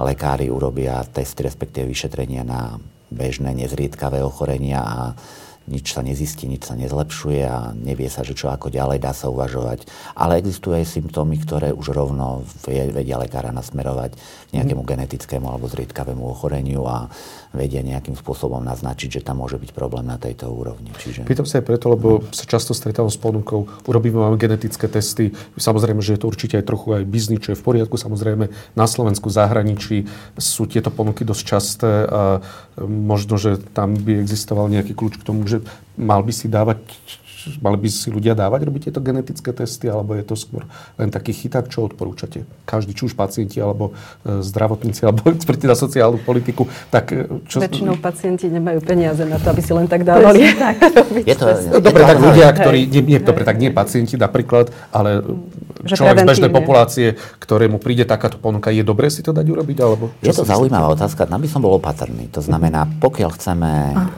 lekári 0.00 0.48
urobia 0.48 1.02
testy, 1.10 1.42
respektíve 1.44 1.90
vyšetrenia 1.90 2.46
na 2.46 2.78
bežné 3.10 3.50
nezriedkavé 3.58 4.22
ochorenia 4.22 4.80
a 4.80 4.98
nič 5.68 5.92
sa 5.92 6.00
nezistí, 6.00 6.48
nič 6.48 6.66
sa 6.66 6.74
nezlepšuje 6.74 7.40
a 7.44 7.76
nevie 7.76 8.08
sa, 8.08 8.24
že 8.24 8.32
čo 8.32 8.48
ako 8.48 8.72
ďalej 8.72 8.98
dá 9.02 9.12
sa 9.12 9.28
uvažovať. 9.28 9.86
Ale 10.16 10.40
existujú 10.40 10.78
aj 10.78 10.88
symptómy, 10.88 11.36
ktoré 11.42 11.70
už 11.76 11.92
rovno 11.92 12.42
vedia 12.66 13.20
lekára 13.20 13.52
nasmerovať 13.52 14.16
k 14.16 14.50
nejakému 14.56 14.82
mm. 14.82 14.88
genetickému 14.88 15.46
alebo 15.46 15.70
zriedkavému 15.70 16.22
ochoreniu 16.26 16.88
a 16.88 17.12
vedia 17.50 17.82
nejakým 17.82 18.14
spôsobom 18.14 18.62
naznačiť, 18.62 19.20
že 19.20 19.24
tam 19.26 19.42
môže 19.42 19.58
byť 19.58 19.70
problém 19.74 20.06
na 20.06 20.18
tejto 20.18 20.50
úrovni. 20.50 20.94
Čiže... 20.94 21.26
Pýtam 21.26 21.46
sa 21.46 21.58
aj 21.58 21.64
preto, 21.66 21.90
lebo 21.90 22.22
sa 22.30 22.46
často 22.46 22.70
stretávam 22.74 23.10
s 23.10 23.18
ponukou, 23.18 23.66
urobíme 23.90 24.22
vám 24.22 24.38
genetické 24.38 24.86
testy. 24.86 25.34
Samozrejme, 25.58 25.98
že 25.98 26.14
je 26.14 26.20
to 26.22 26.30
určite 26.30 26.54
aj 26.58 26.64
trochu 26.66 26.94
aj 26.94 27.02
biznis, 27.10 27.42
čo 27.42 27.54
je 27.54 27.58
v 27.58 27.66
poriadku. 27.66 27.98
Samozrejme, 27.98 28.50
na 28.78 28.86
Slovensku, 28.86 29.26
zahraničí 29.30 30.06
sú 30.38 30.70
tieto 30.70 30.94
ponuky 30.94 31.26
dosť 31.26 31.42
časté 31.42 31.90
a 32.06 32.38
možno, 32.86 33.36
že 33.36 33.60
tam 33.76 33.96
by 33.96 34.20
existoval 34.20 34.72
nejaký 34.72 34.96
kľúč 34.96 35.20
k 35.20 35.26
tomu, 35.26 35.44
že 35.44 35.60
mal 36.00 36.24
by 36.24 36.32
si 36.32 36.48
dávať 36.48 36.80
mali 37.60 37.76
by 37.80 37.88
si 37.88 38.08
ľudia 38.12 38.36
dávať 38.36 38.60
robiť 38.68 38.82
tieto 38.90 39.00
genetické 39.00 39.50
testy, 39.54 39.86
alebo 39.88 40.16
je 40.16 40.24
to 40.24 40.34
skôr 40.36 40.66
len 41.00 41.08
taký 41.08 41.32
chyták, 41.32 41.70
čo 41.70 41.86
odporúčate? 41.86 42.44
Každý, 42.66 42.92
či 42.92 43.08
už 43.08 43.14
pacienti, 43.14 43.60
alebo 43.62 43.92
e, 44.24 44.42
zdravotníci, 44.42 45.02
alebo 45.06 45.30
experti 45.30 45.64
na 45.68 45.76
sociálnu 45.76 46.20
politiku. 46.24 46.66
Tak, 46.90 47.04
e, 47.14 47.26
čo... 47.46 47.62
Väčšinou 47.62 47.96
pacienti 48.00 48.50
nemajú 48.50 48.82
peniaze 48.82 49.22
na 49.24 49.38
to, 49.38 49.54
aby 49.54 49.62
si 49.62 49.72
len 49.72 49.86
tak 49.86 50.02
dávali. 50.02 50.50
je 51.30 51.36
to, 51.36 51.46
no, 51.70 51.78
dobre, 51.78 52.02
tak 52.02 52.18
ľudia, 52.18 52.48
ktorí, 52.50 52.80
nie, 52.90 53.02
nie, 53.06 53.18
dobre, 53.22 53.46
tak 53.46 53.56
nie 53.56 53.70
pacienti 53.70 54.18
napríklad, 54.18 54.74
ale 54.90 55.22
že 55.84 55.96
človek 55.96 56.24
z 56.24 56.28
bežnej 56.28 56.52
populácie, 56.52 57.06
ktorému 57.40 57.80
príde 57.80 58.04
takáto 58.04 58.36
ponuka, 58.36 58.68
je 58.68 58.84
dobré 58.84 59.08
si 59.08 59.24
to 59.24 59.32
dať 59.32 59.46
urobiť? 59.46 59.78
Alebo 59.80 60.12
je 60.20 60.34
to 60.34 60.44
zaujímavá 60.44 60.92
otázka. 60.92 61.24
Tam 61.24 61.40
by 61.40 61.48
som 61.48 61.62
bol 61.62 61.78
opatrný. 61.78 62.28
To 62.34 62.42
znamená, 62.42 62.84
pokiaľ 63.00 63.30
chceme 63.38 63.70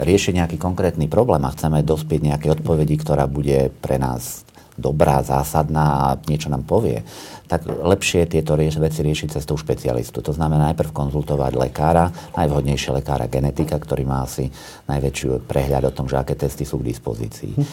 riešiť 0.02 0.32
nejaký 0.42 0.56
konkrétny 0.58 1.06
problém 1.06 1.44
a 1.44 1.54
chceme 1.54 1.85
dospieť 1.85 2.20
nejaké 2.35 2.48
odpovedi, 2.50 2.94
ktoré 2.98 3.12
ktorá 3.12 3.29
bude 3.29 3.68
pre 3.85 4.01
nás 4.01 4.48
dobrá, 4.72 5.20
zásadná 5.20 6.09
a 6.09 6.16
niečo 6.33 6.48
nám 6.48 6.64
povie, 6.64 7.05
tak 7.44 7.68
lepšie 7.68 8.25
tieto 8.25 8.57
rieš- 8.57 8.81
veci 8.81 9.05
riešiť 9.05 9.37
cestou 9.37 9.61
špecialistu. 9.61 10.25
To 10.25 10.33
znamená 10.33 10.72
najprv 10.72 10.96
konzultovať 10.96 11.53
lekára, 11.61 12.09
najvhodnejšie 12.33 12.96
lekára 12.96 13.29
genetika, 13.29 13.77
ktorý 13.77 14.09
má 14.09 14.25
asi 14.25 14.48
najväčší 14.88 15.44
prehľad 15.44 15.92
o 15.92 15.92
tom, 15.92 16.09
že 16.09 16.16
aké 16.16 16.40
testy 16.40 16.64
sú 16.64 16.81
k 16.81 16.88
dispozícii. 16.88 17.53
Hm. 17.53 17.68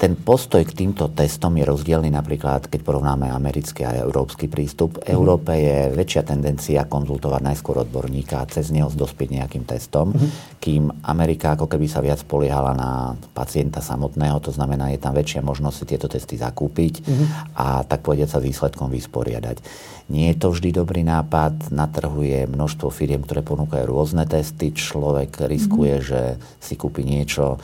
Ten 0.00 0.16
postoj 0.16 0.64
k 0.64 0.72
týmto 0.72 1.12
testom 1.12 1.52
je 1.60 1.68
rozdielný 1.68 2.08
napríklad, 2.08 2.72
keď 2.72 2.80
porovnáme 2.88 3.28
americký 3.28 3.84
a 3.84 4.00
európsky 4.00 4.48
prístup. 4.48 4.96
V 4.96 5.12
Európe 5.12 5.52
je 5.52 5.92
väčšia 5.92 6.24
tendencia 6.24 6.88
konzultovať 6.88 7.44
najskôr 7.44 7.84
odborníka 7.84 8.40
a 8.40 8.48
cez 8.48 8.72
neho 8.72 8.88
dospieť 8.88 9.28
nejakým 9.28 9.68
testom, 9.68 10.16
mm-hmm. 10.16 10.56
kým 10.56 10.88
Amerika 11.04 11.52
ako 11.52 11.68
keby 11.68 11.84
sa 11.84 12.00
viac 12.00 12.24
poliehala 12.24 12.72
na 12.72 13.12
pacienta 13.36 13.84
samotného, 13.84 14.40
to 14.40 14.56
znamená, 14.56 14.88
je 14.88 15.04
tam 15.04 15.12
väčšia 15.12 15.44
možnosť 15.44 15.76
si 15.76 15.84
tieto 15.84 16.08
testy 16.08 16.40
zakúpiť 16.40 17.04
mm-hmm. 17.04 17.26
a 17.60 17.84
tak 17.84 18.00
povedať 18.00 18.32
sa 18.32 18.40
výsledkom 18.40 18.88
vysporiadať. 18.88 19.60
Nie 20.08 20.32
je 20.32 20.40
to 20.40 20.48
vždy 20.56 20.80
dobrý 20.80 21.04
nápad, 21.04 21.76
na 21.76 21.84
trhu 21.92 22.24
je 22.24 22.48
množstvo 22.48 22.88
firiem, 22.88 23.20
ktoré 23.20 23.44
ponúkajú 23.44 23.84
rôzne 23.84 24.24
testy, 24.24 24.72
človek 24.72 25.44
riskuje, 25.44 26.00
že 26.00 26.20
si 26.56 26.72
kúpi 26.72 27.04
niečo, 27.04 27.60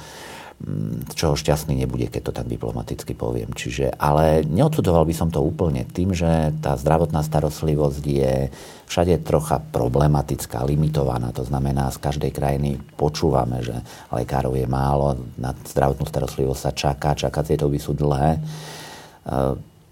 z 0.57 1.13
čoho 1.13 1.37
šťastný 1.37 1.77
nebude, 1.77 2.09
keď 2.09 2.33
to 2.33 2.33
tak 2.33 2.49
diplomaticky 2.49 3.13
poviem. 3.13 3.53
Čiže, 3.53 3.93
ale 4.01 4.41
neodsudoval 4.41 5.05
by 5.05 5.13
som 5.13 5.29
to 5.29 5.45
úplne 5.45 5.85
tým, 5.85 6.17
že 6.17 6.57
tá 6.65 6.73
zdravotná 6.81 7.21
starostlivosť 7.21 8.01
je 8.01 8.49
všade 8.89 9.21
trocha 9.21 9.61
problematická, 9.61 10.65
limitovaná. 10.65 11.29
To 11.37 11.45
znamená, 11.45 11.93
z 11.93 12.01
každej 12.01 12.33
krajiny 12.33 12.81
počúvame, 12.97 13.61
že 13.61 13.77
lekárov 14.09 14.57
je 14.57 14.65
málo, 14.65 15.21
na 15.37 15.53
zdravotnú 15.53 16.09
starostlivosť 16.09 16.61
sa 16.61 16.73
čaká, 16.73 17.13
čakacie 17.13 17.61
by 17.61 17.81
sú 17.81 17.93
dlhé. 17.93 18.31
E, 18.33 18.41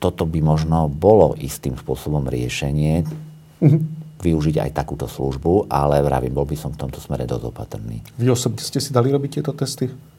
toto 0.01 0.25
by 0.25 0.41
možno 0.41 0.89
bolo 0.89 1.37
istým 1.45 1.77
spôsobom 1.77 2.25
riešenie, 2.25 3.05
využiť 4.25 4.65
aj 4.65 4.71
takúto 4.73 5.05
službu, 5.05 5.69
ale 5.69 6.01
vravím, 6.01 6.33
bol 6.33 6.49
by 6.49 6.57
som 6.57 6.73
v 6.73 6.81
tomto 6.81 7.05
smere 7.05 7.29
dosť 7.29 7.45
opatrný. 7.53 8.01
Vy 8.17 8.33
osobne 8.33 8.65
ste 8.65 8.81
si 8.81 8.97
dali 8.97 9.13
robiť 9.13 9.41
tieto 9.41 9.53
testy? 9.53 10.14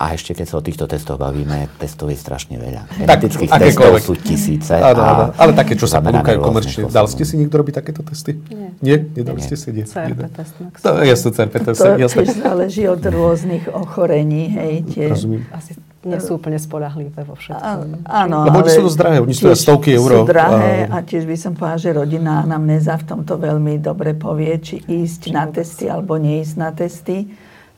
A 0.00 0.16
ešte 0.16 0.32
keď 0.32 0.46
sa 0.48 0.56
o 0.56 0.62
týchto 0.64 0.88
testoch 0.88 1.20
bavíme, 1.20 1.68
testov 1.76 2.08
je 2.08 2.16
strašne 2.16 2.56
veľa. 2.56 2.88
Genetických 3.04 3.52
testov 3.52 4.00
sú 4.00 4.16
tisíce. 4.16 4.72
Áno, 4.72 5.04
áno. 5.04 5.24
Ale 5.36 5.52
také, 5.52 5.76
čo 5.76 5.84
sa 5.84 6.00
ponúkajú 6.00 6.40
komerčne. 6.40 6.88
Dal 6.88 7.04
ste 7.04 7.28
si 7.28 7.36
niekto 7.36 7.60
robiť 7.60 7.84
takéto 7.84 8.00
testy? 8.00 8.40
Nie. 8.48 8.72
Nie? 8.80 8.96
Nedali 8.96 9.44
ste 9.44 9.60
si? 9.60 9.68
Nie. 9.76 9.84
CRP 9.84 10.32
test. 10.32 10.56
No, 10.56 11.04
jasne, 11.04 11.28
CRP 11.36 11.54
test. 11.68 11.84
To 11.84 12.00
tiež 12.00 12.32
záleží 12.32 12.88
od 12.88 13.04
rôznych 13.04 13.68
ochorení. 13.68 14.48
Hej, 14.48 14.72
tie... 14.88 15.04
Rozumiem. 15.12 15.44
Asi 15.52 15.76
nie 16.00 16.16
sú 16.16 16.40
úplne 16.40 16.56
spolahlivé 16.56 17.20
vo 17.28 17.36
všetkom. 17.36 18.08
Áno, 18.08 18.48
Lebo 18.48 18.64
oni 18.64 18.72
sú 18.72 18.88
dosť 18.88 18.96
drahé, 18.96 19.16
oni 19.20 19.36
sú 19.36 19.52
stovky 19.52 20.00
eur. 20.00 20.24
Sú 20.24 20.32
drahé 20.32 20.88
a 20.88 21.04
tiež 21.04 21.28
by 21.28 21.36
som 21.36 21.52
povedala, 21.52 21.76
že 21.76 21.90
rodina 21.92 22.32
anamnéza 22.40 22.96
v 22.96 23.04
tomto 23.04 23.36
veľmi 23.36 23.76
dobre 23.84 24.16
povie, 24.16 24.56
či 24.64 24.80
ísť 24.80 25.28
na 25.28 25.44
testy 25.52 25.92
alebo 25.92 26.16
neísť 26.16 26.54
na 26.56 26.72
testy 26.72 27.28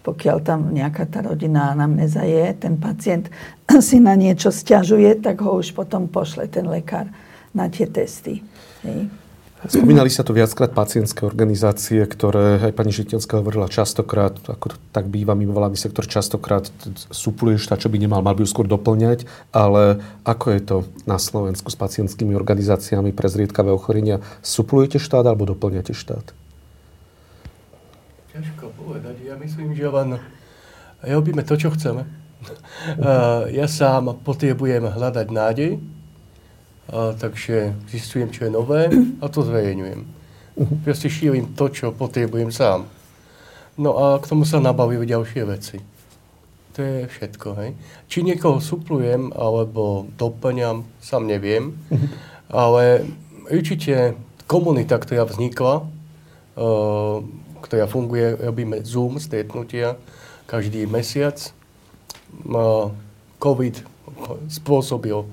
pokiaľ 0.03 0.36
tam 0.42 0.74
nejaká 0.74 1.07
tá 1.07 1.22
rodina 1.22 1.70
anamnéza 1.70 2.26
je, 2.26 2.55
ten 2.59 2.74
pacient 2.76 3.30
si 3.86 4.03
na 4.03 4.18
niečo 4.18 4.50
stiažuje, 4.50 5.22
tak 5.22 5.40
ho 5.42 5.59
už 5.59 5.72
potom 5.72 6.11
pošle 6.11 6.50
ten 6.50 6.66
lekár 6.66 7.09
na 7.55 7.70
tie 7.70 7.86
testy. 7.86 8.42
Hej. 8.82 9.22
Spomínali 9.62 10.11
sa 10.11 10.26
tu 10.26 10.34
viackrát 10.34 10.74
pacientské 10.74 11.22
organizácie, 11.22 12.03
ktoré 12.03 12.59
aj 12.59 12.74
pani 12.74 12.90
Žitenská 12.90 13.38
hovorila 13.38 13.70
častokrát, 13.70 14.34
ako 14.42 14.74
tak 14.90 15.07
býva 15.07 15.38
mimovládny 15.38 15.78
sektor, 15.78 16.03
častokrát 16.03 16.66
supluje 17.14 17.62
štát, 17.62 17.78
čo 17.78 17.86
by 17.86 17.94
nemal, 17.94 18.26
mal 18.26 18.34
by 18.34 18.42
ju 18.42 18.50
skôr 18.50 18.66
doplňať, 18.66 19.22
ale 19.55 20.03
ako 20.26 20.46
je 20.50 20.61
to 20.66 20.76
na 21.07 21.14
Slovensku 21.14 21.70
s 21.70 21.78
pacientskými 21.78 22.34
organizáciami 22.34 23.14
pre 23.14 23.30
zriedkavé 23.30 23.70
ochorenia? 23.70 24.18
Suplujete 24.42 24.98
štát 24.98 25.30
alebo 25.30 25.46
doplňate 25.46 25.94
štát? 25.94 26.41
Povedať. 28.82 29.16
Ja 29.22 29.38
myslím, 29.38 29.78
že 29.78 29.86
len 29.86 30.18
robíme 31.06 31.46
to, 31.46 31.54
čo 31.54 31.70
chceme. 31.70 32.02
ja 33.58 33.66
sám 33.70 34.18
potrebujem 34.26 34.90
hľadať 34.90 35.26
nádej, 35.30 35.78
takže 37.18 37.78
zistujem, 37.86 38.34
čo 38.34 38.46
je 38.46 38.50
nové 38.50 38.90
a 39.22 39.24
to 39.30 39.46
zverejňujem. 39.46 40.02
Proste 40.84 41.08
šírim 41.08 41.54
to, 41.54 41.70
čo 41.70 41.94
potrebujem 41.94 42.50
sám. 42.52 42.84
No 43.80 43.96
a 43.96 44.20
k 44.20 44.28
tomu 44.28 44.44
sa 44.44 44.60
nabavujú 44.60 45.06
ďalšie 45.08 45.42
veci. 45.48 45.78
To 46.76 46.80
je 46.80 47.04
všetko, 47.08 47.48
hej. 47.60 47.70
Či 48.08 48.24
niekoho 48.24 48.60
suplujem, 48.60 49.32
alebo 49.36 50.08
doplňam, 50.16 50.88
sám 51.00 51.28
neviem. 51.28 51.76
Ale 52.52 53.08
určite 53.48 54.16
komunita, 54.44 55.00
ktorá 55.00 55.24
vznikla, 55.24 55.84
uh, 55.84 57.20
ktorá 57.62 57.86
funguje, 57.86 58.36
robíme 58.36 58.82
Zoom 58.82 59.22
stretnutia 59.22 59.96
každý 60.50 60.84
mesiac. 60.90 61.38
Uh, 62.42 62.90
COVID 63.38 63.82
spôsobil 64.50 65.24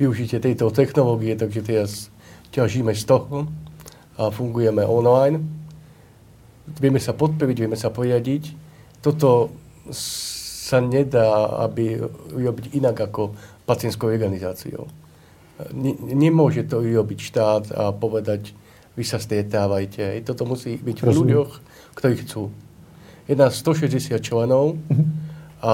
využitie 0.00 0.40
tejto 0.40 0.72
technológie, 0.72 1.36
takže 1.36 1.60
teraz 1.60 1.90
ťažíme 2.56 2.92
z 2.96 3.04
toho 3.04 3.48
a 4.16 4.32
fungujeme 4.32 4.84
online. 4.84 5.44
Vieme 6.80 7.02
sa 7.02 7.12
podporiť, 7.12 7.56
vieme 7.56 7.76
sa 7.76 7.92
poriadiť. 7.92 8.56
Toto 9.04 9.52
sa 9.92 10.78
nedá, 10.78 11.60
aby 11.66 11.98
robiť 12.30 12.78
inak 12.78 13.10
ako 13.10 13.34
pacientskou 13.66 14.08
organizáciou. 14.08 14.86
Nemôže 16.00 16.64
to 16.64 16.80
robiť 16.80 17.18
štát 17.20 17.64
a 17.74 17.84
povedať, 17.92 18.56
vy 18.94 19.04
sa 19.06 19.18
stretávajte. 19.22 20.22
Toto 20.26 20.46
musí 20.46 20.78
byť 20.78 20.96
v 21.02 21.08
ľuďoch, 21.08 21.50
ktorí 21.94 22.14
chcú. 22.26 22.50
Je 23.30 23.34
nás 23.38 23.54
160 23.54 24.18
členov 24.18 24.78
mhm. 24.90 25.04
a 25.62 25.72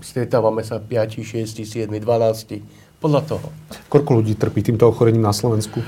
stretávame 0.00 0.62
sa 0.62 0.78
5, 0.78 1.20
6, 1.20 1.64
7, 1.66 1.90
12. 1.90 3.00
Podľa 3.00 3.22
toho. 3.24 3.48
Koľko 3.88 4.20
ľudí 4.20 4.36
trpí 4.36 4.60
týmto 4.60 4.84
ochorením 4.84 5.24
na 5.24 5.32
Slovensku? 5.32 5.80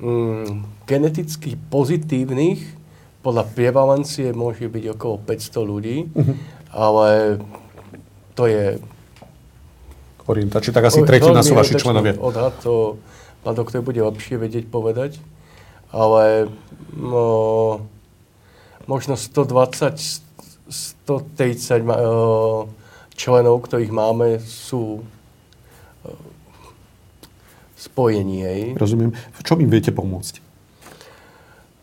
Mm, 0.00 0.64
geneticky 0.88 1.60
pozitívnych 1.68 2.64
podľa 3.20 3.44
prevalencie 3.52 4.30
môže 4.32 4.64
byť 4.70 4.84
okolo 4.96 5.18
500 5.18 5.60
ľudí, 5.66 5.96
uh-huh. 6.08 6.34
ale 6.70 7.08
to 8.38 8.46
je... 8.46 8.78
Orientáči, 10.30 10.70
tak 10.70 10.86
asi 10.86 11.02
tretina 11.02 11.42
sú 11.42 11.58
vaši 11.58 11.74
členovia. 11.74 12.14
Odhad 12.16 12.54
to 12.62 12.96
pán 13.46 13.54
doktor 13.54 13.78
bude 13.78 14.02
lepšie 14.02 14.42
vedieť 14.42 14.66
povedať, 14.66 15.22
ale 15.94 16.50
no, 16.90 17.86
možno 18.90 19.14
120, 19.14 19.94
130 20.66 21.78
e, 21.78 21.94
členov, 23.14 23.62
ktorých 23.70 23.94
máme, 23.94 24.42
sú 24.42 24.98
e, 24.98 26.10
spojení. 27.78 28.42
Hej. 28.42 28.60
Rozumiem. 28.74 29.14
V 29.14 29.40
čom 29.46 29.62
im 29.62 29.70
viete 29.70 29.94
pomôcť? 29.94 30.42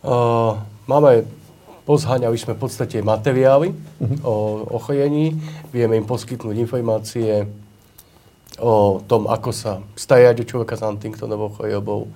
Uh, 0.04 0.60
máme, 0.84 1.24
pozhaňali 1.88 2.36
sme 2.36 2.60
v 2.60 2.68
podstate 2.68 3.00
materiály 3.00 3.72
uh-huh. 3.72 4.20
o 4.28 4.36
ochojení, 4.76 5.40
vieme 5.72 5.96
im 5.96 6.04
poskytnúť 6.04 6.60
informácie 6.60 7.48
o 8.62 9.02
tom, 9.06 9.26
ako 9.26 9.50
sa 9.50 9.82
stajať 9.98 10.44
o 10.44 10.48
človeka 10.50 10.78
s 10.78 10.86
Huntingtonovou 10.86 11.54
chorobou. 11.58 12.12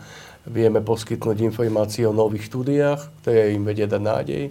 Vieme 0.47 0.79
poskytnúť 0.79 1.43
informácie 1.43 2.07
o 2.07 2.15
nových 2.15 2.47
štúdiách, 2.47 3.01
ktoré 3.21 3.51
im 3.51 3.67
vedia 3.67 3.89
dať 3.89 4.01
nádej. 4.01 4.43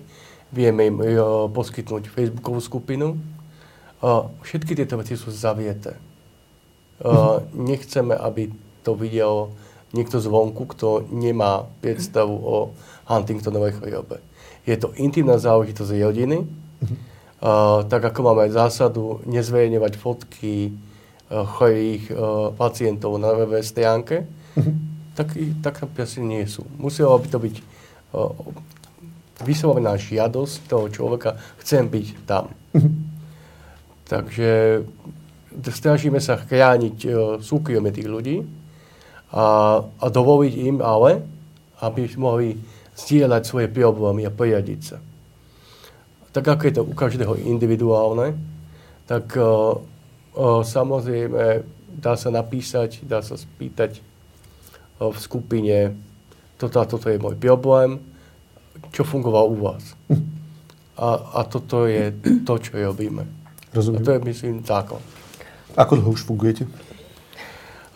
Vieme 0.52 0.82
im 0.90 0.96
uh, 1.00 1.48
poskytnúť 1.50 2.10
Facebookovú 2.10 2.60
skupinu. 2.60 3.16
Uh, 4.02 4.28
všetky 4.44 4.76
tieto 4.76 5.00
veci 5.00 5.16
sú 5.16 5.32
zavieté. 5.32 5.96
Uh, 7.00 7.40
nechceme, 7.56 8.12
aby 8.12 8.52
to 8.84 8.92
videl 8.92 9.56
niekto 9.96 10.20
zvonku, 10.20 10.68
kto 10.76 11.08
nemá 11.08 11.64
predstavu 11.80 12.34
o 12.34 12.56
Huntingtonovej 13.08 13.80
chorobe. 13.80 14.20
Je 14.68 14.76
to 14.76 14.92
intimná 14.98 15.40
záležitosť 15.40 15.96
rodiny, 15.96 16.44
uh, 16.44 17.82
tak 17.88 18.04
ako 18.04 18.20
máme 18.20 18.52
zásadu 18.52 19.24
nezverejňovať 19.24 19.92
fotky 19.96 20.76
chorých 21.30 22.14
uh, 22.14 22.54
pacientov 22.54 23.18
na 23.18 23.34
web 23.34 23.58
stránke, 23.66 24.30
uh-huh. 24.54 24.74
tak, 25.18 25.34
tak 25.58 25.82
asi 25.82 26.22
nie 26.22 26.46
sú. 26.46 26.62
Muselo 26.78 27.18
by 27.18 27.26
to 27.26 27.38
byť 27.42 27.54
uh, 27.58 28.30
vyslovená 29.42 29.98
žiadosť 29.98 30.70
toho 30.70 30.86
človeka, 30.86 31.34
chcem 31.58 31.90
byť 31.90 32.06
tam. 32.30 32.54
Uh-huh. 32.74 32.94
Takže 34.06 34.50
snažíme 35.66 36.22
sa 36.22 36.38
chrániť 36.38 36.96
uh, 37.06 37.12
súkromie 37.42 37.90
tých 37.90 38.06
ľudí 38.06 38.46
a, 39.34 39.82
a 39.82 40.06
dovoliť 40.06 40.54
im 40.62 40.78
ale, 40.78 41.26
aby 41.82 42.06
mohli 42.14 42.54
zdieľať 42.94 43.42
svoje 43.42 43.66
problémy 43.66 44.24
a 44.24 44.32
poriadiť 44.32 44.80
sa. 44.80 45.02
Tak 46.30 46.44
ako 46.46 46.62
je 46.62 46.74
to 46.78 46.82
u 46.86 46.94
každého 46.94 47.34
individuálne, 47.50 48.38
tak 49.10 49.34
uh, 49.34 49.74
uh, 50.36 50.60
samozrejme 50.62 51.64
dá 51.96 52.14
sa 52.14 52.28
napísať, 52.28 53.02
dá 53.02 53.24
sa 53.24 53.40
spýtať 53.40 53.98
uh, 55.00 55.08
v 55.08 55.18
skupine, 55.18 55.76
toto 56.60 56.76
a 56.80 56.84
toto 56.84 57.08
je 57.08 57.16
môj 57.16 57.36
problém, 57.40 57.98
čo 58.92 59.02
fungoval 59.04 59.48
u 59.50 59.56
vás. 59.72 59.84
A, 60.96 61.44
a 61.44 61.44
toto 61.44 61.84
je 61.84 62.08
to, 62.48 62.56
čo 62.56 62.72
robíme. 62.72 63.28
Rozumiem. 63.68 64.00
A 64.00 64.04
to 64.04 64.10
je, 64.16 64.20
myslím, 64.32 64.64
zákon. 64.64 64.96
Ako 65.76 66.00
dlho 66.00 66.16
už 66.16 66.24
fungujete? 66.24 66.64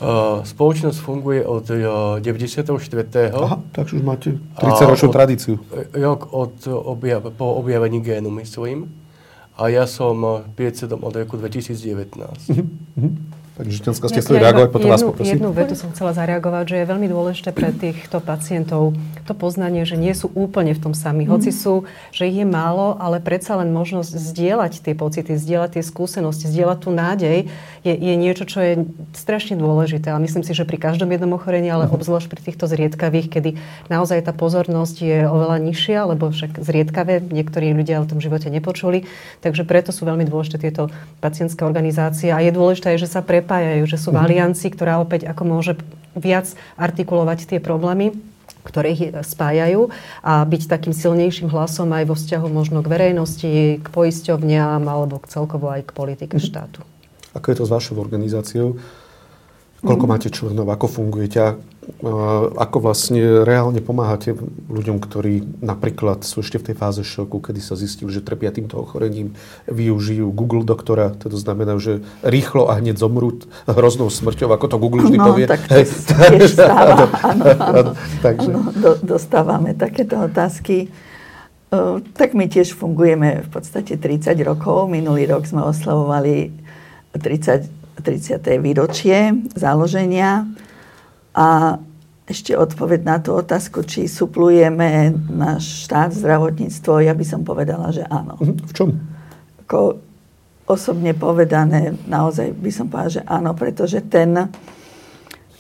Uh, 0.01 0.45
spoločnosť 0.45 1.01
funguje 1.01 1.41
od 1.41 1.65
uh, 1.73 2.21
94. 2.21 2.69
Aha, 3.33 3.57
takže 3.73 3.97
už 3.97 4.05
máte 4.05 4.37
30 4.37 4.93
ročnú 4.93 5.09
tradíciu. 5.17 5.57
Rok 5.97 6.29
od 6.29 6.61
objav, 6.69 7.25
po 7.33 7.57
objavení 7.57 8.05
génu, 8.05 8.29
myslím. 8.37 8.85
A 9.57 9.69
ja 9.69 9.87
som 9.87 10.45
predsedom 10.57 11.05
od 11.05 11.17
roku 11.17 11.37
2019. 11.37 12.51
Uh-huh. 12.51 13.17
Pani 13.59 13.71
Žitenská, 13.75 14.07
ste 14.09 14.23
chceli 14.23 14.41
reagovať, 14.41 14.69
potom 14.71 14.89
jednu, 14.89 14.95
vás 14.95 15.05
poprosím. 15.05 15.37
Jednu 15.37 15.51
vetu 15.53 15.75
som 15.77 15.91
chcela 15.91 16.15
zareagovať, 16.15 16.65
že 16.71 16.77
je 16.81 16.87
veľmi 16.87 17.09
dôležité 17.11 17.51
pre 17.51 17.75
týchto 17.75 18.23
pacientov 18.23 18.95
to 19.27 19.35
poznanie, 19.35 19.83
že 19.85 19.99
nie 19.99 20.15
sú 20.15 20.31
úplne 20.33 20.73
v 20.73 20.81
tom 20.81 20.95
sami. 20.95 21.27
Mm. 21.27 21.31
Hoci 21.35 21.51
sú, 21.51 21.85
že 22.15 22.31
ich 22.31 22.41
je 22.41 22.47
málo, 22.47 22.95
ale 22.97 23.19
predsa 23.19 23.59
len 23.59 23.75
možnosť 23.75 24.11
zdieľať 24.17 24.73
tie 24.87 24.95
pocity, 24.95 25.35
zdieľať 25.35 25.77
tie 25.77 25.85
skúsenosti, 25.85 26.47
zdieľať 26.47 26.79
tú 26.79 26.91
nádej 26.95 27.39
je, 27.83 27.95
je 27.95 28.15
niečo, 28.15 28.47
čo 28.47 28.59
je 28.63 28.73
strašne 29.13 29.59
dôležité. 29.59 30.15
A 30.15 30.23
myslím 30.23 30.47
si, 30.47 30.55
že 30.55 30.65
pri 30.65 30.79
každom 30.79 31.11
jednom 31.11 31.35
ochorení, 31.35 31.69
ale 31.69 31.85
mm. 31.85 31.93
obzvlášť 31.93 32.29
pri 32.31 32.41
týchto 32.41 32.65
zriedkavých, 32.71 33.29
kedy 33.29 33.51
naozaj 33.93 34.25
tá 34.25 34.33
pozornosť 34.33 34.97
je 35.03 35.19
oveľa 35.27 35.59
nižšia, 35.59 36.07
lebo 36.07 36.33
však 36.33 36.63
zriedkavé 36.63 37.29
niektorí 37.29 37.75
ľudia 37.75 38.01
o 38.01 38.09
tom 38.09 38.23
živote 38.23 38.49
nepočuli. 38.49 39.05
Takže 39.43 39.67
preto 39.67 39.91
sú 39.91 40.07
veľmi 40.07 40.25
dôležité 40.25 40.57
tieto 40.71 40.89
pacientské 41.19 41.67
organizácie. 41.67 42.33
A 42.33 42.41
je 42.41 42.55
dôležité, 42.55 42.97
že 42.97 43.11
sa 43.11 43.21
pre 43.21 43.40
prepájajú, 43.41 43.89
že 43.89 43.97
sú 43.97 44.13
v 44.13 44.21
mhm. 44.21 44.25
aliancii, 44.29 44.71
ktorá 44.71 45.01
opäť 45.01 45.25
ako 45.33 45.43
môže 45.49 45.73
viac 46.13 46.53
artikulovať 46.77 47.49
tie 47.57 47.61
problémy 47.63 48.13
ktoré 48.61 48.93
ich 48.93 49.09
spájajú 49.09 49.89
a 50.21 50.45
byť 50.45 50.69
takým 50.69 50.93
silnejším 50.93 51.49
hlasom 51.49 51.89
aj 51.97 52.05
vo 52.13 52.15
vzťahu 52.15 52.47
možno 52.53 52.85
k 52.85 52.93
verejnosti, 52.93 53.81
k 53.81 53.87
poisťovniam 53.89 54.85
alebo 54.85 55.17
k 55.17 55.33
celkovo 55.33 55.73
aj 55.73 55.89
k 55.89 55.97
politike 55.97 56.37
mhm. 56.37 56.45
štátu. 56.45 56.81
Ako 57.33 57.47
je 57.55 57.57
to 57.57 57.65
s 57.65 57.71
vašou 57.73 57.97
organizáciou? 57.97 58.77
Koľko 59.81 60.05
máte 60.05 60.29
členov? 60.29 60.69
Ako 60.69 60.87
fungujete? 60.87 61.57
ako 62.57 62.79
vlastne 62.81 63.43
reálne 63.43 63.83
pomáhate 63.83 64.37
ľuďom, 64.71 65.03
ktorí 65.03 65.61
napríklad 65.61 66.23
sú 66.23 66.41
ešte 66.41 66.61
v 66.61 66.67
tej 66.73 66.77
fáze 66.79 67.03
šoku, 67.03 67.43
kedy 67.43 67.61
sa 67.61 67.75
zistili, 67.75 68.13
že 68.15 68.25
trpia 68.25 68.55
týmto 68.55 68.79
ochorením, 68.79 69.35
využijú 69.67 70.31
Google 70.31 70.63
doktora, 70.63 71.13
to 71.17 71.33
znamená, 71.35 71.77
že 71.83 72.05
rýchlo 72.23 72.71
a 72.71 72.79
hneď 72.79 73.01
zomrú 73.01 73.43
hroznou 73.67 74.09
smrťou, 74.09 74.53
ako 74.55 74.67
to 74.71 74.77
Google 74.81 75.03
vždy 75.07 75.19
no, 75.19 75.27
povie. 75.33 75.47
tak 75.51 75.67
to 75.67 75.83
tiež 75.83 76.53
stáva. 76.57 77.11
Áno, 77.31 77.45
áno. 77.47 77.91
Takže... 78.25 78.51
Áno, 78.51 78.71
do, 78.75 78.91
dostávame 79.03 79.77
takéto 79.77 80.19
otázky. 80.19 80.91
Uh, 81.71 82.03
tak 82.19 82.35
my 82.35 82.51
tiež 82.51 82.75
fungujeme 82.75 83.47
v 83.47 83.49
podstate 83.51 83.95
30 83.95 84.35
rokov. 84.43 84.91
Minulý 84.91 85.31
rok 85.31 85.47
sme 85.47 85.63
oslavovali 85.63 86.51
30, 87.15 87.80
30. 88.01 88.41
výročie 88.61 89.37
založenia. 89.55 90.49
A 91.37 91.79
ešte 92.31 92.55
odpoveď 92.55 93.01
na 93.03 93.17
tú 93.19 93.35
otázku, 93.35 93.83
či 93.83 94.07
suplujeme 94.07 95.11
náš 95.27 95.91
štát, 95.91 96.15
zdravotníctvo, 96.15 97.03
ja 97.03 97.11
by 97.11 97.25
som 97.27 97.43
povedala, 97.43 97.91
že 97.91 98.07
áno. 98.07 98.39
Mhm. 98.39 98.55
V 98.71 98.73
čom? 98.73 98.89
Ako 99.67 99.99
osobne 100.71 101.11
povedané, 101.19 101.99
naozaj 102.07 102.55
by 102.55 102.71
som 102.71 102.87
povedala, 102.87 103.19
že 103.19 103.23
áno, 103.27 103.51
pretože 103.59 103.99
ten, 104.07 104.47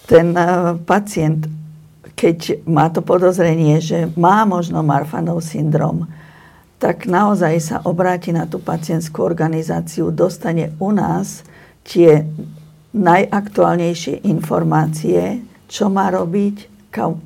ten 0.07 0.26
eh, 0.38 0.78
pacient, 0.86 1.51
keď 2.14 2.62
má 2.70 2.86
to 2.95 3.03
podozrenie, 3.03 3.82
že 3.82 4.07
má 4.14 4.47
možno 4.47 4.86
Marfanov 4.86 5.43
syndrom, 5.43 6.07
tak 6.80 7.05
naozaj 7.05 7.55
sa 7.61 7.76
obráti 7.84 8.32
na 8.32 8.49
tú 8.49 8.57
pacientskú 8.62 9.20
organizáciu, 9.20 10.09
dostane 10.09 10.72
u 10.80 10.95
nás 10.95 11.45
tie 11.85 12.26
najaktuálnejšie 12.91 14.26
informácie, 14.26 15.43
čo 15.70 15.87
má 15.87 16.11
robiť, 16.11 16.70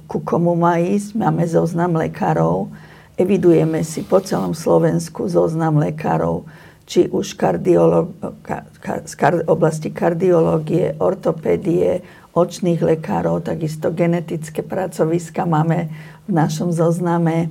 ku 0.05 0.21
komu 0.21 0.53
má 0.53 0.77
ísť. 0.77 1.17
Máme 1.17 1.49
zoznam 1.49 1.97
lekárov, 1.97 2.69
evidujeme 3.17 3.81
si 3.81 4.05
po 4.05 4.21
celom 4.21 4.53
Slovensku 4.53 5.25
zoznam 5.27 5.81
lekárov, 5.81 6.45
či 6.85 7.09
už 7.09 7.41
kardiolo- 7.41 8.13
ka- 8.45 8.69
ka- 8.85 9.09
z 9.09 9.15
oblasti 9.49 9.89
kardiológie, 9.89 11.01
ortopédie, 11.01 12.05
očných 12.37 12.83
lekárov, 12.85 13.41
takisto 13.41 13.89
genetické 13.89 14.61
pracoviska 14.61 15.49
máme 15.49 15.89
v 16.29 16.31
našom 16.35 16.75
zozname. 16.77 17.49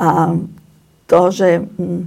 A 0.00 0.34
to, 1.06 1.20
že 1.30 1.62
mm, 1.62 2.02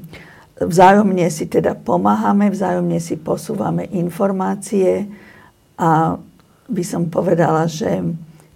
vzájomne 0.59 1.27
si 1.33 1.49
teda 1.49 1.73
pomáhame, 1.73 2.53
vzájomne 2.53 3.01
si 3.01 3.17
posúvame 3.17 3.89
informácie 3.89 5.09
a 5.77 6.17
by 6.69 6.83
som 6.85 7.09
povedala, 7.09 7.65
že 7.65 8.01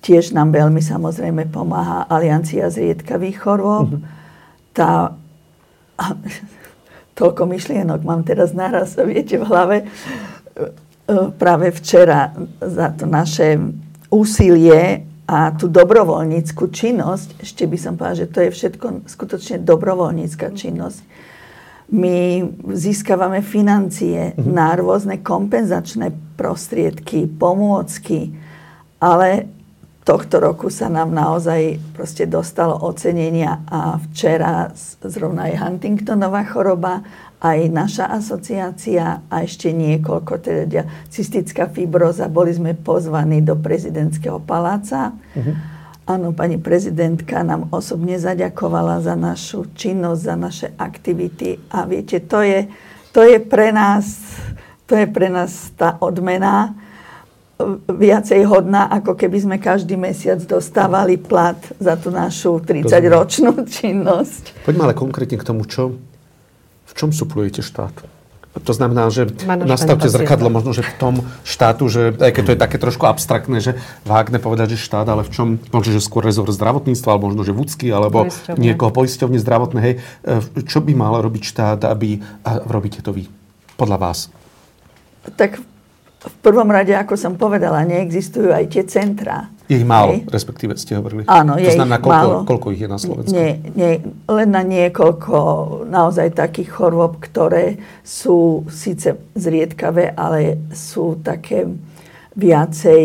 tiež 0.06 0.32
nám 0.32 0.54
veľmi 0.54 0.80
samozrejme 0.80 1.50
pomáha 1.50 2.06
Aliancia 2.08 2.70
zriedkavých 2.70 3.38
chorôb. 3.42 3.98
Mm-hmm. 3.98 4.16
Tá, 4.78 5.18
toľko 7.18 7.44
myšlienok 7.50 8.06
mám 8.06 8.22
teraz 8.22 8.54
naraz, 8.54 8.94
viete, 8.96 9.42
v 9.42 9.46
hlave. 9.50 9.78
Práve 11.42 11.74
včera 11.74 12.32
za 12.62 12.94
to 12.94 13.10
naše 13.10 13.58
úsilie 14.14 15.04
a 15.28 15.52
tú 15.52 15.68
dobrovoľníckú 15.68 16.72
činnosť, 16.72 17.44
ešte 17.44 17.68
by 17.68 17.78
som 17.82 18.00
povedala, 18.00 18.22
že 18.24 18.32
to 18.32 18.40
je 18.48 18.50
všetko 18.54 18.86
skutočne 19.12 19.60
dobrovoľnícka 19.60 20.56
činnosť. 20.56 21.00
My 21.88 22.44
získavame 22.76 23.40
financie 23.40 24.36
mm-hmm. 24.36 24.52
na 24.52 24.76
rôzne 24.76 25.24
kompenzačné 25.24 26.12
prostriedky, 26.36 27.32
pomôcky, 27.32 28.36
ale 29.00 29.48
tohto 30.08 30.40
roku 30.40 30.72
sa 30.72 30.88
nám 30.88 31.12
naozaj 31.12 31.80
proste 31.92 32.24
dostalo 32.24 32.80
ocenenia 32.80 33.64
a 33.68 34.00
včera 34.08 34.72
zrovna 35.04 35.52
aj 35.52 35.60
Huntingtonová 35.64 36.48
choroba 36.48 37.04
aj 37.38 37.70
naša 37.70 38.06
asociácia 38.16 39.28
a 39.30 39.36
ešte 39.46 39.70
niekoľko, 39.70 40.34
teda 40.42 40.88
cystická 41.12 41.70
fibroza. 41.70 42.32
Boli 42.32 42.56
sme 42.56 42.74
pozvaní 42.74 43.46
do 43.46 43.60
prezidentského 43.60 44.42
paláca. 44.42 45.14
Uh-huh. 45.14 45.77
Áno, 46.08 46.32
pani 46.32 46.56
prezidentka 46.56 47.44
nám 47.44 47.68
osobne 47.76 48.16
zaďakovala 48.16 49.04
za 49.04 49.20
našu 49.20 49.68
činnosť, 49.76 50.22
za 50.24 50.36
naše 50.40 50.68
aktivity. 50.80 51.60
A 51.68 51.84
viete, 51.84 52.24
to 52.24 52.40
je, 52.40 52.72
to 53.12 53.28
je 53.28 53.44
pre 53.44 53.76
nás, 53.76 54.40
to 54.88 54.96
je 54.96 55.04
pre 55.04 55.28
nás 55.28 55.76
tá 55.76 56.00
odmena 56.00 56.80
viacej 57.92 58.48
hodná, 58.48 58.88
ako 58.88 59.20
keby 59.20 59.38
sme 59.42 59.58
každý 59.60 60.00
mesiac 60.00 60.40
dostávali 60.48 61.20
plat 61.20 61.60
za 61.76 62.00
tú 62.00 62.08
našu 62.08 62.64
30-ročnú 62.64 63.66
činnosť. 63.82 64.64
Poďme 64.64 64.88
ale 64.88 64.96
konkrétne 64.96 65.36
k 65.36 65.44
tomu, 65.44 65.68
čo 65.68 65.98
čom 66.98 67.14
suplujete 67.14 67.62
štát? 67.62 68.17
To 68.64 68.74
znamená, 68.74 69.10
že 69.14 69.30
nastavte 69.46 70.10
zrkadlo 70.10 70.50
možno, 70.50 70.72
že 70.74 70.86
v 70.86 70.94
tom 70.98 71.16
štátu, 71.44 71.92
že 71.92 72.16
aj 72.18 72.32
keď 72.32 72.44
to 72.44 72.54
je 72.56 72.64
také 72.64 72.78
trošku 72.80 73.04
abstraktné, 73.06 73.60
že 73.60 73.76
vágne 74.08 74.40
povedať, 74.40 74.78
že 74.78 74.88
štát, 74.88 75.08
ale 75.10 75.28
v 75.28 75.32
čom, 75.34 75.48
možno, 75.70 75.92
že 75.92 76.02
skôr 76.02 76.24
rezort 76.24 76.50
zdravotníctva, 76.54 77.10
alebo 77.12 77.30
možno, 77.34 77.44
že 77.44 77.54
vúcky, 77.54 77.92
alebo 77.92 78.26
poisťovne. 78.26 78.62
niekoho 78.62 78.92
poisťovne 78.94 79.40
zdravotné, 79.42 79.80
hej, 79.84 79.96
e, 80.24 80.64
čo 80.64 80.80
by 80.80 80.94
mal 80.96 81.20
robiť 81.20 81.44
štát, 81.44 81.80
aby, 81.90 82.22
a 82.46 82.64
robíte 82.66 83.04
to 83.04 83.12
vy, 83.12 83.28
podľa 83.76 83.98
vás? 84.00 84.20
Tak 85.36 85.60
v 86.18 86.36
prvom 86.42 86.68
rade, 86.72 86.96
ako 86.96 87.20
som 87.20 87.34
povedala, 87.36 87.84
neexistujú 87.86 88.50
aj 88.56 88.66
tie 88.72 88.84
centrá 88.88 89.52
je 89.68 89.76
ich 89.76 89.88
málo, 89.88 90.16
Hej. 90.16 90.32
respektíve 90.32 90.80
ste 90.80 90.96
hovorili. 90.96 91.28
Áno, 91.28 91.60
je 91.60 91.68
to 91.68 91.76
znamená, 91.76 92.00
koľko, 92.00 92.16
málo. 92.16 92.38
koľko 92.48 92.68
ich 92.72 92.82
je 92.88 92.90
na 92.90 93.00
Slovensku? 93.00 93.36
Nie, 93.36 93.60
nie, 93.76 94.00
len 94.24 94.48
na 94.48 94.64
niekoľko 94.64 95.36
naozaj 95.92 96.40
takých 96.40 96.72
chorôb, 96.72 97.20
ktoré 97.20 97.76
sú 98.00 98.64
síce 98.72 99.20
zriedkavé, 99.36 100.16
ale 100.16 100.72
sú 100.72 101.20
také 101.20 101.68
viacej... 102.40 103.04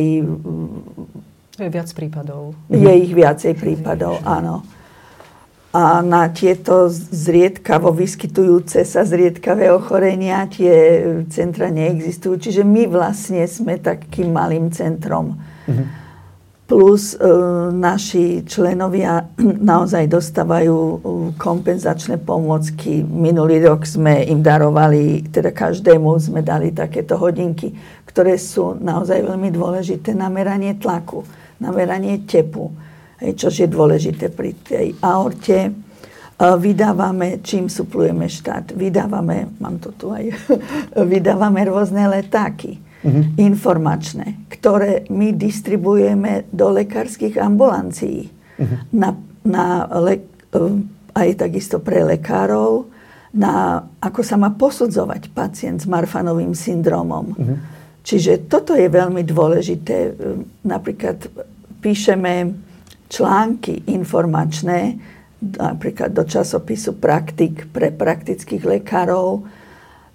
Je 1.59 1.69
viac 1.69 1.91
prípadov. 1.99 2.55
Je 2.71 2.93
ich 2.95 3.11
viacej 3.11 3.59
prípadov, 3.59 4.23
áno. 4.23 4.63
A 5.75 5.99
na 6.05 6.31
tieto 6.31 6.87
zriedkavo 6.93 7.91
vyskytujúce 7.91 8.87
sa 8.87 9.03
zriedkavé 9.03 9.73
ochorenia 9.73 10.47
tie 10.47 11.01
centra 11.33 11.73
neexistujú. 11.73 12.39
Čiže 12.39 12.63
my 12.63 12.87
vlastne 12.93 13.43
sme 13.49 13.81
takým 13.81 14.37
malým 14.37 14.69
centrom. 14.69 15.41
Uh-huh 15.67 16.02
plus 16.73 17.13
e, 17.15 17.19
naši 17.73 18.49
členovia 18.49 19.29
naozaj 19.71 20.09
dostávajú 20.09 20.73
e, 20.73 20.97
kompenzačné 21.37 22.17
pomôcky. 22.17 23.05
Minulý 23.05 23.61
rok 23.69 23.85
sme 23.85 24.25
im 24.25 24.41
darovali, 24.41 25.29
teda 25.29 25.53
každému 25.53 26.17
sme 26.17 26.41
dali 26.41 26.73
takéto 26.73 27.21
hodinky, 27.21 27.77
ktoré 28.09 28.41
sú 28.41 28.73
naozaj 28.81 29.21
veľmi 29.21 29.53
dôležité 29.53 30.17
na 30.17 30.33
meranie 30.33 30.73
tlaku, 30.81 31.29
na 31.61 31.77
meranie 31.77 32.25
tepu, 32.25 32.73
čo 33.21 33.53
je 33.53 33.69
dôležité 33.69 34.33
pri 34.33 34.57
tej 34.65 34.97
aorte. 35.05 35.69
E, 35.69 35.71
vydávame, 36.41 37.45
čím 37.45 37.69
suplujeme 37.69 38.33
štát, 38.33 38.73
vydávame, 38.73 39.61
mám 39.61 39.77
to 39.77 39.93
tu 39.93 40.09
aj, 40.09 40.25
vydávame 41.13 41.69
rôzne 41.69 42.09
letáky 42.09 42.81
uh-huh. 43.03 43.25
informačné, 43.39 44.47
ktoré 44.49 45.07
my 45.11 45.35
distribuujeme 45.35 46.49
do 46.51 46.71
lekárskych 46.71 47.37
ambulancií. 47.37 48.31
Uh-huh. 48.31 48.79
Na, 48.95 49.19
na 49.43 49.87
le, 50.01 50.23
eh, 50.55 51.19
aj 51.19 51.29
takisto 51.43 51.83
pre 51.83 52.07
lekárov, 52.07 52.89
na 53.33 53.81
ako 54.01 54.21
sa 54.21 54.37
má 54.37 54.53
posudzovať 54.53 55.33
pacient 55.33 55.81
s 55.83 55.87
Marfanovým 55.89 56.55
syndromom. 56.55 57.27
Uh-huh. 57.35 57.57
Čiže 58.03 58.51
toto 58.51 58.75
je 58.75 58.87
veľmi 58.91 59.23
dôležité. 59.27 59.97
Eh, 60.09 60.13
napríklad 60.65 61.27
píšeme 61.83 62.55
články 63.13 63.85
informačné, 63.93 64.97
napríklad 65.43 66.15
do 66.15 66.23
časopisu 66.23 66.97
Praktik 67.03 67.69
pre 67.75 67.91
praktických 67.91 68.63
lekárov, 68.63 69.45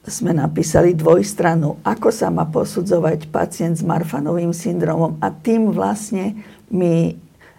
sme 0.07 0.31
napísali 0.31 0.95
dvojstranu, 0.95 1.83
ako 1.83 2.09
sa 2.15 2.31
má 2.31 2.47
posudzovať 2.47 3.27
pacient 3.27 3.75
s 3.75 3.83
Marfanovým 3.83 4.55
syndromom 4.55 5.19
a 5.19 5.27
tým 5.29 5.75
vlastne 5.75 6.39
my 6.71 7.11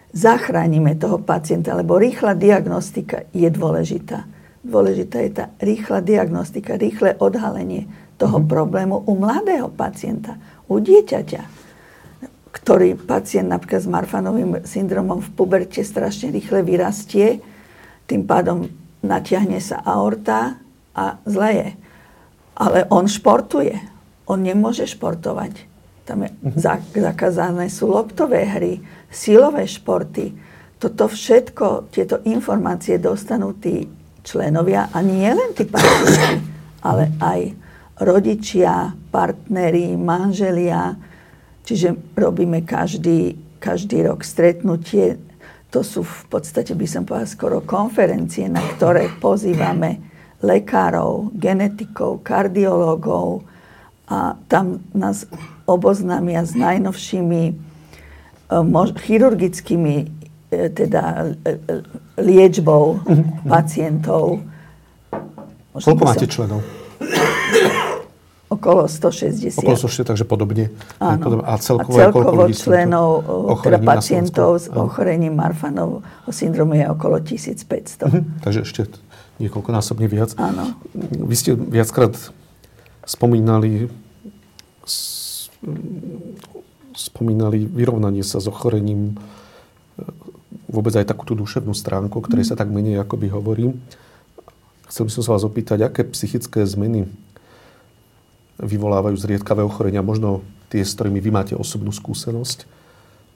zachránime 0.09 0.97
toho 0.97 1.21
pacienta, 1.21 1.77
lebo 1.77 2.01
rýchla 2.01 2.33
diagnostika 2.33 3.29
je 3.29 3.45
dôležitá. 3.53 4.25
Dôležitá 4.65 5.21
je 5.21 5.31
tá 5.31 5.45
rýchla 5.61 6.01
diagnostika, 6.01 6.75
rýchle 6.75 7.15
odhalenie 7.21 7.85
toho 8.19 8.41
mm-hmm. 8.41 8.51
problému 8.51 8.95
u 9.05 9.13
mladého 9.15 9.69
pacienta, 9.69 10.35
u 10.67 10.81
dieťaťa, 10.81 11.41
ktorý 12.49 12.97
pacient 12.97 13.47
napríklad 13.47 13.81
s 13.85 13.89
Marfanovým 13.89 14.51
syndromom 14.65 15.21
v 15.21 15.29
puberte 15.37 15.85
strašne 15.85 16.33
rýchle 16.33 16.65
vyrastie, 16.65 17.39
tým 18.09 18.25
pádom 18.25 18.67
natiahne 19.05 19.61
sa 19.61 19.79
aorta 19.85 20.57
a 20.97 21.21
zle 21.23 21.49
je. 21.53 21.69
Ale 22.59 22.83
on 22.91 23.07
športuje. 23.07 23.79
On 24.27 24.37
nemôže 24.37 24.85
športovať. 24.85 25.65
Tam 26.03 26.25
je 26.25 26.29
uh-huh. 26.29 26.81
zakázané 26.93 27.71
sú 27.71 27.89
loptové 27.89 28.43
hry, 28.45 28.83
silové 29.09 29.69
športy. 29.69 30.35
Toto 30.79 31.07
všetko, 31.07 31.91
tieto 31.93 32.19
informácie 32.25 32.97
dostanú 32.97 33.55
tí 33.57 33.85
členovia 34.23 34.91
a 34.91 34.99
nie 35.05 35.27
len 35.27 35.51
tí 35.53 35.69
pacienti, 35.69 36.39
ale 36.89 37.13
aj 37.19 37.39
rodičia, 37.99 38.95
partneri, 39.11 39.93
manželia. 39.99 40.95
Čiže 41.67 42.15
robíme 42.15 42.65
každý, 42.65 43.37
každý 43.61 44.07
rok 44.07 44.25
stretnutie. 44.25 45.19
To 45.69 45.85
sú 45.85 46.01
v 46.01 46.23
podstate, 46.31 46.73
by 46.73 46.87
som 46.89 47.05
povedala, 47.05 47.29
skoro 47.29 47.57
konferencie, 47.61 48.49
na 48.49 48.63
ktoré 48.73 49.13
pozývame 49.21 50.08
lekárov, 50.39 51.35
genetikov, 51.35 52.23
kardiológov 52.23 53.43
a 54.07 54.39
tam 54.47 54.81
nás 54.95 55.27
oboznámia 55.67 56.41
s 56.47 56.55
najnovšími 56.55 57.43
eh, 57.53 58.99
chirurgickými 59.05 59.95
eh, 60.49 60.69
teda 60.73 61.35
eh, 61.45 61.59
liečbou 62.17 63.03
mm-hmm. 63.03 63.45
pacientov. 63.45 64.41
Možno 65.75 65.85
Koľko 65.85 66.03
máte 66.03 66.27
členov? 66.27 66.59
Okolo 68.49 68.89
160. 68.89 69.61
Okolo 69.61 69.77
160, 69.77 70.09
takže 70.09 70.25
podobne. 70.25 70.73
Áno. 70.97 71.45
A 71.45 71.53
celkovo, 71.61 72.01
a 72.01 72.09
celkovo 72.09 72.49
členov, 72.49 73.09
teda 73.61 73.77
pacientov 73.77 74.57
s 74.57 74.65
ochorením 74.73 75.37
Marfanov 75.37 76.01
syndromu 76.33 76.73
je 76.73 76.89
okolo 76.89 77.21
1500. 77.21 78.09
Mhm. 78.09 78.41
Takže 78.41 78.59
ešte 78.65 78.81
niekoľkonásobne 79.39 80.07
viac. 80.11 80.35
Áno. 80.35 80.75
Vy 81.23 81.35
ste 81.35 81.51
viackrát 81.55 82.15
spomínali 83.07 83.89
spomínali 86.99 87.63
vyrovnanie 87.63 88.23
sa 88.27 88.43
s 88.43 88.47
ochorením, 88.51 89.15
e, 89.15 90.03
vôbec 90.67 90.91
aj 90.95 91.07
takúto 91.07 91.35
duševnú 91.35 91.71
stránku, 91.71 92.19
o 92.19 92.25
ktorej 92.25 92.51
sa 92.51 92.59
tak 92.59 92.67
menej 92.67 92.99
akoby 92.99 93.31
hovorí. 93.31 93.71
Chcel 94.91 95.07
by 95.07 95.11
som 95.15 95.23
sa 95.23 95.33
vás 95.37 95.47
opýtať, 95.47 95.87
aké 95.87 96.03
psychické 96.11 96.67
zmeny 96.67 97.07
vyvolávajú 98.59 99.15
zriedkavé 99.15 99.63
ochorenia, 99.63 100.03
možno 100.03 100.43
tie, 100.67 100.83
s 100.83 100.93
ktorými 100.97 101.23
vy 101.23 101.31
máte 101.31 101.53
osobnú 101.55 101.95
skúsenosť. 101.95 102.67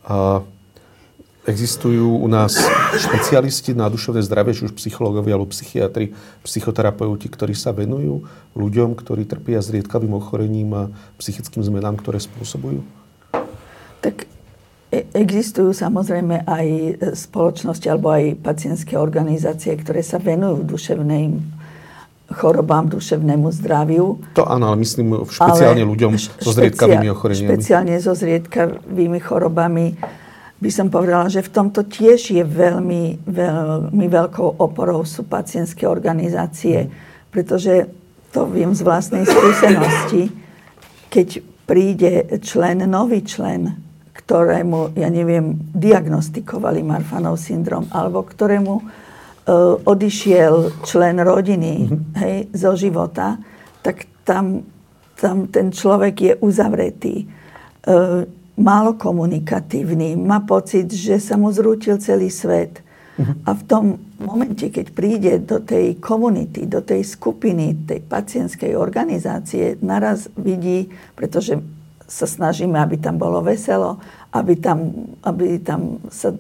A 0.04 0.44
Existujú 1.44 2.24
u 2.24 2.28
nás 2.32 2.56
špecialisti 2.96 3.76
na 3.76 3.92
duševné 3.92 4.24
zdravie, 4.24 4.56
či 4.56 4.64
už 4.72 4.80
psychológovia 4.80 5.36
alebo 5.36 5.52
psychiatri, 5.52 6.16
psychoterapeuti, 6.40 7.28
ktorí 7.28 7.52
sa 7.52 7.76
venujú 7.76 8.24
ľuďom, 8.56 8.96
ktorí 8.96 9.28
trpia 9.28 9.60
zriedkavým 9.60 10.16
ochorením 10.16 10.72
a 10.72 10.84
psychickým 11.20 11.60
zmenám, 11.60 12.00
ktoré 12.00 12.24
spôsobujú? 12.24 12.88
Tak 14.00 14.24
e, 14.96 15.04
existujú 15.12 15.76
samozrejme 15.76 16.48
aj 16.48 16.68
spoločnosti 17.12 17.92
alebo 17.92 18.16
aj 18.16 18.40
pacientské 18.40 18.96
organizácie, 18.96 19.76
ktoré 19.76 20.00
sa 20.00 20.24
venujú 20.24 20.64
duševným 20.64 21.60
chorobám, 22.32 22.88
duševnému 22.88 23.52
zdraviu. 23.52 24.16
To 24.40 24.48
áno, 24.48 24.72
ale 24.72 24.80
myslím 24.80 25.28
špeciálne 25.28 25.84
ale 25.84 25.92
ľuďom 25.92 26.12
so 26.16 26.56
zriedkavými 26.56 27.12
ochoreniami. 27.12 27.52
Špeciálne 27.52 28.00
so 28.00 28.16
zriedkavými 28.16 29.20
chorobami 29.20 30.00
by 30.64 30.72
som 30.72 30.88
povedala, 30.88 31.28
že 31.28 31.44
v 31.44 31.52
tomto 31.52 31.84
tiež 31.84 32.32
je 32.32 32.44
veľmi, 32.48 33.28
veľmi 33.28 34.08
veľkou 34.08 34.64
oporou 34.64 35.04
sú 35.04 35.28
pacientské 35.28 35.84
organizácie, 35.84 36.88
pretože 37.28 37.92
to 38.32 38.48
viem 38.48 38.72
z 38.72 38.82
vlastnej 38.88 39.28
skúsenosti, 39.28 40.32
keď 41.12 41.44
príde 41.68 42.40
člen, 42.40 42.80
nový 42.88 43.28
člen, 43.28 43.76
ktorému, 44.16 44.96
ja 44.96 45.12
neviem, 45.12 45.60
diagnostikovali 45.76 46.80
Marfanov 46.80 47.36
syndrom, 47.36 47.92
alebo 47.92 48.24
ktorému 48.24 48.74
uh, 48.80 48.84
odišiel 49.84 50.80
člen 50.88 51.20
rodiny 51.20 51.74
mm-hmm. 51.92 52.02
hej, 52.24 52.38
zo 52.56 52.72
života, 52.80 53.36
tak 53.84 54.08
tam, 54.24 54.64
tam 55.20 55.52
ten 55.52 55.76
človek 55.76 56.16
je 56.16 56.34
uzavretý. 56.40 57.28
Uh, 57.84 58.24
málo 58.58 58.94
komunikatívny, 58.94 60.14
má 60.14 60.42
pocit, 60.46 60.90
že 60.94 61.18
sa 61.18 61.38
mu 61.38 61.50
zrútil 61.50 61.98
celý 61.98 62.30
svet. 62.30 62.86
Uh-huh. 63.18 63.34
A 63.46 63.54
v 63.54 63.64
tom 63.66 63.84
momente, 64.18 64.70
keď 64.70 64.86
príde 64.94 65.34
do 65.42 65.62
tej 65.62 65.98
komunity, 66.02 66.66
do 66.66 66.82
tej 66.82 67.06
skupiny, 67.06 67.86
tej 67.86 68.02
pacientskej 68.02 68.74
organizácie, 68.74 69.78
naraz 69.82 70.30
vidí, 70.38 70.90
pretože 71.14 71.62
sa 72.10 72.26
snažíme, 72.30 72.78
aby 72.78 72.98
tam 73.02 73.18
bolo 73.18 73.42
veselo, 73.42 73.98
aby 74.34 74.58
tam, 74.58 74.94
aby 75.26 75.62
tam 75.62 76.02
sa 76.10 76.34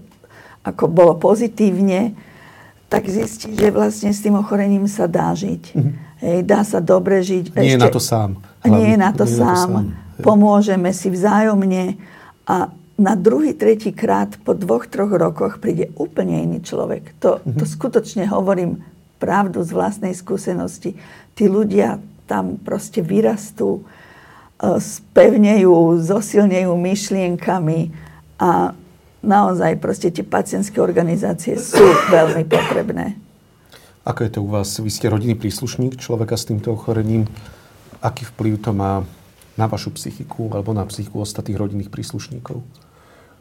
ako 0.64 0.86
bolo 0.90 1.14
pozitívne, 1.18 2.14
tak 2.90 3.10
zistí, 3.10 3.58
že 3.58 3.74
vlastne 3.74 4.14
s 4.14 4.22
tým 4.22 4.38
ochorením 4.38 4.86
sa 4.86 5.10
dá 5.10 5.34
žiť. 5.34 5.64
Uh-huh. 5.74 5.94
Hej, 6.24 6.40
dá 6.46 6.62
sa 6.62 6.78
dobre 6.78 7.26
žiť. 7.26 7.58
Nie 7.58 7.74
ešte, 7.74 7.74
je 7.74 7.84
na 7.84 7.90
to 7.90 8.02
sám. 8.02 8.30
Hlavne, 8.64 8.78
nie 8.80 8.88
je 8.94 8.98
na 9.02 9.12
to, 9.12 9.26
nie 9.26 9.34
sám. 9.34 9.50
Na 9.50 9.58
to 9.58 9.66
sám 9.66 10.03
pomôžeme 10.22 10.92
si 10.94 11.10
vzájomne 11.10 11.98
a 12.46 12.70
na 12.94 13.14
druhý, 13.18 13.58
tretí 13.58 13.90
krát 13.90 14.38
po 14.46 14.54
dvoch, 14.54 14.86
troch 14.86 15.10
rokoch 15.10 15.58
príde 15.58 15.90
úplne 15.98 16.46
iný 16.46 16.62
človek. 16.62 17.18
To, 17.26 17.42
to 17.42 17.66
skutočne 17.66 18.30
hovorím 18.30 18.86
pravdu 19.18 19.66
z 19.66 19.74
vlastnej 19.74 20.14
skúsenosti. 20.14 20.94
Tí 21.34 21.50
ľudia 21.50 21.98
tam 22.30 22.62
proste 22.62 23.02
vyrastú, 23.02 23.82
e, 23.82 24.78
spevnejú, 24.78 26.06
zosilnejú 26.06 26.70
myšlienkami 26.70 27.90
a 28.38 28.78
naozaj 29.26 29.82
proste 29.82 30.14
tie 30.14 30.22
pacientské 30.22 30.78
organizácie 30.78 31.58
sú 31.58 31.82
veľmi 32.14 32.46
potrebné. 32.46 33.18
Ako 34.04 34.28
je 34.28 34.32
to 34.36 34.40
u 34.44 34.52
vás? 34.52 34.70
Vy 34.78 34.92
ste 34.92 35.08
rodinný 35.08 35.40
príslušník 35.40 35.96
človeka 35.96 36.36
s 36.36 36.52
týmto 36.52 36.76
ochorením. 36.76 37.26
Aký 38.04 38.28
vplyv 38.28 38.60
to 38.60 38.76
má 38.76 39.08
na 39.58 39.66
vašu 39.70 39.94
psychiku 39.94 40.50
alebo 40.50 40.74
na 40.74 40.86
psychiku 40.90 41.22
ostatných 41.22 41.60
rodinných 41.60 41.94
príslušníkov? 41.94 42.62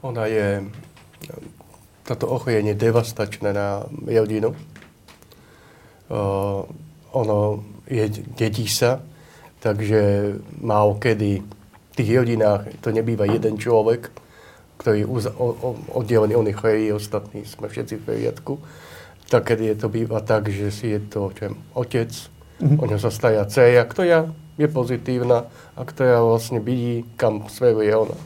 Ona 0.02 0.26
je, 0.28 0.66
táto 2.04 2.26
ochorenie 2.28 2.74
devastačné 2.74 3.54
na 3.54 3.86
rodinu. 4.04 4.52
Uh, 6.12 6.68
ono 7.14 7.64
je, 7.88 8.04
detí 8.36 8.68
sa, 8.68 9.00
takže 9.62 10.34
málo 10.60 10.98
kedy 11.00 11.40
v 11.92 11.92
tých 11.96 12.10
rodinách 12.12 12.68
to 12.84 12.92
nebýva 12.92 13.24
jeden 13.28 13.56
človek, 13.56 14.10
ktorý 14.82 15.06
je 15.06 15.30
oddelený, 15.94 16.34
on 16.34 16.48
je 16.50 16.56
chorý, 16.56 16.90
ostatní 16.90 17.46
sme 17.46 17.70
všetci 17.70 18.02
v 18.02 18.04
poriadku. 18.04 18.52
Tak, 19.30 19.54
kedy 19.54 19.72
je 19.72 19.76
to 19.78 19.88
býva 19.88 20.20
tak, 20.20 20.50
že 20.50 20.74
si 20.74 20.92
je 20.92 21.00
to 21.00 21.30
čo 21.32 21.54
otec, 21.78 22.10
mm-hmm. 22.10 22.82
o 22.82 22.84
ňo 22.84 22.98
sa 22.98 23.08
stará 23.08 23.46
dceria, 23.46 23.86
ktorá 23.86 24.28
je 24.60 24.68
pozitívna 24.68 25.48
a 25.76 25.80
ktorá 25.84 26.20
vlastne 26.20 26.60
vidí, 26.60 27.08
kam 27.16 27.48
smeruje 27.48 27.92
ona. 27.96 28.18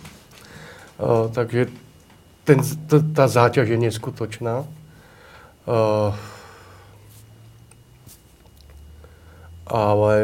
Takže 1.30 1.70
ten, 2.46 2.58
t- 2.62 3.06
tá 3.14 3.28
záťaž 3.28 3.74
je 3.74 3.78
neskutočná. 3.78 4.66
Ale 9.66 10.14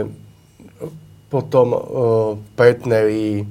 potom 1.27 1.67
uh, 1.75 1.81
partneri, 2.55 3.49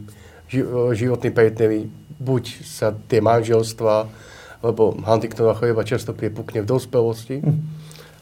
ži- 0.47 0.69
životní 0.95 1.29
partneri, 1.35 1.91
buď 2.21 2.43
sa 2.63 2.95
tie 3.09 3.19
manželstva, 3.19 4.07
lebo 4.61 4.93
Huntingtonová 5.01 5.57
choroba 5.57 5.83
často 5.83 6.13
priepukne 6.13 6.61
v 6.61 6.69
dospelosti, 6.69 7.41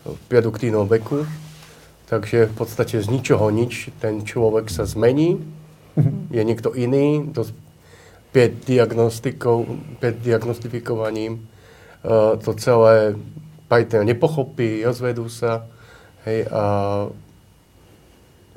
v 0.07 0.19
produktívnom 0.31 0.87
veku, 0.87 1.27
Takže 2.09 2.49
v 2.49 2.55
podstate 2.57 2.97
z 2.97 3.07
ničoho 3.07 3.53
nič 3.53 3.93
ten 4.01 4.25
človek 4.25 4.73
sa 4.73 4.89
zmení, 4.89 5.37
mhm. 5.93 6.33
je 6.33 6.41
niekto 6.41 6.73
iný, 6.73 7.29
dosť 7.29 7.53
pred 8.29 8.53
diagnostikou, 8.65 9.65
pred 10.01 10.17
diagnostifikovaním 10.17 11.45
uh, 12.05 12.37
to 12.37 12.53
celé 12.57 13.17
partner 13.69 14.05
nepochopí, 14.05 14.81
rozvedú 14.85 15.29
sa 15.29 15.65
hej, 16.25 16.45
a, 16.49 16.65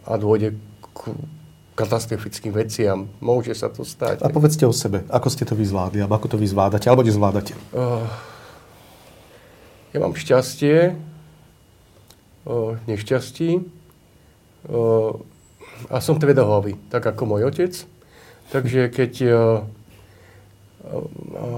a 0.09 0.12
dôjde 0.16 0.57
k 0.92 0.98
katastrofickým 1.76 2.53
veciam. 2.53 3.09
Môže 3.20 3.57
sa 3.57 3.72
to 3.72 3.84
stať. 3.84 4.20
A 4.20 4.28
povedzte 4.28 4.68
o 4.68 4.72
sebe. 4.76 5.05
Ako 5.09 5.32
ste 5.32 5.48
to 5.48 5.57
vyzvládli? 5.57 6.05
Alebo 6.05 6.16
ako 6.20 6.36
to 6.36 6.38
vyzvládate? 6.40 6.88
Alebo 6.88 7.05
nezvládate? 7.05 7.57
Uh, 7.72 8.05
ja 9.92 9.98
mám 10.00 10.16
šťastie, 10.16 10.96
nešťastí 12.90 13.62
a 15.90 15.97
som 15.99 16.18
tvedohlavý, 16.18 16.78
tak 16.90 17.07
ako 17.07 17.22
môj 17.26 17.51
otec. 17.51 17.72
Takže 18.51 18.93
keď 18.93 19.12
o, 19.32 19.45
o, 21.34 21.49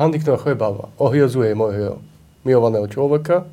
Huntingtonova 0.00 0.40
choroba 0.40 0.88
ohrozuje 0.96 1.52
môjho 1.52 2.00
milovaného 2.42 2.88
človeka, 2.88 3.44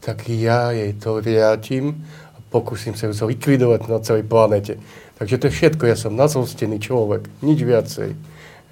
tak 0.00 0.28
ja 0.28 0.72
jej 0.72 0.92
to 0.96 1.20
vrátim 1.20 2.04
a 2.36 2.38
pokúsim 2.52 2.92
sa 2.92 3.08
ju 3.08 3.14
likvidovať 3.16 3.80
na 3.88 3.98
celej 4.04 4.24
planete. 4.28 4.76
Takže 5.16 5.38
to 5.38 5.44
je 5.48 5.56
všetko, 5.56 5.82
ja 5.88 5.96
som 5.96 6.18
nazlostený 6.18 6.82
človek, 6.82 7.30
nič 7.40 7.62
viacej. 7.62 8.10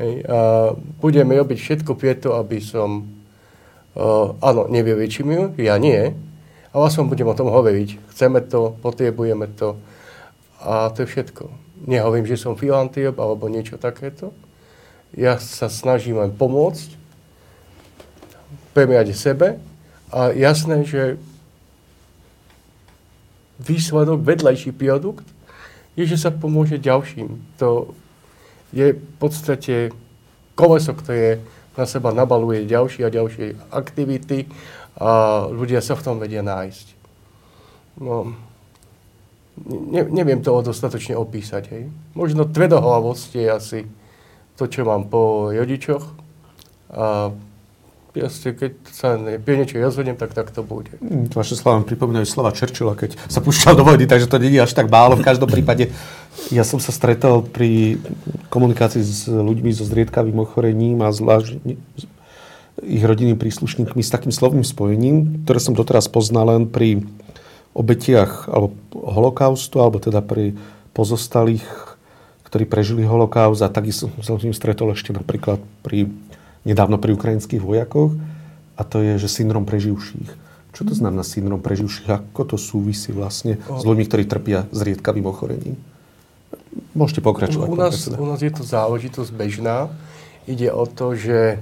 Hej. 0.02 0.14
A 0.26 0.72
budeme 1.00 1.38
robiť 1.38 1.58
všetko 1.58 1.94
preto, 1.94 2.34
aby 2.34 2.58
som 2.58 3.06
Uh, 3.92 4.32
áno, 4.40 4.72
nevyliečím 4.72 5.28
ju, 5.28 5.42
ja 5.60 5.76
nie, 5.76 6.16
ale 6.72 6.86
som 6.88 7.12
budem 7.12 7.28
o 7.28 7.36
tom 7.36 7.52
hovoriť. 7.52 8.00
Chceme 8.08 8.40
to, 8.40 8.72
potrebujeme 8.80 9.52
to 9.52 9.76
a 10.64 10.88
to 10.88 11.04
je 11.04 11.12
všetko. 11.12 11.52
Nehovorím, 11.84 12.24
že 12.24 12.40
som 12.40 12.56
filantiop 12.56 13.18
alebo 13.20 13.52
niečo 13.52 13.76
takéto. 13.76 14.32
Ja 15.12 15.36
sa 15.36 15.68
snažím 15.68 16.24
len 16.24 16.32
pomôcť, 16.32 16.96
premiať 18.72 19.12
sebe 19.12 19.60
a 20.08 20.32
jasné, 20.32 20.88
že 20.88 21.20
výsledok, 23.60 24.24
vedľajší 24.24 24.72
produkt 24.72 25.28
je, 25.92 26.08
že 26.08 26.16
sa 26.16 26.32
pomôže 26.32 26.80
ďalším. 26.80 27.36
To 27.60 27.92
je 28.72 28.96
v 28.96 29.14
podstate 29.20 29.92
koleso, 30.56 30.96
ktoré 30.96 31.44
na 31.76 31.84
seba 31.88 32.12
nabaluje 32.12 32.68
ďalšie 32.68 33.02
a 33.06 33.14
ďalšie 33.14 33.72
aktivity 33.72 34.48
a 35.00 35.44
ľudia 35.48 35.80
sa 35.80 35.96
v 35.96 36.04
tom 36.04 36.16
vedia 36.20 36.44
nájsť. 36.44 36.86
No, 38.00 38.36
ne, 39.68 40.02
neviem 40.08 40.40
to 40.44 40.52
dostatočne 40.60 41.16
opísať. 41.16 41.64
Hej. 41.72 41.82
Možno 42.12 42.48
tvedohlavosť 42.48 43.30
je 43.36 43.46
asi 43.48 43.80
to, 44.56 44.68
čo 44.68 44.84
mám 44.84 45.08
po 45.08 45.52
rodičoch 45.52 46.04
a 46.92 47.32
proste, 48.12 48.52
keď 48.52 48.72
sa 48.92 49.16
niečo 49.16 49.80
rozhodnem, 49.80 50.16
tak 50.20 50.36
tak 50.36 50.52
to 50.52 50.60
bude. 50.60 50.92
Vaše 51.32 51.56
slova 51.56 51.80
mi 51.80 51.88
pripomínajú 51.88 52.28
slova 52.28 52.52
Churchilla, 52.52 52.92
keď 52.92 53.16
sa 53.26 53.40
púšťal 53.40 53.74
do 53.74 53.88
vojny, 53.88 54.04
takže 54.04 54.28
to 54.28 54.36
nie 54.36 54.52
je 54.52 54.60
až 54.60 54.76
tak 54.76 54.92
málo. 54.92 55.16
V 55.16 55.24
každom 55.24 55.48
prípade 55.48 55.88
ja 56.52 56.64
som 56.64 56.76
sa 56.76 56.92
stretol 56.92 57.44
pri 57.44 57.96
komunikácii 58.52 59.00
s 59.00 59.28
ľuďmi 59.28 59.72
so 59.72 59.88
zriedkavým 59.88 60.36
ochorením 60.44 61.00
a 61.00 61.08
zvlášť 61.08 61.56
ich 62.82 63.04
rodinnými 63.04 63.40
príslušníkmi 63.40 64.00
s 64.00 64.12
takým 64.12 64.32
slovným 64.32 64.64
spojením, 64.64 65.44
ktoré 65.44 65.60
som 65.60 65.76
doteraz 65.76 66.08
poznal 66.08 66.52
len 66.52 66.64
pri 66.68 67.04
obetiach 67.72 68.48
alebo 68.52 68.76
holokaustu, 68.92 69.80
alebo 69.80 69.96
teda 70.00 70.20
pri 70.20 70.56
pozostalých, 70.92 71.64
ktorí 72.48 72.68
prežili 72.68 73.08
holokaust 73.08 73.64
a 73.64 73.72
takisto 73.72 74.12
som 74.20 74.36
s 74.36 74.44
ním 74.44 74.52
stretol 74.52 74.92
ešte 74.92 75.16
napríklad 75.16 75.60
pri 75.80 76.12
nedávno 76.62 76.98
pri 76.98 77.14
ukrajinských 77.14 77.62
vojakoch 77.62 78.14
a 78.78 78.82
to 78.82 79.02
je, 79.02 79.18
že 79.18 79.28
syndrom 79.28 79.66
preživších. 79.66 80.42
Čo 80.72 80.88
to 80.88 80.94
znamená 80.96 81.20
syndrom 81.20 81.60
preživších? 81.60 82.08
Ako 82.08 82.48
to 82.48 82.56
súvisí 82.56 83.12
vlastne 83.12 83.60
s 83.60 83.82
ľuďmi, 83.84 84.04
ktorí 84.08 84.24
trpia 84.24 84.64
zriedkavým 84.72 85.28
ochorením? 85.28 85.76
Môžete 86.96 87.20
pokračovať. 87.20 87.68
U 87.68 87.76
nás, 87.76 87.96
u 88.08 88.26
nás 88.26 88.40
je 88.40 88.52
to 88.52 88.64
záležitosť 88.64 89.30
bežná. 89.36 89.92
Ide 90.48 90.72
o 90.72 90.88
to, 90.88 91.12
že 91.12 91.60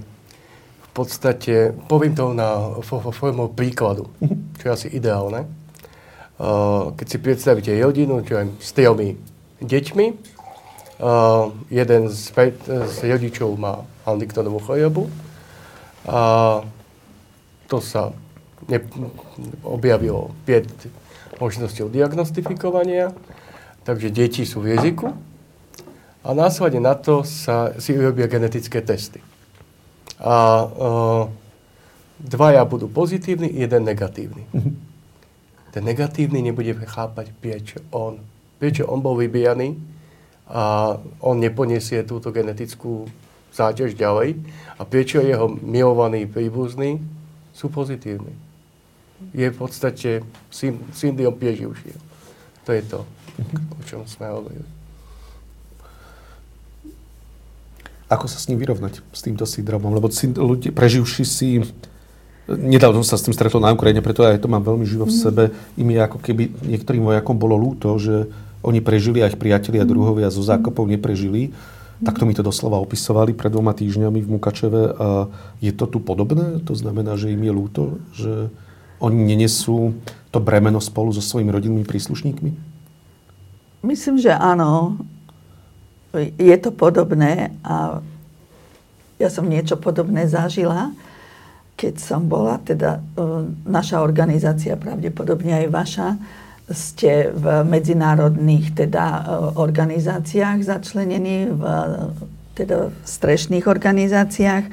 v 0.86 0.90
podstate, 0.94 1.74
poviem 1.90 2.14
to 2.14 2.30
na 2.34 2.78
formou 3.14 3.51
príkladu, 3.51 4.11
mhm. 4.22 4.55
čo 4.59 4.64
je 4.66 4.72
asi 4.72 4.88
ideálne. 4.94 5.51
Keď 6.94 7.07
si 7.07 7.18
predstavíte 7.20 7.70
rodinu, 7.82 8.24
čo 8.24 8.40
je 8.40 8.44
s 8.62 8.70
tromi 8.72 9.18
deťmi, 9.61 10.07
jeden 11.68 12.03
z, 12.09 12.22
z 12.64 12.98
rodičov 13.05 13.59
má 13.61 13.84
Huntingtonovú 14.05 14.61
chorobu. 14.64 15.09
A 16.09 16.62
to 17.68 17.78
sa 17.78 18.11
ne, 18.66 18.78
objavilo 19.62 20.34
5 20.44 21.40
možnosťou 21.40 21.88
diagnostifikovania, 21.88 23.14
takže 23.84 24.12
deti 24.12 24.44
sú 24.44 24.61
v 24.61 24.76
jazyku 24.76 25.09
a 26.20 26.28
následne 26.36 26.84
na 26.84 26.92
to 26.92 27.24
sa 27.24 27.72
si 27.80 27.96
urobia 27.96 28.28
genetické 28.28 28.84
testy. 28.84 29.24
A 30.20 30.36
uh, 30.68 31.24
dvaja 32.20 32.61
budú 32.68 32.92
pozitívni, 32.92 33.48
jeden 33.48 33.88
negatívny. 33.88 34.44
Mm-hmm. 34.53 34.74
Ten 35.72 35.82
negatívny 35.86 36.44
nebude 36.44 36.76
chápať, 36.76 37.32
prečo 37.40 37.80
on, 37.88 38.20
prečo 38.61 38.84
on 38.84 39.01
bol 39.01 39.16
vybijaný 39.16 39.80
a 40.51 40.98
on 41.24 41.40
neponiesie 41.40 42.05
túto 42.05 42.34
genetickú 42.34 43.09
záťaž 43.55 43.98
ďalej 43.98 44.38
a 44.78 44.82
prečo 44.86 45.20
jeho 45.20 45.51
milovaní 45.61 46.24
príbuzní 46.24 47.03
sú 47.53 47.68
pozitívni. 47.68 48.32
Je 49.36 49.53
v 49.53 49.57
podstate 49.57 50.24
syndrom 50.94 51.36
preživšieho. 51.36 52.01
To 52.64 52.70
je 52.72 52.82
to, 52.86 53.01
o 53.76 53.82
čom 53.84 54.09
sme 54.09 54.32
hovorili. 54.32 54.68
Ako 58.11 58.26
sa 58.26 58.42
s 58.42 58.51
ním 58.51 58.59
vyrovnať, 58.59 59.07
s 59.14 59.20
týmto 59.22 59.46
syndromom? 59.46 59.94
Lebo 59.94 60.11
ľudia, 60.11 60.74
preživší 60.74 61.22
si 61.22 61.62
Nedávno 62.51 63.07
som 63.07 63.14
sa 63.14 63.20
s 63.22 63.26
tým 63.30 63.36
stretol 63.36 63.62
na 63.62 63.70
Ukrajine, 63.70 64.03
preto 64.03 64.26
aj 64.26 64.42
to 64.42 64.51
mám 64.51 64.66
veľmi 64.66 64.82
živo 64.82 65.07
v 65.07 65.14
sebe. 65.14 65.42
Im 65.78 65.86
je 65.86 66.01
ako 66.03 66.18
keby 66.18 66.51
niektorým 66.66 67.07
vojakom 67.07 67.38
bolo 67.38 67.55
ľúto, 67.55 67.94
že 67.94 68.26
oni 68.66 68.82
prežili 68.82 69.22
a 69.22 69.30
ich 69.30 69.38
priatelia 69.38 69.86
druhovia 69.86 70.34
zo 70.34 70.42
zákopov 70.42 70.90
neprežili 70.90 71.55
Takto 72.01 72.24
mi 72.24 72.32
to 72.32 72.40
doslova 72.40 72.80
opisovali 72.80 73.36
pred 73.36 73.53
dvoma 73.53 73.76
týždňami 73.76 74.24
v 74.24 74.32
Mukačeve. 74.32 74.82
A 74.96 75.28
je 75.61 75.72
to 75.76 75.84
tu 75.84 75.98
podobné? 76.01 76.64
To 76.64 76.72
znamená, 76.72 77.20
že 77.20 77.32
im 77.32 77.42
je 77.44 77.53
ľúto, 77.53 77.82
že 78.16 78.48
oni 79.01 79.36
nenesú 79.36 79.92
to 80.32 80.38
bremeno 80.40 80.80
spolu 80.80 81.12
so 81.12 81.20
svojimi 81.20 81.53
rodinnými 81.53 81.84
príslušníkmi? 81.84 82.51
Myslím, 83.84 84.16
že 84.20 84.32
áno. 84.32 85.01
Je 86.36 86.57
to 86.59 86.74
podobné 86.74 87.55
a 87.62 88.05
ja 89.20 89.28
som 89.28 89.46
niečo 89.46 89.76
podobné 89.76 90.24
zažila, 90.26 90.90
keď 91.76 91.94
som 92.01 92.26
bola, 92.26 92.61
teda 92.61 92.98
e, 92.98 93.01
naša 93.68 94.01
organizácia, 94.01 94.80
pravdepodobne 94.80 95.64
aj 95.64 95.66
vaša, 95.68 96.09
ste 96.71 97.35
v 97.35 97.66
medzinárodných 97.66 98.75
teda, 98.75 99.07
e, 99.07 99.23
organizáciách 99.59 100.62
začlenení, 100.62 101.51
v 101.51 101.62
teda 102.55 102.95
strešných 103.05 103.66
organizáciách. 103.66 104.64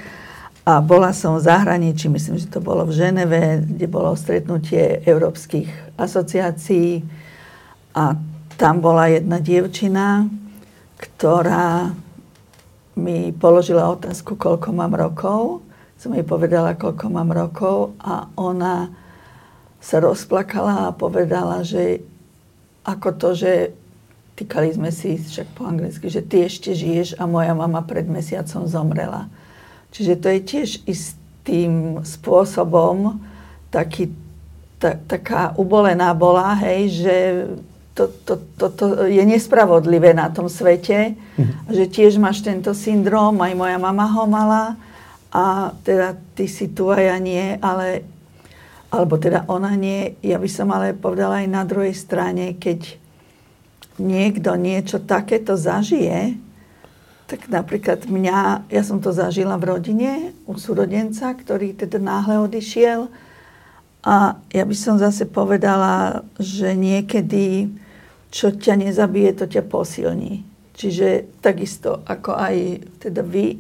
A 0.68 0.84
bola 0.84 1.16
som 1.16 1.40
v 1.40 1.48
zahraničí, 1.48 2.12
myslím, 2.12 2.36
že 2.36 2.52
to 2.52 2.60
bolo 2.60 2.84
v 2.84 2.92
Ženeve, 2.92 3.64
kde 3.64 3.88
bolo 3.88 4.20
stretnutie 4.20 5.00
európskych 5.08 5.96
asociácií. 5.96 7.08
A 7.96 8.20
tam 8.60 8.84
bola 8.84 9.08
jedna 9.08 9.40
dievčina, 9.40 10.28
ktorá 11.00 11.96
mi 12.98 13.32
položila 13.32 13.94
otázku, 13.94 14.36
koľko 14.36 14.76
mám 14.76 14.92
rokov. 14.98 15.64
Som 15.96 16.18
jej 16.18 16.26
povedala, 16.26 16.76
koľko 16.76 17.06
mám 17.16 17.32
rokov 17.32 17.96
a 18.04 18.28
ona 18.36 18.92
sa 19.82 19.98
rozplakala 20.02 20.90
a 20.90 20.96
povedala, 20.96 21.62
že 21.62 22.02
ako 22.88 23.10
to, 23.16 23.30
že 23.36 23.52
týkali 24.38 24.74
sme 24.74 24.94
si 24.94 25.18
však 25.18 25.58
po 25.58 25.66
anglicky, 25.66 26.08
že 26.08 26.22
ty 26.22 26.46
ešte 26.46 26.72
žiješ 26.72 27.18
a 27.18 27.26
moja 27.26 27.58
mama 27.58 27.82
pred 27.82 28.06
mesiacom 28.06 28.70
zomrela. 28.70 29.26
Čiže 29.92 30.14
to 30.22 30.28
je 30.30 30.40
tiež 30.46 30.70
istým 30.86 32.06
spôsobom 32.06 33.18
taký, 33.74 34.14
ta, 34.78 34.94
taká 34.94 35.58
ubolená 35.58 36.14
bola, 36.14 36.54
hej, 36.62 37.02
že 37.02 37.16
to, 37.98 38.14
to, 38.24 38.34
to, 38.62 38.66
to 38.70 38.86
je 39.10 39.24
nespravodlivé 39.26 40.14
na 40.14 40.30
tom 40.30 40.46
svete, 40.46 41.18
mm. 41.18 41.74
že 41.74 41.90
tiež 41.90 42.22
máš 42.22 42.46
tento 42.46 42.78
syndrom, 42.78 43.34
aj 43.42 43.58
moja 43.58 43.82
mama 43.82 44.06
ho 44.06 44.30
mala 44.30 44.78
a 45.34 45.74
teda 45.82 46.14
ty 46.38 46.46
si 46.46 46.70
tu 46.70 46.94
a 46.94 47.02
ja 47.02 47.18
nie, 47.18 47.58
ale 47.58 48.06
alebo 48.88 49.20
teda 49.20 49.44
ona 49.52 49.76
nie, 49.76 50.16
ja 50.24 50.40
by 50.40 50.48
som 50.48 50.72
ale 50.72 50.96
povedala 50.96 51.44
aj 51.44 51.48
na 51.52 51.64
druhej 51.68 51.92
strane, 51.92 52.56
keď 52.56 52.96
niekto 54.00 54.56
niečo 54.56 55.04
takéto 55.04 55.60
zažije, 55.60 56.40
tak 57.28 57.52
napríklad 57.52 58.08
mňa, 58.08 58.72
ja 58.72 58.82
som 58.88 59.04
to 59.04 59.12
zažila 59.12 59.60
v 59.60 59.76
rodine 59.76 60.12
u 60.48 60.56
súrodenca, 60.56 61.36
ktorý 61.36 61.76
teda 61.76 62.00
náhle 62.00 62.40
odišiel. 62.40 63.12
A 64.08 64.40
ja 64.56 64.64
by 64.64 64.76
som 64.78 64.96
zase 64.96 65.28
povedala, 65.28 66.24
že 66.40 66.72
niekedy, 66.72 67.68
čo 68.32 68.56
ťa 68.56 68.80
nezabije, 68.80 69.44
to 69.44 69.46
ťa 69.52 69.68
posilní. 69.68 70.48
Čiže 70.80 71.28
takisto, 71.44 72.00
ako 72.08 72.32
aj 72.32 72.56
teda 73.04 73.20
vy 73.28 73.60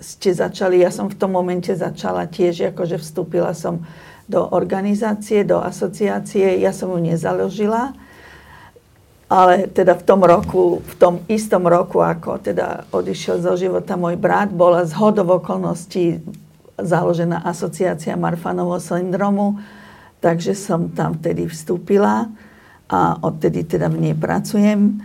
ste 0.00 0.30
začali, 0.32 0.80
ja 0.80 0.88
som 0.88 1.12
v 1.12 1.18
tom 1.18 1.36
momente 1.36 1.74
začala 1.76 2.24
tiež, 2.24 2.72
akože 2.72 2.96
vstúpila 2.96 3.52
som 3.52 3.84
do 4.24 4.48
organizácie, 4.52 5.44
do 5.44 5.60
asociácie. 5.60 6.60
Ja 6.60 6.72
som 6.72 6.92
ju 6.96 7.00
nezaložila, 7.00 7.92
ale 9.28 9.68
teda 9.68 9.96
v 9.96 10.04
tom 10.04 10.20
roku, 10.24 10.84
v 10.84 10.94
tom 10.96 11.14
istom 11.28 11.64
roku, 11.64 12.00
ako 12.00 12.40
teda 12.40 12.88
odišiel 12.92 13.40
zo 13.40 13.56
života 13.56 13.96
môj 13.96 14.16
brat, 14.20 14.52
bola 14.52 14.84
z 14.84 14.92
hodov 14.96 15.44
okolností 15.44 16.20
založená 16.78 17.42
asociácia 17.46 18.18
Marfanovho 18.18 18.80
syndromu, 18.82 19.60
takže 20.18 20.56
som 20.56 20.90
tam 20.90 21.14
vtedy 21.20 21.46
vstúpila 21.46 22.28
a 22.88 23.16
odtedy 23.22 23.64
teda 23.64 23.88
v 23.88 24.10
nej 24.10 24.14
pracujem. 24.16 25.00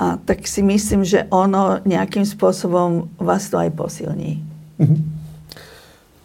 A 0.00 0.16
tak 0.16 0.48
si 0.48 0.64
myslím, 0.64 1.04
že 1.04 1.28
ono 1.28 1.76
nejakým 1.84 2.24
spôsobom 2.24 3.12
vás 3.20 3.52
to 3.52 3.60
aj 3.60 3.70
posilní. 3.76 4.40
Mm-hmm. 4.80 5.19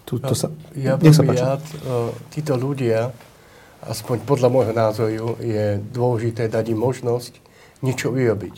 Tu, 0.05 0.21
to 0.21 0.37
sa, 0.37 0.53
ja 0.77 1.01
nech 1.01 1.17
sa 1.17 1.25
páči. 1.25 1.41
Rád, 1.41 1.63
uh, 1.81 2.13
títo 2.29 2.53
ľudia, 2.53 3.09
aspoň 3.89 4.21
podľa 4.21 4.49
môjho 4.53 4.73
názoru, 4.73 5.33
je 5.41 5.81
dôležité 5.81 6.45
dať 6.45 6.73
im 6.73 6.79
možnosť 6.79 7.41
niečo 7.81 8.13
urobiť. 8.13 8.55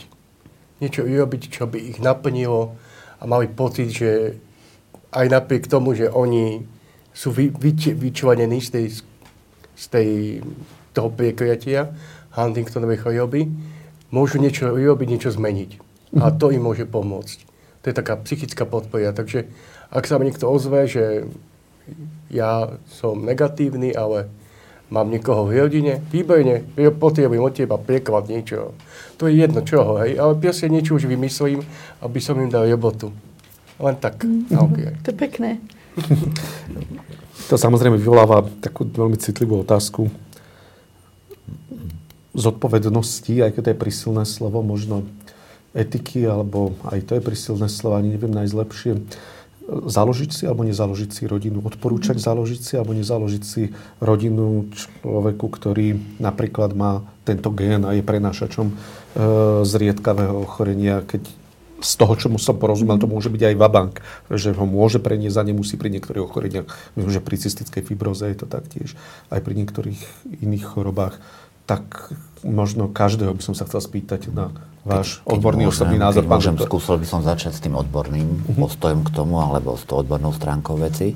Niečo 0.84 1.08
urobiť, 1.08 1.42
čo 1.48 1.64
by 1.64 1.80
ich 1.80 1.98
naplnilo 2.04 2.76
a 3.18 3.24
mali 3.24 3.48
pocit, 3.48 3.88
že 3.88 4.36
aj 5.10 5.26
napriek 5.26 5.66
tomu, 5.66 5.96
že 5.96 6.12
oni 6.12 6.62
sú 7.16 7.32
vy, 7.32 7.50
vy, 7.50 7.72
vyčlenení 7.96 8.60
z 8.60 8.68
tej, 8.70 8.86
z 9.74 9.84
tej, 9.88 10.08
toho 10.92 11.08
prekriatia 11.10 11.90
Huntingtonovej 12.36 13.02
choroby, 13.02 13.48
môžu 14.14 14.38
niečo 14.38 14.70
urobiť, 14.70 15.06
niečo 15.08 15.34
zmeniť. 15.34 15.70
A 16.20 16.30
mhm. 16.30 16.36
to 16.38 16.52
im 16.52 16.62
môže 16.62 16.84
pomôcť. 16.84 17.38
To 17.82 17.84
je 17.90 17.94
taká 17.94 18.20
psychická 18.20 18.68
podpora. 18.68 19.16
Takže 19.16 19.48
ak 19.88 20.04
sa 20.04 20.20
mi 20.20 20.28
niekto 20.28 20.48
ozve, 20.48 20.84
že 20.84 21.24
ja 22.28 22.76
som 22.92 23.24
negatívny, 23.24 23.96
ale 23.96 24.28
mám 24.92 25.08
niekoho 25.08 25.48
v 25.48 25.64
rodine, 25.64 26.00
výborne, 26.12 26.64
potrebujem 26.76 27.44
od 27.44 27.52
teba 27.56 27.76
preklad 27.80 28.28
niečo. 28.28 28.76
To 29.20 29.28
je 29.28 29.40
jedno 29.40 29.64
čoho, 29.64 30.00
hej, 30.04 30.16
ale 30.20 30.36
proste 30.36 30.68
niečo 30.68 30.96
už 30.96 31.08
vymyslím, 31.08 31.64
aby 32.04 32.18
som 32.20 32.36
im 32.40 32.52
dal 32.52 32.68
robotu. 32.68 33.12
Len 33.80 33.96
tak. 33.96 34.24
Mm-hmm. 34.24 34.58
Okay. 34.58 34.88
To 35.04 35.08
je 35.12 35.16
pekné. 35.16 35.50
To 37.48 37.54
samozrejme 37.56 37.96
vyvoláva 37.96 38.44
takú 38.60 38.84
veľmi 38.84 39.16
citlivú 39.16 39.64
otázku 39.64 40.12
zodpovednosti, 42.36 43.34
aj 43.40 43.50
keď 43.56 43.62
to 43.64 43.72
je 43.72 43.82
prísilné 43.82 44.24
slovo, 44.28 44.60
možno 44.60 45.08
etiky, 45.72 46.28
alebo 46.28 46.76
aj 46.86 47.08
to 47.08 47.12
je 47.18 47.22
prísilné 47.24 47.66
slovo, 47.66 47.98
ani 47.98 48.14
neviem 48.14 48.30
najzlepšie. 48.30 49.00
Založiť 49.68 50.30
si 50.32 50.42
alebo 50.48 50.64
nezaložiť 50.64 51.10
si 51.12 51.22
rodinu, 51.28 51.60
odporúčať 51.60 52.16
mm. 52.16 52.24
založiť 52.24 52.60
si 52.64 52.72
alebo 52.80 52.96
nezaložiť 52.96 53.42
si 53.44 53.62
rodinu 54.00 54.72
človeku, 54.72 55.44
ktorý 55.44 56.18
napríklad 56.18 56.72
má 56.72 57.04
tento 57.28 57.52
gén 57.52 57.84
a 57.84 57.92
je 57.92 58.00
prenášačom 58.00 58.66
e, 58.72 58.74
zriedkavého 59.68 60.40
ochorenia, 60.40 61.04
keď 61.04 61.28
z 61.78 61.92
toho, 61.94 62.14
čo 62.18 62.26
mu 62.26 62.42
som 62.42 62.58
porozumel, 62.58 62.98
to 62.98 63.06
môže 63.06 63.30
byť 63.30 63.54
aj 63.54 63.54
vabank, 63.54 63.94
že 64.34 64.50
ho 64.50 64.66
môže 64.66 64.98
preniesť 64.98 65.38
a 65.38 65.46
nemusí 65.46 65.78
pri 65.78 65.94
niektorých 65.94 66.26
ochoreniach. 66.26 66.66
Myslím, 66.98 67.12
že 67.14 67.22
pri 67.22 67.36
cystickej 67.38 67.82
fibroze 67.86 68.26
je 68.26 68.38
to 68.38 68.50
taktiež, 68.50 68.98
aj 69.30 69.40
pri 69.46 69.54
niektorých 69.62 70.00
iných 70.42 70.64
chorobách 70.66 71.22
tak 71.68 72.08
možno 72.40 72.88
každého 72.88 73.36
by 73.36 73.42
som 73.44 73.52
sa 73.52 73.68
chcel 73.68 73.84
spýtať 73.84 74.32
na 74.32 74.48
váš 74.88 75.20
keď, 75.20 75.36
odborný 75.36 75.68
keď 75.68 75.72
osobný 75.76 75.98
názor. 76.00 76.24
Keď 76.24 76.32
môžem, 76.32 76.56
skúsil 76.56 76.96
by 76.96 77.06
som 77.06 77.20
začať 77.20 77.52
s 77.52 77.60
tým 77.60 77.76
odborným 77.76 78.24
uh-huh. 78.24 78.56
postojom 78.56 79.04
k 79.04 79.10
tomu, 79.12 79.36
alebo 79.36 79.76
s 79.76 79.84
tou 79.84 80.00
odbornou 80.00 80.32
stránkou 80.32 80.80
veci 80.80 81.12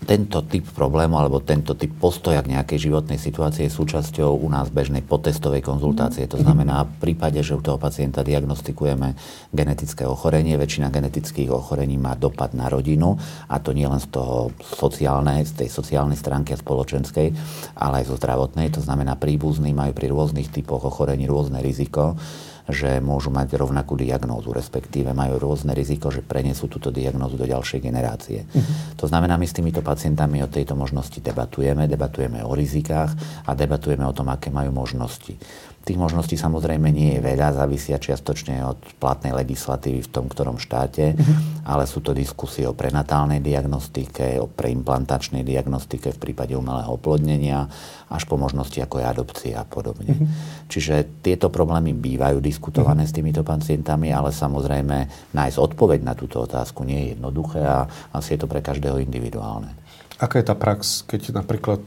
tento 0.00 0.42
typ 0.42 0.64
problému 0.72 1.20
alebo 1.20 1.44
tento 1.44 1.76
typ 1.76 1.92
postoja 2.00 2.40
k 2.40 2.56
nejakej 2.56 2.88
životnej 2.88 3.20
situácii 3.20 3.68
je 3.68 3.76
súčasťou 3.78 4.42
u 4.42 4.48
nás 4.48 4.72
bežnej 4.72 5.04
potestovej 5.04 5.60
konzultácie. 5.60 6.24
To 6.26 6.40
znamená, 6.40 6.88
v 6.88 7.10
prípade, 7.10 7.38
že 7.44 7.54
u 7.54 7.62
toho 7.62 7.76
pacienta 7.76 8.24
diagnostikujeme 8.24 9.14
genetické 9.52 10.08
ochorenie, 10.08 10.56
väčšina 10.56 10.88
genetických 10.88 11.52
ochorení 11.52 12.00
má 12.00 12.16
dopad 12.16 12.56
na 12.56 12.72
rodinu 12.72 13.20
a 13.46 13.60
to 13.60 13.70
nie 13.76 13.86
len 13.86 14.00
z 14.00 14.08
toho 14.10 14.50
sociálnej, 14.64 15.44
z 15.46 15.62
tej 15.62 15.68
sociálnej 15.68 16.16
stránky 16.16 16.56
a 16.56 16.58
spoločenskej, 16.58 17.30
ale 17.76 18.02
aj 18.02 18.10
zo 18.10 18.16
zdravotnej. 18.16 18.72
To 18.74 18.82
znamená, 18.82 19.14
príbuzní 19.20 19.76
majú 19.76 19.92
pri 19.94 20.10
rôznych 20.10 20.48
typoch 20.48 20.90
ochorení 20.90 21.28
rôzne 21.28 21.60
riziko 21.60 22.16
že 22.70 22.98
môžu 22.98 23.30
mať 23.30 23.54
rovnakú 23.58 23.94
diagnózu, 23.94 24.50
respektíve 24.54 25.14
majú 25.14 25.38
rôzne 25.38 25.74
riziko, 25.76 26.08
že 26.10 26.24
prenesú 26.24 26.66
túto 26.66 26.90
diagnózu 26.90 27.38
do 27.38 27.46
ďalšej 27.46 27.80
generácie. 27.82 28.46
Uh-huh. 28.46 28.96
To 28.98 29.06
znamená, 29.06 29.38
my 29.38 29.46
s 29.46 29.54
týmito 29.54 29.82
pacientami 29.82 30.42
o 30.42 30.48
tejto 30.50 30.74
možnosti 30.74 31.18
debatujeme, 31.18 31.86
debatujeme 31.86 32.42
o 32.42 32.54
rizikách 32.54 33.14
a 33.46 33.50
debatujeme 33.54 34.06
o 34.06 34.14
tom, 34.14 34.30
aké 34.32 34.48
majú 34.48 34.74
možnosti. 34.74 35.36
Tých 35.80 35.96
možností 35.96 36.36
samozrejme 36.36 36.92
nie 36.92 37.16
je 37.16 37.24
veľa, 37.24 37.56
závisia 37.56 37.96
čiastočne 37.96 38.60
od 38.68 38.76
platnej 39.00 39.32
legislatívy 39.32 40.04
v 40.04 40.12
tom 40.12 40.28
ktorom 40.28 40.60
štáte, 40.60 41.16
mm-hmm. 41.16 41.64
ale 41.64 41.88
sú 41.88 42.04
to 42.04 42.12
diskusie 42.12 42.68
o 42.68 42.76
prenatálnej 42.76 43.40
diagnostike, 43.40 44.36
o 44.38 44.46
preimplantačnej 44.46 45.40
diagnostike 45.40 46.12
v 46.12 46.20
prípade 46.20 46.52
umelého 46.52 47.00
oplodnenia, 47.00 47.64
až 48.12 48.28
po 48.28 48.36
možnosti 48.36 48.76
ako 48.76 49.00
je 49.00 49.06
adopcia 49.08 49.56
a 49.56 49.64
podobne. 49.64 50.12
Mm-hmm. 50.12 50.68
Čiže 50.68 51.24
tieto 51.24 51.48
problémy 51.48 51.96
bývajú 51.96 52.44
diskutované 52.44 53.08
mm-hmm. 53.08 53.16
s 53.16 53.16
týmito 53.16 53.40
pacientami, 53.40 54.12
ale 54.12 54.36
samozrejme 54.36 55.32
nájsť 55.32 55.56
odpoveď 55.56 56.04
na 56.04 56.12
túto 56.12 56.44
otázku 56.44 56.84
nie 56.84 57.08
je 57.08 57.10
jednoduché 57.16 57.64
a 57.64 57.88
asi 58.12 58.36
je 58.36 58.44
to 58.44 58.52
pre 58.52 58.60
každého 58.60 59.00
individuálne. 59.00 59.72
Aká 60.20 60.36
je 60.36 60.46
tá 60.46 60.52
prax, 60.52 61.08
keď 61.08 61.32
napríklad 61.32 61.80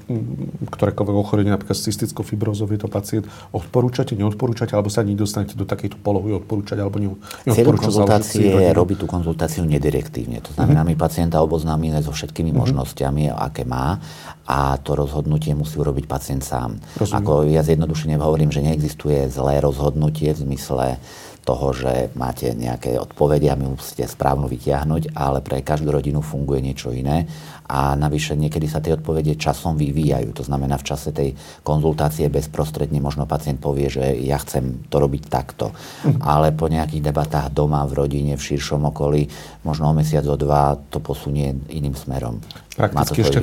ktorékoľvek 0.74 1.16
ochorenie, 1.16 1.54
napríklad 1.54 1.78
cystickou 1.78 2.26
fibrózou 2.26 2.66
je 2.74 2.82
to 2.82 2.90
pacient, 2.90 3.30
odporúčate, 3.54 4.18
neodporúčate, 4.18 4.74
alebo 4.74 4.90
sa 4.90 5.06
ani 5.06 5.14
dostanete 5.14 5.54
do 5.54 5.70
takejto 5.70 6.02
polohy 6.02 6.34
odporúčať, 6.34 6.82
alebo 6.82 6.98
neodporúčať? 6.98 7.54
Cieľom 7.54 7.78
konzultácie 7.78 8.50
je 8.50 8.74
robiť 8.74 8.98
tú 8.98 9.08
konzultáciu 9.08 9.62
nedirektívne. 9.70 10.42
To 10.50 10.52
znamená, 10.58 10.82
mm-hmm. 10.82 10.98
my 10.98 11.06
pacienta 11.06 11.46
oboznámime 11.46 12.02
so 12.02 12.10
všetkými 12.10 12.50
mm-hmm. 12.50 12.74
možnosťami, 12.74 13.30
aké 13.30 13.70
má 13.70 14.02
a 14.50 14.76
to 14.82 14.98
rozhodnutie 14.98 15.54
musí 15.54 15.78
urobiť 15.78 16.10
pacient 16.10 16.42
sám. 16.42 16.82
Rozumiem. 16.98 17.20
Ako 17.22 17.32
ja 17.48 17.62
zjednodušene 17.62 18.18
hovorím, 18.18 18.50
že 18.50 18.66
neexistuje 18.66 19.30
zlé 19.30 19.62
rozhodnutie 19.62 20.34
v 20.34 20.42
zmysle 20.50 20.98
toho, 21.44 21.76
že 21.76 22.08
máte 22.16 22.56
nejaké 22.56 22.96
odpovede 22.96 23.52
a 23.52 23.60
my 23.60 23.76
musíte 23.76 24.08
správnu 24.08 24.48
vytiahnuť, 24.48 25.12
ale 25.12 25.44
pre 25.44 25.60
každú 25.60 25.92
rodinu 25.92 26.24
funguje 26.24 26.64
niečo 26.64 26.96
iné 26.96 27.28
a 27.68 27.96
navyše 27.96 28.36
niekedy 28.36 28.68
sa 28.68 28.84
tie 28.84 28.96
odpovede 28.96 29.40
časom 29.40 29.80
vyvíjajú. 29.80 30.36
To 30.36 30.44
znamená, 30.44 30.76
v 30.80 30.88
čase 30.88 31.16
tej 31.16 31.34
konzultácie 31.64 32.28
bezprostredne 32.28 33.00
možno 33.00 33.24
pacient 33.24 33.64
povie, 33.64 33.88
že 33.88 34.04
ja 34.20 34.36
chcem 34.42 34.84
to 34.92 35.00
robiť 35.00 35.24
takto. 35.32 35.72
Mm. 36.04 36.20
Ale 36.20 36.52
po 36.52 36.68
nejakých 36.68 37.04
debatách 37.04 37.56
doma, 37.56 37.88
v 37.88 38.04
rodine, 38.04 38.34
v 38.36 38.44
širšom 38.44 38.92
okolí, 38.92 39.28
možno 39.64 39.90
o 39.90 39.94
mesiac, 39.96 40.28
o 40.28 40.36
dva 40.36 40.76
to 40.92 41.00
posunie 41.00 41.56
iným 41.72 41.96
smerom. 41.96 42.44
Prakticky, 42.74 43.22
ešte, 43.22 43.38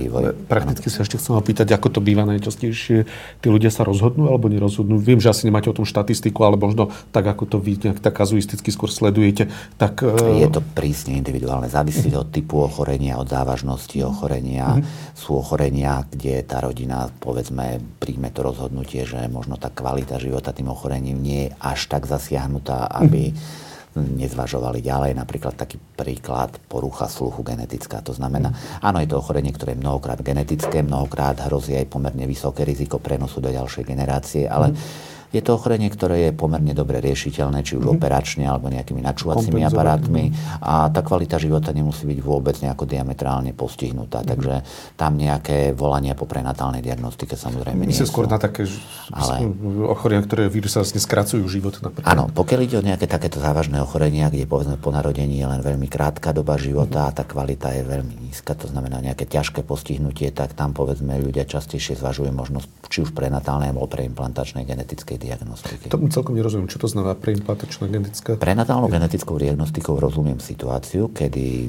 prakticky 0.51 0.91
sa 0.91 1.07
ešte 1.07 1.15
chcem 1.15 1.39
opýtať, 1.39 1.71
ako 1.71 1.87
to 1.87 2.01
býva 2.03 2.27
najčastejšie. 2.27 3.07
Tí 3.39 3.47
ľudia 3.47 3.71
sa 3.71 3.87
rozhodnú 3.87 4.27
alebo 4.27 4.51
nerozhodnú. 4.51 4.99
Viem, 4.99 5.23
že 5.23 5.31
asi 5.31 5.47
nemáte 5.47 5.71
o 5.71 5.77
tom 5.77 5.87
štatistiku, 5.87 6.43
ale 6.43 6.59
možno 6.59 6.91
tak, 7.15 7.31
ako 7.31 7.47
to 7.47 7.57
vy 7.63 7.79
nejak 7.79 8.03
tak 8.03 8.11
kazuisticky 8.11 8.75
skôr 8.75 8.91
sledujete. 8.91 9.47
Tak, 9.79 10.03
Je 10.35 10.51
to 10.51 10.61
prísne 10.75 11.15
individuálne. 11.15 11.71
Závisí 11.71 12.11
od 12.11 12.27
typu 12.35 12.59
ochorenia, 12.59 13.23
od 13.23 13.31
závažnosti 13.31 14.03
ochorenia. 14.03 14.83
Uh-huh. 14.83 15.15
Sú 15.15 15.31
ochorenia, 15.39 16.03
kde 16.11 16.43
tá 16.43 16.59
rodina, 16.59 17.07
povedzme, 17.23 17.79
príjme 18.03 18.35
to 18.35 18.43
rozhodnutie, 18.43 19.07
že 19.07 19.31
možno 19.31 19.55
tá 19.63 19.71
kvalita 19.71 20.19
života 20.19 20.51
tým 20.51 20.75
ochorením 20.75 21.23
nie 21.23 21.41
je 21.49 21.55
až 21.63 21.87
tak 21.87 22.11
zasiahnutá, 22.11 22.91
aby 22.91 23.31
uh-huh 23.31 23.69
nezvažovali 23.99 24.79
ďalej. 24.85 25.19
Napríklad 25.19 25.59
taký 25.59 25.79
príklad 25.79 26.55
porucha 26.71 27.11
sluchu 27.11 27.43
genetická. 27.43 27.99
To 28.07 28.15
znamená, 28.15 28.55
áno, 28.79 29.03
je 29.03 29.11
to 29.11 29.19
ochorenie, 29.19 29.51
ktoré 29.51 29.75
je 29.75 29.83
mnohokrát 29.83 30.23
genetické, 30.23 30.83
mnohokrát 30.87 31.35
hrozí 31.51 31.75
aj 31.75 31.91
pomerne 31.91 32.23
vysoké 32.29 32.63
riziko 32.63 33.03
prenosu 33.03 33.43
do 33.43 33.51
ďalšej 33.51 33.85
generácie, 33.87 34.47
ale 34.47 34.75
mm 34.75 35.19
je 35.31 35.41
to 35.41 35.55
ochorenie, 35.55 35.87
ktoré 35.87 36.29
je 36.29 36.33
pomerne 36.35 36.75
dobre 36.75 36.99
riešiteľné, 36.99 37.63
či 37.63 37.79
už 37.79 37.87
mm-hmm. 37.87 37.97
operačne 38.03 38.45
alebo 38.51 38.67
nejakými 38.67 38.99
načúvacími 38.99 39.63
aparátmi 39.63 40.35
a 40.59 40.91
tá 40.91 41.07
kvalita 41.07 41.39
života 41.39 41.71
nemusí 41.71 42.03
byť 42.03 42.19
vôbec 42.19 42.59
nejako 42.59 42.85
diametrálne 42.91 43.55
postihnutá. 43.55 44.27
Mm-hmm. 44.27 44.33
Takže 44.35 44.55
tam 44.99 45.15
nejaké 45.15 45.71
volania 45.71 46.19
po 46.19 46.27
prenatálnej 46.27 46.83
diagnostike 46.83 47.39
samozrejme 47.39 47.87
nie 47.87 47.95
sú. 47.95 48.11
skôr 48.11 48.27
na 48.27 48.43
také 48.43 48.67
ale... 49.15 49.47
ochorenia, 49.87 50.27
ktoré 50.27 50.51
vírusy 50.51 50.83
vlastne 50.83 50.99
skracujú 50.99 51.47
život. 51.47 51.79
Napríklad. 51.79 52.11
Áno, 52.11 52.27
pokiaľ 52.35 52.61
ide 52.67 52.77
o 52.83 52.85
nejaké 52.85 53.07
takéto 53.07 53.39
závažné 53.39 53.79
ochorenia, 53.79 54.35
kde 54.35 54.51
povedzme 54.51 54.83
po 54.83 54.91
narodení 54.91 55.39
je 55.39 55.47
len 55.47 55.63
veľmi 55.63 55.87
krátka 55.87 56.35
doba 56.35 56.59
života 56.59 57.07
mm-hmm. 57.07 57.15
a 57.15 57.17
tá 57.17 57.23
kvalita 57.23 57.71
je 57.71 57.87
veľmi 57.87 58.15
nízka, 58.27 58.59
to 58.59 58.67
znamená 58.67 58.99
nejaké 58.99 59.31
ťažké 59.31 59.63
postihnutie, 59.63 60.35
tak 60.35 60.59
tam 60.59 60.75
povedzme 60.75 61.15
ľudia 61.23 61.47
častejšie 61.47 61.95
zvažujú 62.03 62.35
možnosť 62.35 62.67
či 62.91 63.07
už 63.07 63.15
prenatálnej 63.15 63.71
alebo 63.71 63.87
preimplantačnej 63.87 64.67
genetickej 64.67 65.20
diagnostiky. 65.21 65.93
Tomu 65.93 66.09
celkom 66.09 66.33
nerozumiem, 66.33 66.73
čo 66.73 66.81
to 66.81 66.89
znamená 66.89 67.13
preimplantačná 67.21 67.85
genetická? 67.93 68.41
Prenatálnou 68.41 68.89
genetickou 68.89 69.37
diagnostikou 69.37 70.01
rozumiem 70.01 70.41
situáciu, 70.41 71.13
kedy 71.13 71.69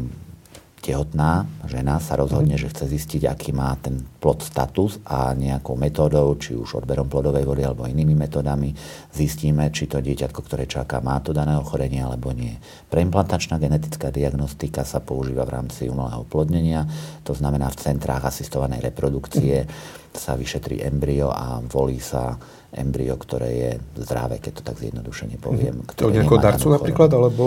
tehotná 0.82 1.46
žena 1.70 2.02
sa 2.02 2.18
rozhodne, 2.18 2.58
mm. 2.58 2.62
že 2.66 2.72
chce 2.74 2.86
zistiť, 2.90 3.22
aký 3.30 3.54
má 3.54 3.78
ten 3.78 4.02
plod 4.18 4.42
status 4.42 4.98
a 5.06 5.32
nejakou 5.38 5.78
metódou, 5.78 6.34
či 6.42 6.58
už 6.58 6.82
odberom 6.82 7.06
plodovej 7.06 7.46
vody 7.46 7.62
alebo 7.62 7.86
inými 7.86 8.18
metódami, 8.18 8.74
zistíme, 9.14 9.70
či 9.70 9.86
to 9.86 10.02
dieťatko, 10.02 10.42
ktoré 10.42 10.66
čaká, 10.66 10.98
má 11.00 11.22
to 11.22 11.32
dané 11.32 11.54
ochorenie 11.56 12.02
alebo 12.02 12.34
nie. 12.34 12.58
Preimplantačná 12.90 13.62
genetická 13.62 14.10
diagnostika 14.10 14.82
sa 14.82 14.98
používa 15.00 15.46
v 15.46 15.62
rámci 15.62 15.86
umelého 15.86 16.26
plodnenia, 16.26 16.90
to 17.22 17.38
znamená 17.38 17.70
v 17.70 17.78
centrách 17.78 18.26
asistovanej 18.26 18.82
reprodukcie 18.82 19.70
mm. 19.70 20.01
Sa 20.12 20.36
vyšetrí 20.36 20.84
embryo 20.84 21.32
a 21.32 21.64
volí 21.64 22.00
sa 22.00 22.36
embryo, 22.72 23.20
ktoré 23.20 23.50
je 23.52 23.72
zdravé, 24.00 24.40
keď 24.40 24.52
to 24.60 24.64
tak 24.64 24.80
zjednodušene 24.80 25.36
poviem. 25.44 25.84
Mm. 25.84 25.92
To 25.92 26.08
od 26.08 26.16
nejakého 26.16 26.40
darcu 26.40 26.68
napríklad? 26.72 27.10
Alebo 27.12 27.44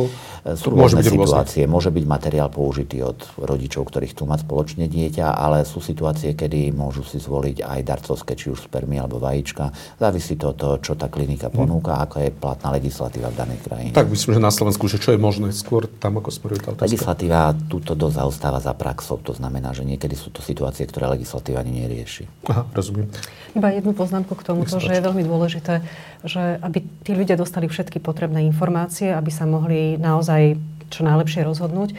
sú 0.53 0.69
môže 0.77 1.01
byť 1.01 1.07
situácie. 1.09 1.65
Rôzne. 1.65 1.73
Môže 1.73 1.91
byť 1.91 2.05
materiál 2.05 2.49
použitý 2.53 3.01
od 3.01 3.17
rodičov, 3.41 3.89
ktorí 3.89 4.13
chcú 4.13 4.29
mať 4.29 4.45
spoločne 4.45 4.85
dieťa, 4.85 5.33
ale 5.33 5.65
sú 5.65 5.81
situácie, 5.81 6.37
kedy 6.37 6.77
môžu 6.77 7.09
si 7.09 7.17
zvoliť 7.17 7.65
aj 7.65 7.81
darcovské, 7.81 8.37
či 8.37 8.53
už 8.53 8.69
spermy 8.69 9.01
alebo 9.01 9.17
vajíčka. 9.17 9.73
Závisí 9.97 10.37
to 10.37 10.53
od 10.53 10.57
toho, 10.61 10.77
čo 10.85 10.93
tá 10.93 11.09
klinika 11.09 11.49
mhm. 11.49 11.57
ponúka, 11.57 11.97
mm. 11.97 12.01
ako 12.05 12.17
je 12.21 12.31
platná 12.31 12.69
legislatíva 12.77 13.33
v 13.33 13.37
danej 13.41 13.59
krajine. 13.65 13.97
Tak 13.97 14.13
myslím, 14.13 14.37
že 14.37 14.41
na 14.45 14.53
Slovensku, 14.53 14.85
že 14.93 15.01
čo 15.01 15.17
je 15.17 15.19
možné 15.21 15.57
skôr 15.57 15.89
tam, 15.89 16.21
ako 16.21 16.29
smeruje 16.29 16.61
tá 16.61 16.77
otázka. 16.77 16.85
Legislatíva 16.85 17.57
túto 17.73 17.97
dosť 17.97 18.15
zaostáva 18.21 18.61
za 18.61 18.77
praxou. 18.77 19.17
To 19.25 19.33
znamená, 19.33 19.73
že 19.73 19.89
niekedy 19.89 20.13
sú 20.13 20.29
to 20.29 20.45
situácie, 20.45 20.85
ktoré 20.85 21.09
legislatíva 21.09 21.65
ani 21.65 21.89
nerieši. 21.89 22.29
Aha, 22.55 22.71
rozumiem. 22.71 23.11
Iba 23.59 23.75
jednu 23.75 23.99
poznámku 23.99 24.39
k 24.39 24.47
tomu, 24.47 24.63
že 24.63 24.79
je 24.79 25.03
veľmi 25.03 25.27
dôležité, 25.27 25.83
že 26.23 26.63
aby 26.63 26.87
tí 27.03 27.19
ľudia 27.19 27.35
dostali 27.35 27.67
všetky 27.67 27.99
potrebné 27.99 28.47
informácie, 28.47 29.11
aby 29.11 29.35
sa 29.35 29.43
mohli 29.43 29.99
naozaj 29.99 30.55
čo 30.95 31.03
najlepšie 31.03 31.43
rozhodnúť. 31.43 31.99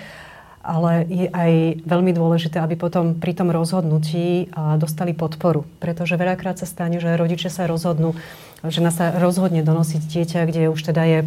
Ale 0.64 1.04
je 1.12 1.28
aj 1.28 1.84
veľmi 1.84 2.16
dôležité, 2.16 2.64
aby 2.64 2.80
potom 2.80 3.20
pri 3.20 3.36
tom 3.36 3.52
rozhodnutí 3.52 4.48
dostali 4.80 5.12
podporu. 5.12 5.68
Pretože 5.84 6.16
veľakrát 6.16 6.56
sa 6.56 6.66
stane, 6.66 7.04
že 7.04 7.20
rodičia 7.20 7.52
sa 7.52 7.68
rozhodnú, 7.68 8.16
žena 8.64 8.96
sa 8.96 9.12
rozhodne 9.20 9.60
donosiť 9.60 10.02
dieťa, 10.08 10.40
kde 10.48 10.72
už 10.72 10.80
teda 10.80 11.04
je 11.04 11.20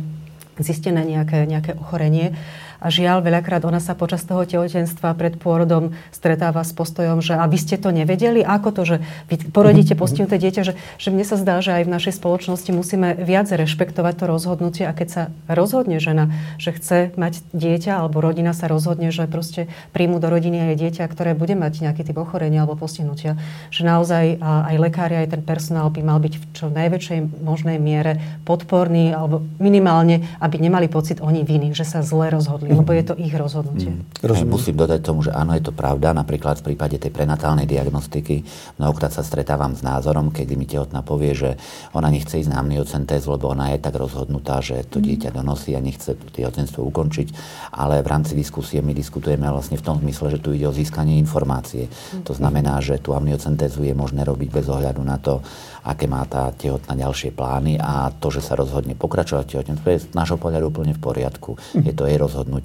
zistené 0.59 1.05
nejaké, 1.05 1.45
nejaké 1.45 1.77
ochorenie 1.77 2.35
a 2.79 2.87
žiaľ, 2.91 3.27
veľakrát 3.27 3.67
ona 3.67 3.83
sa 3.83 3.99
počas 3.99 4.23
toho 4.23 4.47
tehotenstva 4.47 5.15
pred 5.19 5.35
pôrodom 5.39 5.95
stretáva 6.15 6.63
s 6.63 6.71
postojom, 6.71 7.19
že 7.19 7.35
a 7.35 7.45
vy 7.51 7.59
ste 7.59 7.77
to 7.79 7.91
nevedeli, 7.91 8.43
ako 8.43 8.69
to, 8.71 8.83
že 8.87 8.97
vy 9.27 9.51
porodíte 9.51 9.99
postihnuté 10.01 10.39
dieťa, 10.39 10.63
že, 10.63 10.75
že 10.99 11.09
mne 11.11 11.27
sa 11.27 11.37
zdá, 11.39 11.59
že 11.59 11.75
aj 11.75 11.83
v 11.87 11.95
našej 11.95 12.15
spoločnosti 12.19 12.71
musíme 12.71 13.19
viac 13.19 13.51
rešpektovať 13.51 14.15
to 14.19 14.25
rozhodnutie 14.31 14.85
a 14.87 14.95
keď 14.95 15.09
sa 15.09 15.23
rozhodne 15.51 15.99
žena, 15.99 16.31
že 16.57 16.75
chce 16.75 17.13
mať 17.19 17.43
dieťa 17.51 17.99
alebo 17.99 18.23
rodina 18.23 18.55
sa 18.55 18.71
rozhodne, 18.71 19.11
že 19.11 19.27
proste 19.27 19.67
príjmu 19.93 20.23
do 20.23 20.31
rodiny 20.31 20.73
aj 20.73 20.75
dieťa, 20.79 21.05
ktoré 21.11 21.35
bude 21.35 21.59
mať 21.59 21.83
nejaký 21.83 22.07
typ 22.07 22.19
ochorenia 22.19 22.63
alebo 22.63 22.79
postihnutia, 22.79 23.35
že 23.75 23.83
naozaj 23.83 24.39
aj 24.41 24.77
lekári, 24.79 25.19
aj 25.19 25.39
ten 25.39 25.43
personál 25.43 25.91
by 25.91 26.01
mal 26.03 26.19
byť 26.23 26.35
v 26.39 26.45
čo 26.55 26.67
najväčšej 26.71 27.43
možnej 27.43 27.77
miere 27.83 28.21
podporný 28.47 29.13
alebo 29.13 29.43
minimálne, 29.59 30.25
aby 30.39 30.57
nemali 30.61 30.87
pocit 30.87 31.19
oni 31.19 31.43
viny, 31.43 31.75
že 31.75 31.85
sa 31.85 32.05
zle 32.05 32.31
rozhodli, 32.31 32.68
lebo 32.69 32.91
je 32.93 33.05
to 33.05 33.15
ich 33.17 33.33
rozhodnutie. 33.33 33.91
Mm. 33.91 34.49
Musím 34.49 34.77
dodať 34.77 35.01
tomu, 35.01 35.25
že 35.25 35.33
áno, 35.33 35.57
je 35.57 35.65
to 35.65 35.73
pravda. 35.73 36.13
Napríklad 36.13 36.61
v 36.61 36.73
prípade 36.73 37.01
tej 37.01 37.09
prenatálnej 37.09 37.65
diagnostiky 37.65 38.45
mnohokrát 38.77 39.13
sa 39.13 39.25
stretávam 39.25 39.73
s 39.73 39.81
názorom, 39.81 40.29
kedy 40.29 40.55
mi 40.59 40.69
tehotná 40.69 41.01
povie, 41.01 41.33
že 41.33 41.51
ona 41.97 42.13
nechce 42.13 42.41
ísť 42.41 42.53
na 42.53 42.61
amniocentéz, 42.61 43.25
lebo 43.25 43.53
ona 43.53 43.73
je 43.75 43.79
tak 43.81 43.97
rozhodnutá, 43.97 44.61
že 44.61 44.85
to 44.85 45.01
dieťa 45.01 45.33
donosí 45.33 45.73
a 45.73 45.81
nechce 45.81 46.15
tehotenstvo 46.15 46.85
ukončiť. 46.85 47.29
Ale 47.73 48.05
v 48.05 48.09
rámci 48.11 48.37
diskusie 48.37 48.85
my 48.85 48.93
diskutujeme 48.93 49.49
vlastne 49.49 49.81
v 49.81 49.85
tom 49.85 49.97
zmysle, 50.03 50.37
že 50.37 50.43
tu 50.43 50.53
ide 50.53 50.69
o 50.69 50.75
získanie 50.75 51.17
informácie. 51.17 51.89
To 52.27 52.35
znamená, 52.35 52.83
že 52.85 53.01
tú 53.01 53.15
amniocentézu 53.15 53.87
je 53.87 53.95
možné 53.97 54.27
robiť 54.27 54.49
bez 54.53 54.67
ohľadu 54.69 55.01
na 55.01 55.17
to, 55.17 55.41
aké 55.87 56.05
má 56.05 56.27
tá 56.29 56.53
tehotná 56.53 56.93
ďalšie 56.93 57.33
plány 57.33 57.81
a 57.81 58.13
to, 58.13 58.29
že 58.29 58.45
sa 58.45 58.59
rozhodne 58.59 58.93
pokračovať 58.99 59.45
v 59.47 59.53
tehotenstve, 59.57 59.89
je 59.95 60.05
z 60.05 60.07
nášho 60.13 60.37
pohľadu 60.37 60.69
úplne 60.69 60.93
v 60.93 61.01
poriadku. 61.01 61.57
Je 61.79 61.95
to 61.95 62.05
jej 62.05 62.19
rozhodnutie. 62.21 62.58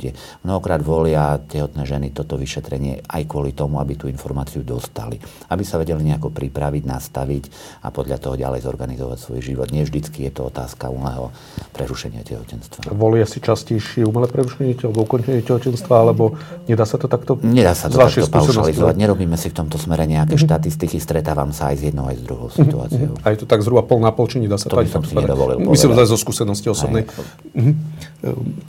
Mnohokrát 0.44 0.82
volia 0.82 1.38
tehotné 1.40 1.86
ženy 1.86 2.12
toto 2.12 2.36
vyšetrenie 2.36 3.06
aj 3.06 3.24
kvôli 3.30 3.54
tomu, 3.54 3.78
aby 3.80 3.96
tú 3.96 4.10
informáciu 4.10 4.66
dostali. 4.66 5.22
Aby 5.48 5.64
sa 5.64 5.78
vedeli 5.78 6.02
nejako 6.04 6.34
pripraviť, 6.34 6.84
nastaviť 6.84 7.44
a 7.86 7.94
podľa 7.94 8.18
toho 8.18 8.36
ďalej 8.36 8.66
zorganizovať 8.66 9.18
svoj 9.20 9.40
život. 9.44 9.68
Nie 9.70 9.86
vždycky 9.86 10.26
je 10.28 10.32
to 10.34 10.50
otázka 10.50 10.90
umelého 10.90 11.30
prerušenia 11.76 12.26
tehotenstva. 12.26 12.90
Volia 12.94 13.26
si 13.26 13.42
častejšie 13.44 14.06
umelé 14.06 14.30
prerušenie 14.30 14.78
alebo 14.84 15.06
ukončenie 15.06 15.42
tehotenstva, 15.44 15.96
alebo 16.08 16.38
nedá 16.70 16.86
sa 16.86 16.98
to 16.98 17.10
takto 17.12 17.40
Nedá 17.44 17.76
sa 17.76 17.92
to 17.92 18.00
takto 18.00 18.30
paušalizovať. 18.30 18.96
Nerobíme 18.96 19.36
si 19.36 19.52
v 19.52 19.56
tomto 19.58 19.76
smere 19.76 20.08
nejaké 20.08 20.40
mm-hmm. 20.40 20.48
štatistiky, 20.48 20.98
stretávam 21.02 21.52
sa 21.52 21.74
aj 21.74 21.76
s 21.80 21.82
jednou 21.92 22.08
aj 22.08 22.16
s 22.20 22.24
druhou 22.24 22.48
situáciou. 22.54 23.14
A 23.26 23.36
je 23.36 23.38
to 23.44 23.46
tak 23.50 23.60
zhruba 23.66 23.84
pol 23.84 24.00
na 24.00 24.16
pol, 24.16 24.30
či 24.32 24.40
nedá 24.40 24.56
sa 24.56 24.72
to, 24.72 24.80
to 24.80 25.04
si 25.04 25.16
nedovolil 25.18 25.60
Myslím, 25.60 25.98
zo 26.08 26.16
skúsenosti 26.16 26.72
osobnej. 26.72 27.04
Mhm. 27.52 27.72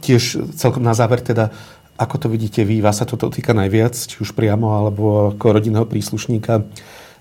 Tiež 0.03 0.51
celkom 0.59 0.83
na 0.83 0.97
záver 0.99 1.14
teda, 1.21 1.55
ako 1.95 2.27
to 2.27 2.27
vidíte 2.27 2.67
vy, 2.67 2.83
vás 2.83 2.99
sa 2.99 3.07
toto 3.07 3.31
týka 3.31 3.55
najviac, 3.55 3.95
či 3.95 4.19
už 4.19 4.35
priamo, 4.35 4.75
alebo 4.75 5.35
ako 5.35 5.55
rodinného 5.55 5.87
príslušníka. 5.87 6.67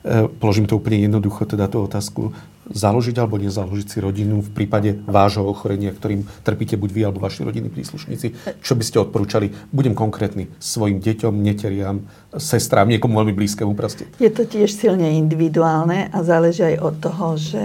E, 0.04 0.26
položím 0.28 0.66
to 0.66 0.82
úplne 0.82 1.06
jednoducho, 1.06 1.46
teda 1.46 1.70
tú 1.70 1.86
otázku. 1.86 2.34
Založiť 2.64 3.20
alebo 3.20 3.36
nezaložiť 3.36 3.88
si 3.92 3.98
rodinu 4.00 4.40
v 4.40 4.48
prípade 4.56 4.96
vášho 5.04 5.44
ochorenia, 5.44 5.92
ktorým 5.92 6.24
trpíte 6.48 6.80
buď 6.80 6.90
vy 6.96 7.02
alebo 7.04 7.20
vaši 7.20 7.44
rodinní 7.44 7.68
príslušníci. 7.68 8.56
Čo 8.64 8.80
by 8.80 8.84
ste 8.88 9.04
odporúčali? 9.04 9.52
Budem 9.70 9.92
konkrétny. 9.92 10.48
Svojim 10.64 11.04
deťom, 11.04 11.44
neteriam, 11.44 12.08
sestrám, 12.32 12.88
niekomu 12.88 13.20
veľmi 13.20 13.36
blízkemu 13.36 13.76
proste. 13.76 14.08
Je 14.16 14.32
to 14.32 14.48
tiež 14.48 14.72
silne 14.72 15.12
individuálne 15.12 16.08
a 16.08 16.24
záleží 16.24 16.64
aj 16.64 16.78
od 16.80 16.96
toho, 17.04 17.28
že 17.36 17.64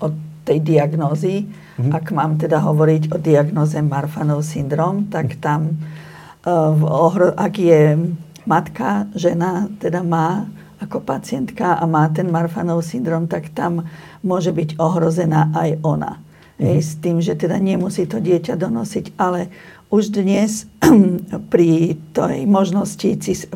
od 0.00 0.16
tej 0.48 0.64
diagnózy, 0.64 1.44
mm-hmm. 1.78 1.94
ak 1.94 2.06
mám 2.10 2.36
teda 2.36 2.58
hovoriť 2.58 3.14
o 3.14 3.16
diagnoze 3.22 3.78
Marfanov 3.78 4.42
syndrom, 4.42 5.06
tak 5.06 5.38
tam, 5.38 5.78
uh, 6.44 7.32
ak 7.38 7.54
je 7.54 7.94
matka, 8.44 9.06
žena, 9.14 9.70
teda 9.78 10.02
má 10.02 10.50
ako 10.78 11.02
pacientka 11.02 11.78
a 11.78 11.84
má 11.86 12.06
ten 12.10 12.30
Marfanov 12.30 12.86
syndrom, 12.86 13.26
tak 13.26 13.50
tam 13.50 13.86
môže 14.22 14.54
byť 14.54 14.78
ohrozená 14.78 15.50
aj 15.54 15.82
ona. 15.82 16.18
Mm-hmm. 16.18 16.66
Hej, 16.66 16.78
s 16.82 16.92
tým, 16.98 17.16
že 17.22 17.38
teda 17.38 17.58
nemusí 17.58 18.06
to 18.06 18.18
dieťa 18.18 18.58
donosiť, 18.58 19.14
ale 19.18 19.50
už 19.90 20.10
dnes 20.10 20.66
pri 21.52 21.98
tej 22.14 22.46
možnosti 22.46 23.08
cis, 23.22 23.46
eh, 23.46 23.50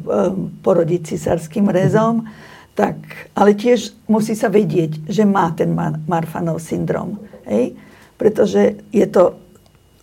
porodiť 0.62 1.14
cisárským 1.14 1.66
rezom, 1.70 2.22
mm-hmm. 2.22 2.74
tak, 2.78 2.96
ale 3.34 3.58
tiež 3.58 3.94
musí 4.06 4.34
sa 4.38 4.50
vedieť, 4.50 5.06
že 5.06 5.26
má 5.26 5.50
ten 5.54 5.74
Marfanov 6.06 6.62
syndrom. 6.62 7.18
Hej? 7.46 7.74
Pretože 8.22 8.78
je 8.94 9.06
to 9.10 9.34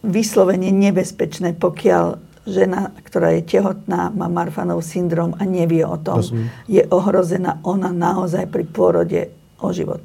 vyslovene 0.04 0.68
nebezpečné, 0.76 1.56
pokiaľ 1.56 2.20
žena, 2.44 2.92
ktorá 3.08 3.32
je 3.40 3.48
tehotná, 3.48 4.12
má 4.12 4.28
Marfanov 4.28 4.84
syndrom 4.84 5.40
a 5.40 5.48
nevie 5.48 5.88
o 5.88 5.96
tom, 5.96 6.20
Rozumiem. 6.20 6.52
je 6.68 6.84
ohrozená 6.92 7.64
ona 7.64 7.96
naozaj 7.96 8.52
pri 8.52 8.68
pôrode 8.68 9.22
o 9.64 9.72
život. 9.72 10.04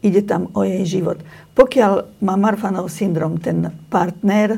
Ide 0.00 0.24
tam 0.24 0.48
o 0.56 0.64
jej 0.64 0.88
život. 0.88 1.20
Pokiaľ 1.52 2.24
má 2.24 2.40
Marfanov 2.40 2.88
syndrom 2.88 3.36
ten 3.36 3.68
partner 3.92 4.56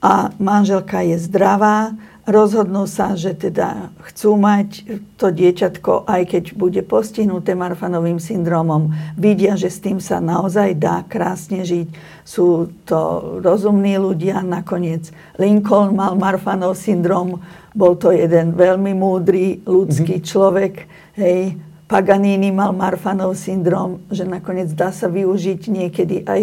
a 0.00 0.32
manželka 0.40 1.04
je 1.04 1.20
zdravá, 1.20 1.92
rozhodnú 2.22 2.86
sa, 2.86 3.18
že 3.18 3.34
teda 3.34 3.90
chcú 4.10 4.38
mať 4.38 4.86
to 5.18 5.34
dieťatko, 5.34 6.06
aj 6.06 6.22
keď 6.30 6.44
bude 6.54 6.80
postihnuté 6.86 7.58
Marfanovým 7.58 8.22
syndromom. 8.22 8.94
Vidia, 9.18 9.58
že 9.58 9.70
s 9.70 9.82
tým 9.82 9.98
sa 9.98 10.22
naozaj 10.22 10.78
dá 10.78 11.02
krásne 11.02 11.66
žiť. 11.66 11.88
Sú 12.22 12.70
to 12.86 12.98
rozumní 13.42 13.98
ľudia. 13.98 14.38
Nakoniec 14.46 15.10
Lincoln 15.34 15.98
mal 15.98 16.14
Marfanov 16.14 16.78
syndrom. 16.78 17.42
Bol 17.74 17.98
to 17.98 18.14
jeden 18.14 18.54
veľmi 18.54 18.94
múdry 18.94 19.58
ľudský 19.66 20.22
mm-hmm. 20.22 20.30
človek. 20.30 20.74
Hej. 21.18 21.58
Paganini 21.90 22.54
mal 22.54 22.72
Marfanov 22.72 23.36
syndrom, 23.36 24.00
že 24.08 24.24
nakoniec 24.24 24.72
dá 24.72 24.94
sa 24.94 25.12
využiť 25.12 25.60
niekedy 25.68 26.24
aj 26.24 26.40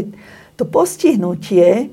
to 0.60 0.68
postihnutie, 0.68 1.88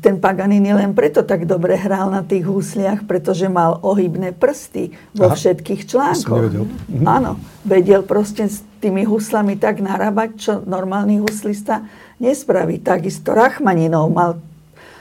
ten 0.00 0.16
Paganini 0.16 0.72
len 0.72 0.96
preto 0.96 1.20
tak 1.20 1.44
dobre 1.44 1.76
hral 1.76 2.08
na 2.08 2.24
tých 2.24 2.48
husliach, 2.48 3.04
pretože 3.04 3.44
mal 3.52 3.76
ohybné 3.84 4.32
prsty 4.32 4.96
vo 5.12 5.28
Aha, 5.28 5.36
všetkých 5.36 5.84
článkoch. 5.84 6.48
Vedel. 6.48 6.64
Mhm. 6.64 7.04
Áno, 7.04 7.36
vedel 7.60 8.00
proste 8.08 8.48
s 8.48 8.64
tými 8.80 9.04
huslami 9.04 9.60
tak 9.60 9.84
narábať, 9.84 10.30
čo 10.40 10.52
normálny 10.64 11.20
huslista 11.20 11.84
nespraví. 12.16 12.80
Takisto 12.80 13.36
Rachmaninov 13.36 14.08
mal, 14.08 14.40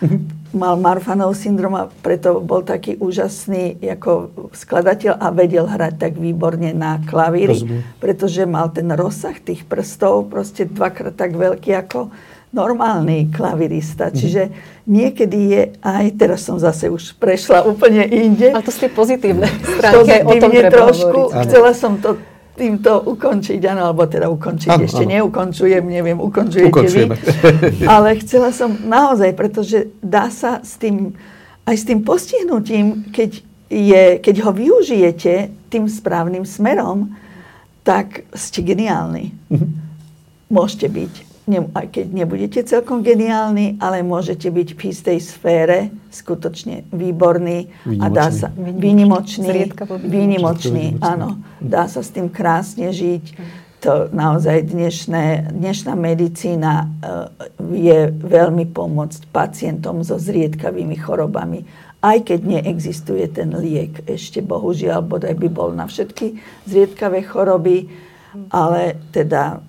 mhm. 0.04 0.52
mal 0.52 0.76
Marfanov 0.76 1.40
syndrom 1.40 1.72
a 1.80 1.88
preto 1.88 2.44
bol 2.44 2.68
taký 2.68 3.00
úžasný 3.00 3.80
ako 3.80 4.52
skladateľ 4.52 5.24
a 5.24 5.32
vedel 5.32 5.72
hrať 5.72 6.04
tak 6.04 6.14
výborne 6.20 6.76
na 6.76 7.00
klavíri, 7.08 7.64
Rozumiem. 7.64 7.82
pretože 8.04 8.44
mal 8.44 8.76
ten 8.76 8.92
rozsah 8.92 9.40
tých 9.40 9.64
prstov 9.64 10.28
proste 10.28 10.68
dvakrát 10.68 11.16
tak 11.16 11.32
veľký 11.40 11.72
ako 11.80 12.12
normálny 12.56 13.30
klavirista. 13.36 14.08
Mhm. 14.08 14.16
Čiže 14.16 14.42
niekedy 14.88 15.40
je 15.52 15.62
aj, 15.84 16.06
teraz 16.16 16.48
som 16.48 16.56
zase 16.56 16.88
už 16.88 17.20
prešla 17.20 17.68
úplne 17.68 18.08
inde. 18.08 18.56
Ale 18.56 18.64
to 18.64 18.72
sú 18.72 18.88
tie 18.88 18.92
pozitívne 18.92 19.52
stránky, 19.78 20.24
o 20.24 20.34
tom 20.40 20.52
treba 20.56 20.72
trošku, 20.72 21.20
hovoriť. 21.30 21.44
Chcela 21.44 21.72
som 21.76 22.00
to 22.00 22.16
týmto 22.56 23.04
ukončiť, 23.04 23.60
áno, 23.68 23.92
alebo 23.92 24.08
teda 24.08 24.32
ukončiť. 24.32 24.72
Ano, 24.72 24.88
Ešte 24.88 25.04
ano. 25.04 25.12
neukončujem, 25.12 25.84
neviem, 25.84 26.16
ukončujete 26.16 26.72
Ukončujeme. 26.72 27.16
vy. 27.20 27.84
Ale 28.00 28.16
chcela 28.24 28.56
som 28.56 28.72
naozaj, 28.72 29.36
pretože 29.36 29.92
dá 30.00 30.32
sa 30.32 30.64
s 30.64 30.80
tým, 30.80 31.12
aj 31.68 31.76
s 31.76 31.84
tým 31.84 32.00
postihnutím, 32.08 33.12
keď, 33.12 33.44
je, 33.68 34.04
keď 34.24 34.36
ho 34.48 34.52
využijete 34.56 35.52
tým 35.68 35.92
správnym 35.92 36.48
smerom, 36.48 37.12
tak 37.84 38.24
ste 38.32 38.64
geniálni. 38.64 39.36
Mm-hmm. 39.52 39.72
Môžete 40.48 40.88
byť 40.88 41.25
ne, 41.46 41.70
aj 41.74 41.88
keď 41.94 42.06
nebudete 42.10 42.60
celkom 42.66 43.06
geniálni, 43.06 43.78
ale 43.78 44.02
môžete 44.02 44.50
byť 44.50 44.70
v 44.74 44.82
istej 44.90 45.18
sfére 45.22 45.78
skutočne 46.10 46.90
výborný 46.90 47.70
výnimočný. 47.86 48.02
a 48.02 48.06
dá 48.10 48.28
sa 48.34 48.48
výnimočný, 48.56 49.50
výnimočný, 50.02 50.86
áno, 51.02 51.42
dá 51.62 51.86
sa 51.86 52.02
s 52.02 52.10
tým 52.10 52.30
krásne 52.34 52.90
žiť. 52.90 53.26
To 53.86 54.10
naozaj 54.10 54.74
dnešné, 54.74 55.54
dnešná 55.54 55.94
medicína 55.94 56.74
uh, 56.82 57.30
vie 57.62 58.10
veľmi 58.10 58.66
pomôcť 58.74 59.30
pacientom 59.30 60.02
so 60.02 60.18
zriedkavými 60.18 60.98
chorobami. 60.98 61.62
Aj 62.02 62.18
keď 62.18 62.40
neexistuje 62.58 63.30
ten 63.30 63.54
liek, 63.54 64.02
ešte 64.10 64.42
bohužiaľ, 64.42 65.06
bodaj 65.06 65.38
by 65.38 65.50
bol 65.54 65.70
na 65.70 65.86
všetky 65.86 66.38
zriedkavé 66.66 67.26
choroby, 67.30 67.86
ale 68.50 68.98
teda 69.14 69.62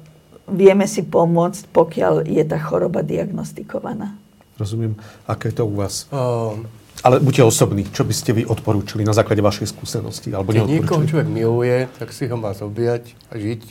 vieme 0.50 0.86
si 0.86 1.02
pomôcť, 1.02 1.70
pokiaľ 1.74 2.26
je 2.26 2.42
tá 2.46 2.58
choroba 2.58 3.02
diagnostikovaná. 3.02 4.14
Rozumiem. 4.56 4.96
Aké 5.28 5.52
je 5.52 5.60
to 5.60 5.68
u 5.68 5.74
vás? 5.76 6.08
Uh, 6.08 6.56
Ale 7.04 7.20
buďte 7.20 7.44
osobní. 7.44 7.84
Čo 7.92 8.08
by 8.08 8.14
ste 8.16 8.32
vy 8.32 8.42
odporúčili 8.48 9.04
na 9.04 9.12
základe 9.12 9.44
vašej 9.44 9.68
skúsenosti? 9.68 10.32
Alebo 10.32 10.56
keď 10.56 10.64
niekoho 10.64 11.04
človek 11.04 11.28
miluje, 11.28 11.90
tak 12.00 12.08
si 12.14 12.24
ho 12.24 12.36
má 12.40 12.56
zobíjať 12.56 13.12
a 13.28 13.36
žiť 13.36 13.62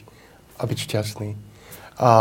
a 0.55 0.63
byť 0.63 0.77
šťastný. 0.77 1.29
A 1.97 2.11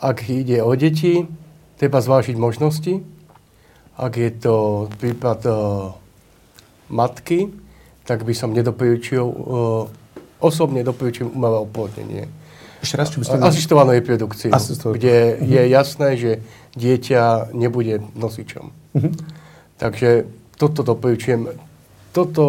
ak 0.00 0.18
ide 0.32 0.64
o 0.64 0.72
deti, 0.74 1.28
treba 1.76 2.00
zvážiť 2.00 2.36
možnosti 2.40 3.04
Ak 4.00 4.16
je 4.16 4.32
to 4.32 4.88
prípad 4.96 5.40
uh, 5.44 5.92
matky, 6.88 7.52
tak 8.08 8.24
by 8.24 8.32
som 8.32 8.56
nedoporučil, 8.56 9.22
uh, 9.22 9.84
osobne 10.40 10.80
doporučujem 10.80 11.28
umelé 11.28 11.60
oplodnenie. 11.60 12.24
Ešte 12.80 12.96
raz, 12.96 13.12
či 13.12 13.20
by 13.20 13.24
ste... 13.28 13.36
Asistovanú 13.44 13.90
reprodukciu, 13.92 14.50
Asistovanú. 14.52 14.96
kde 14.96 15.36
uh-huh. 15.36 15.44
je 15.44 15.62
jasné, 15.68 16.08
že 16.16 16.30
dieťa 16.76 17.52
nebude 17.52 18.00
nosičom. 18.16 18.72
Uh-huh. 18.72 19.12
Takže 19.76 20.24
toto 20.56 20.80
doporučujem. 20.80 21.52
Toto 22.16 22.44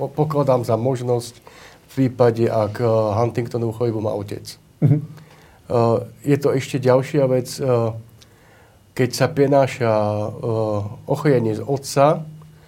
uh, 0.00 0.08
pokladám 0.16 0.64
za 0.64 0.80
možnosť 0.80 1.34
v 1.40 1.92
prípade, 1.92 2.48
ak 2.48 2.80
uh, 2.80 3.16
Huntingtonovú 3.20 3.76
chorobu 3.76 4.00
má 4.00 4.12
otec. 4.16 4.56
Uh-huh. 4.80 5.04
Uh, 5.68 6.08
je 6.24 6.36
to 6.40 6.56
ešte 6.56 6.80
ďalšia 6.80 7.24
vec. 7.28 7.52
Uh, 7.60 7.92
keď 8.96 9.10
sa 9.12 9.26
prenáša 9.28 9.92
uh, 9.92 10.32
ochorenie 11.04 11.52
z 11.52 11.62
otca 11.62 12.24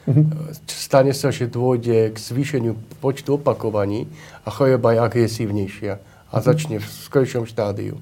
Mm-hmm. 0.08 0.64
Stane 0.64 1.12
sa, 1.12 1.28
že 1.28 1.52
dôjde 1.52 2.08
k 2.08 2.16
zvýšeniu 2.16 2.80
počtu 3.04 3.36
opakovaní 3.36 4.08
a 4.40 4.48
choroba 4.48 4.96
je 4.96 5.04
agresívnejšia 5.04 6.00
a 6.28 6.36
začne 6.40 6.78
v 6.78 6.86
skoršom 6.86 7.48
štádiu. 7.48 7.96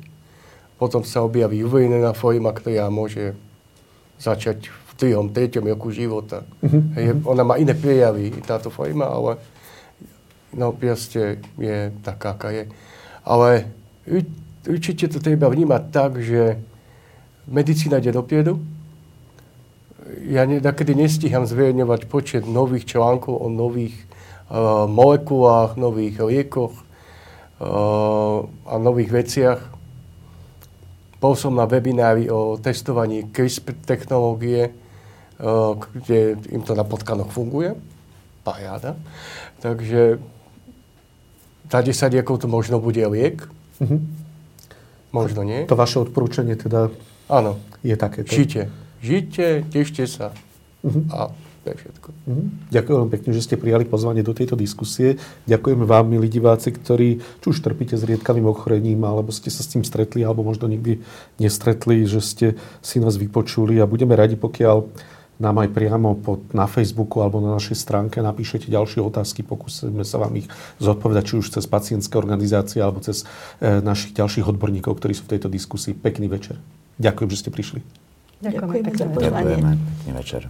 Potom 0.76 1.06
sa 1.06 1.24
objaví 1.24 1.64
uvedená 1.64 2.12
forma, 2.12 2.52
ktorá 2.52 2.92
môže 2.92 3.32
začať 4.20 4.68
v 4.68 4.90
druhom, 4.96 5.32
treťom 5.32 5.64
roku 5.64 5.92
života. 5.92 6.44
Mm-hmm. 6.64 6.82
Je, 6.96 7.12
ona 7.24 7.44
má 7.44 7.54
iné 7.56 7.72
prejavy, 7.72 8.32
táto 8.44 8.68
forma, 8.68 9.08
ale 9.08 9.40
no 10.52 10.72
proste 10.72 11.40
je 11.56 11.92
taká, 12.00 12.36
aká 12.36 12.48
je. 12.52 12.64
Ale 13.24 13.68
určite 14.68 15.08
to 15.08 15.20
treba 15.20 15.48
vnímať 15.48 15.82
tak, 15.92 16.20
že 16.20 16.60
medicína 17.48 18.00
ide 18.02 18.12
dopredu, 18.12 18.60
ja 20.26 20.46
niekedy 20.46 20.94
nestíham 20.94 21.42
zverejňovať 21.42 22.06
počet 22.06 22.46
nových 22.46 22.94
článkov 22.94 23.42
o 23.42 23.50
nových 23.50 23.94
uh, 24.46 24.86
molekulách, 24.86 25.74
nových 25.74 26.22
liekoch 26.22 26.85
a 27.60 28.74
nových 28.76 29.10
veciach. 29.12 29.60
Bol 31.16 31.34
som 31.34 31.56
na 31.56 31.64
webinári 31.64 32.28
o 32.28 32.60
testovaní 32.60 33.32
CRISPR 33.32 33.72
technológie, 33.88 34.76
kde 35.96 36.36
im 36.52 36.60
to 36.60 36.76
na 36.76 36.84
potkanoch 36.84 37.32
funguje. 37.32 37.72
Pajáda. 38.44 38.96
Takže 39.64 40.20
za 41.72 41.80
10 41.80 42.20
rokov 42.20 42.44
to 42.44 42.48
možno 42.48 42.76
bude 42.78 43.00
liek. 43.08 43.48
Mm-hmm. 43.80 44.00
Možno 45.16 45.40
nie. 45.42 45.64
To 45.64 45.74
vaše 45.74 45.98
odporúčanie 45.98 46.60
teda 46.60 46.92
Áno. 47.32 47.56
je 47.80 47.96
takéto? 47.96 48.30
Žite 48.30 48.86
žite, 49.06 49.62
tešte 49.70 50.04
sa. 50.10 50.34
Uh-huh. 50.82 51.06
A 51.14 51.18
to 51.66 51.74
je 51.74 51.82
všetko. 51.82 52.08
Uh-huh. 52.14 52.46
Ďakujem 52.70 52.98
vám 53.02 53.10
pekne, 53.10 53.30
že 53.34 53.42
ste 53.42 53.58
prijali 53.58 53.82
pozvanie 53.82 54.22
do 54.22 54.30
tejto 54.30 54.54
diskusie. 54.54 55.18
Ďakujeme 55.50 55.82
vám, 55.82 56.06
milí 56.06 56.30
diváci, 56.30 56.70
ktorí 56.70 57.18
či 57.18 57.46
už 57.50 57.58
trpíte 57.58 57.98
s 57.98 58.06
riedkavým 58.06 58.46
ochorením, 58.46 59.02
alebo 59.02 59.34
ste 59.34 59.50
sa 59.50 59.66
s 59.66 59.74
tým 59.74 59.82
stretli, 59.82 60.22
alebo 60.22 60.46
možno 60.46 60.70
nikdy 60.70 61.02
nestretli, 61.42 62.06
že 62.06 62.22
ste 62.22 62.46
si 62.86 63.02
nás 63.02 63.18
vypočuli 63.18 63.82
a 63.82 63.90
budeme 63.90 64.14
radi, 64.14 64.38
pokiaľ 64.38 64.86
nám 65.36 65.60
aj 65.60 65.68
priamo 65.68 66.16
pod, 66.16 66.48
na 66.56 66.64
Facebooku 66.64 67.20
alebo 67.20 67.44
na 67.44 67.60
našej 67.60 67.76
stránke 67.76 68.24
napíšete 68.24 68.72
ďalšie 68.72 69.04
otázky, 69.04 69.44
pokúsime 69.44 70.00
sa 70.00 70.16
vám 70.16 70.32
ich 70.40 70.48
zodpovedať, 70.80 71.24
či 71.28 71.34
už 71.36 71.46
cez 71.52 71.68
pacientské 71.68 72.16
organizácie 72.16 72.80
alebo 72.80 73.04
cez 73.04 73.28
e, 73.60 73.84
našich 73.84 74.16
ďalších 74.16 74.48
odborníkov, 74.48 74.96
ktorí 74.96 75.12
sú 75.12 75.28
v 75.28 75.36
tejto 75.36 75.52
diskusii. 75.52 75.92
Pekný 75.92 76.32
večer. 76.32 76.56
Ďakujem, 76.96 77.28
že 77.28 77.38
ste 77.44 77.50
prišli. 77.52 77.84
Ďakujeme, 78.40 78.80
Ďakujeme 78.80 78.96
za 78.96 79.06
pozvanie. 79.12 79.44
Ďakujeme. 79.44 79.70
Pekný 79.76 80.12
večer. 80.16 80.42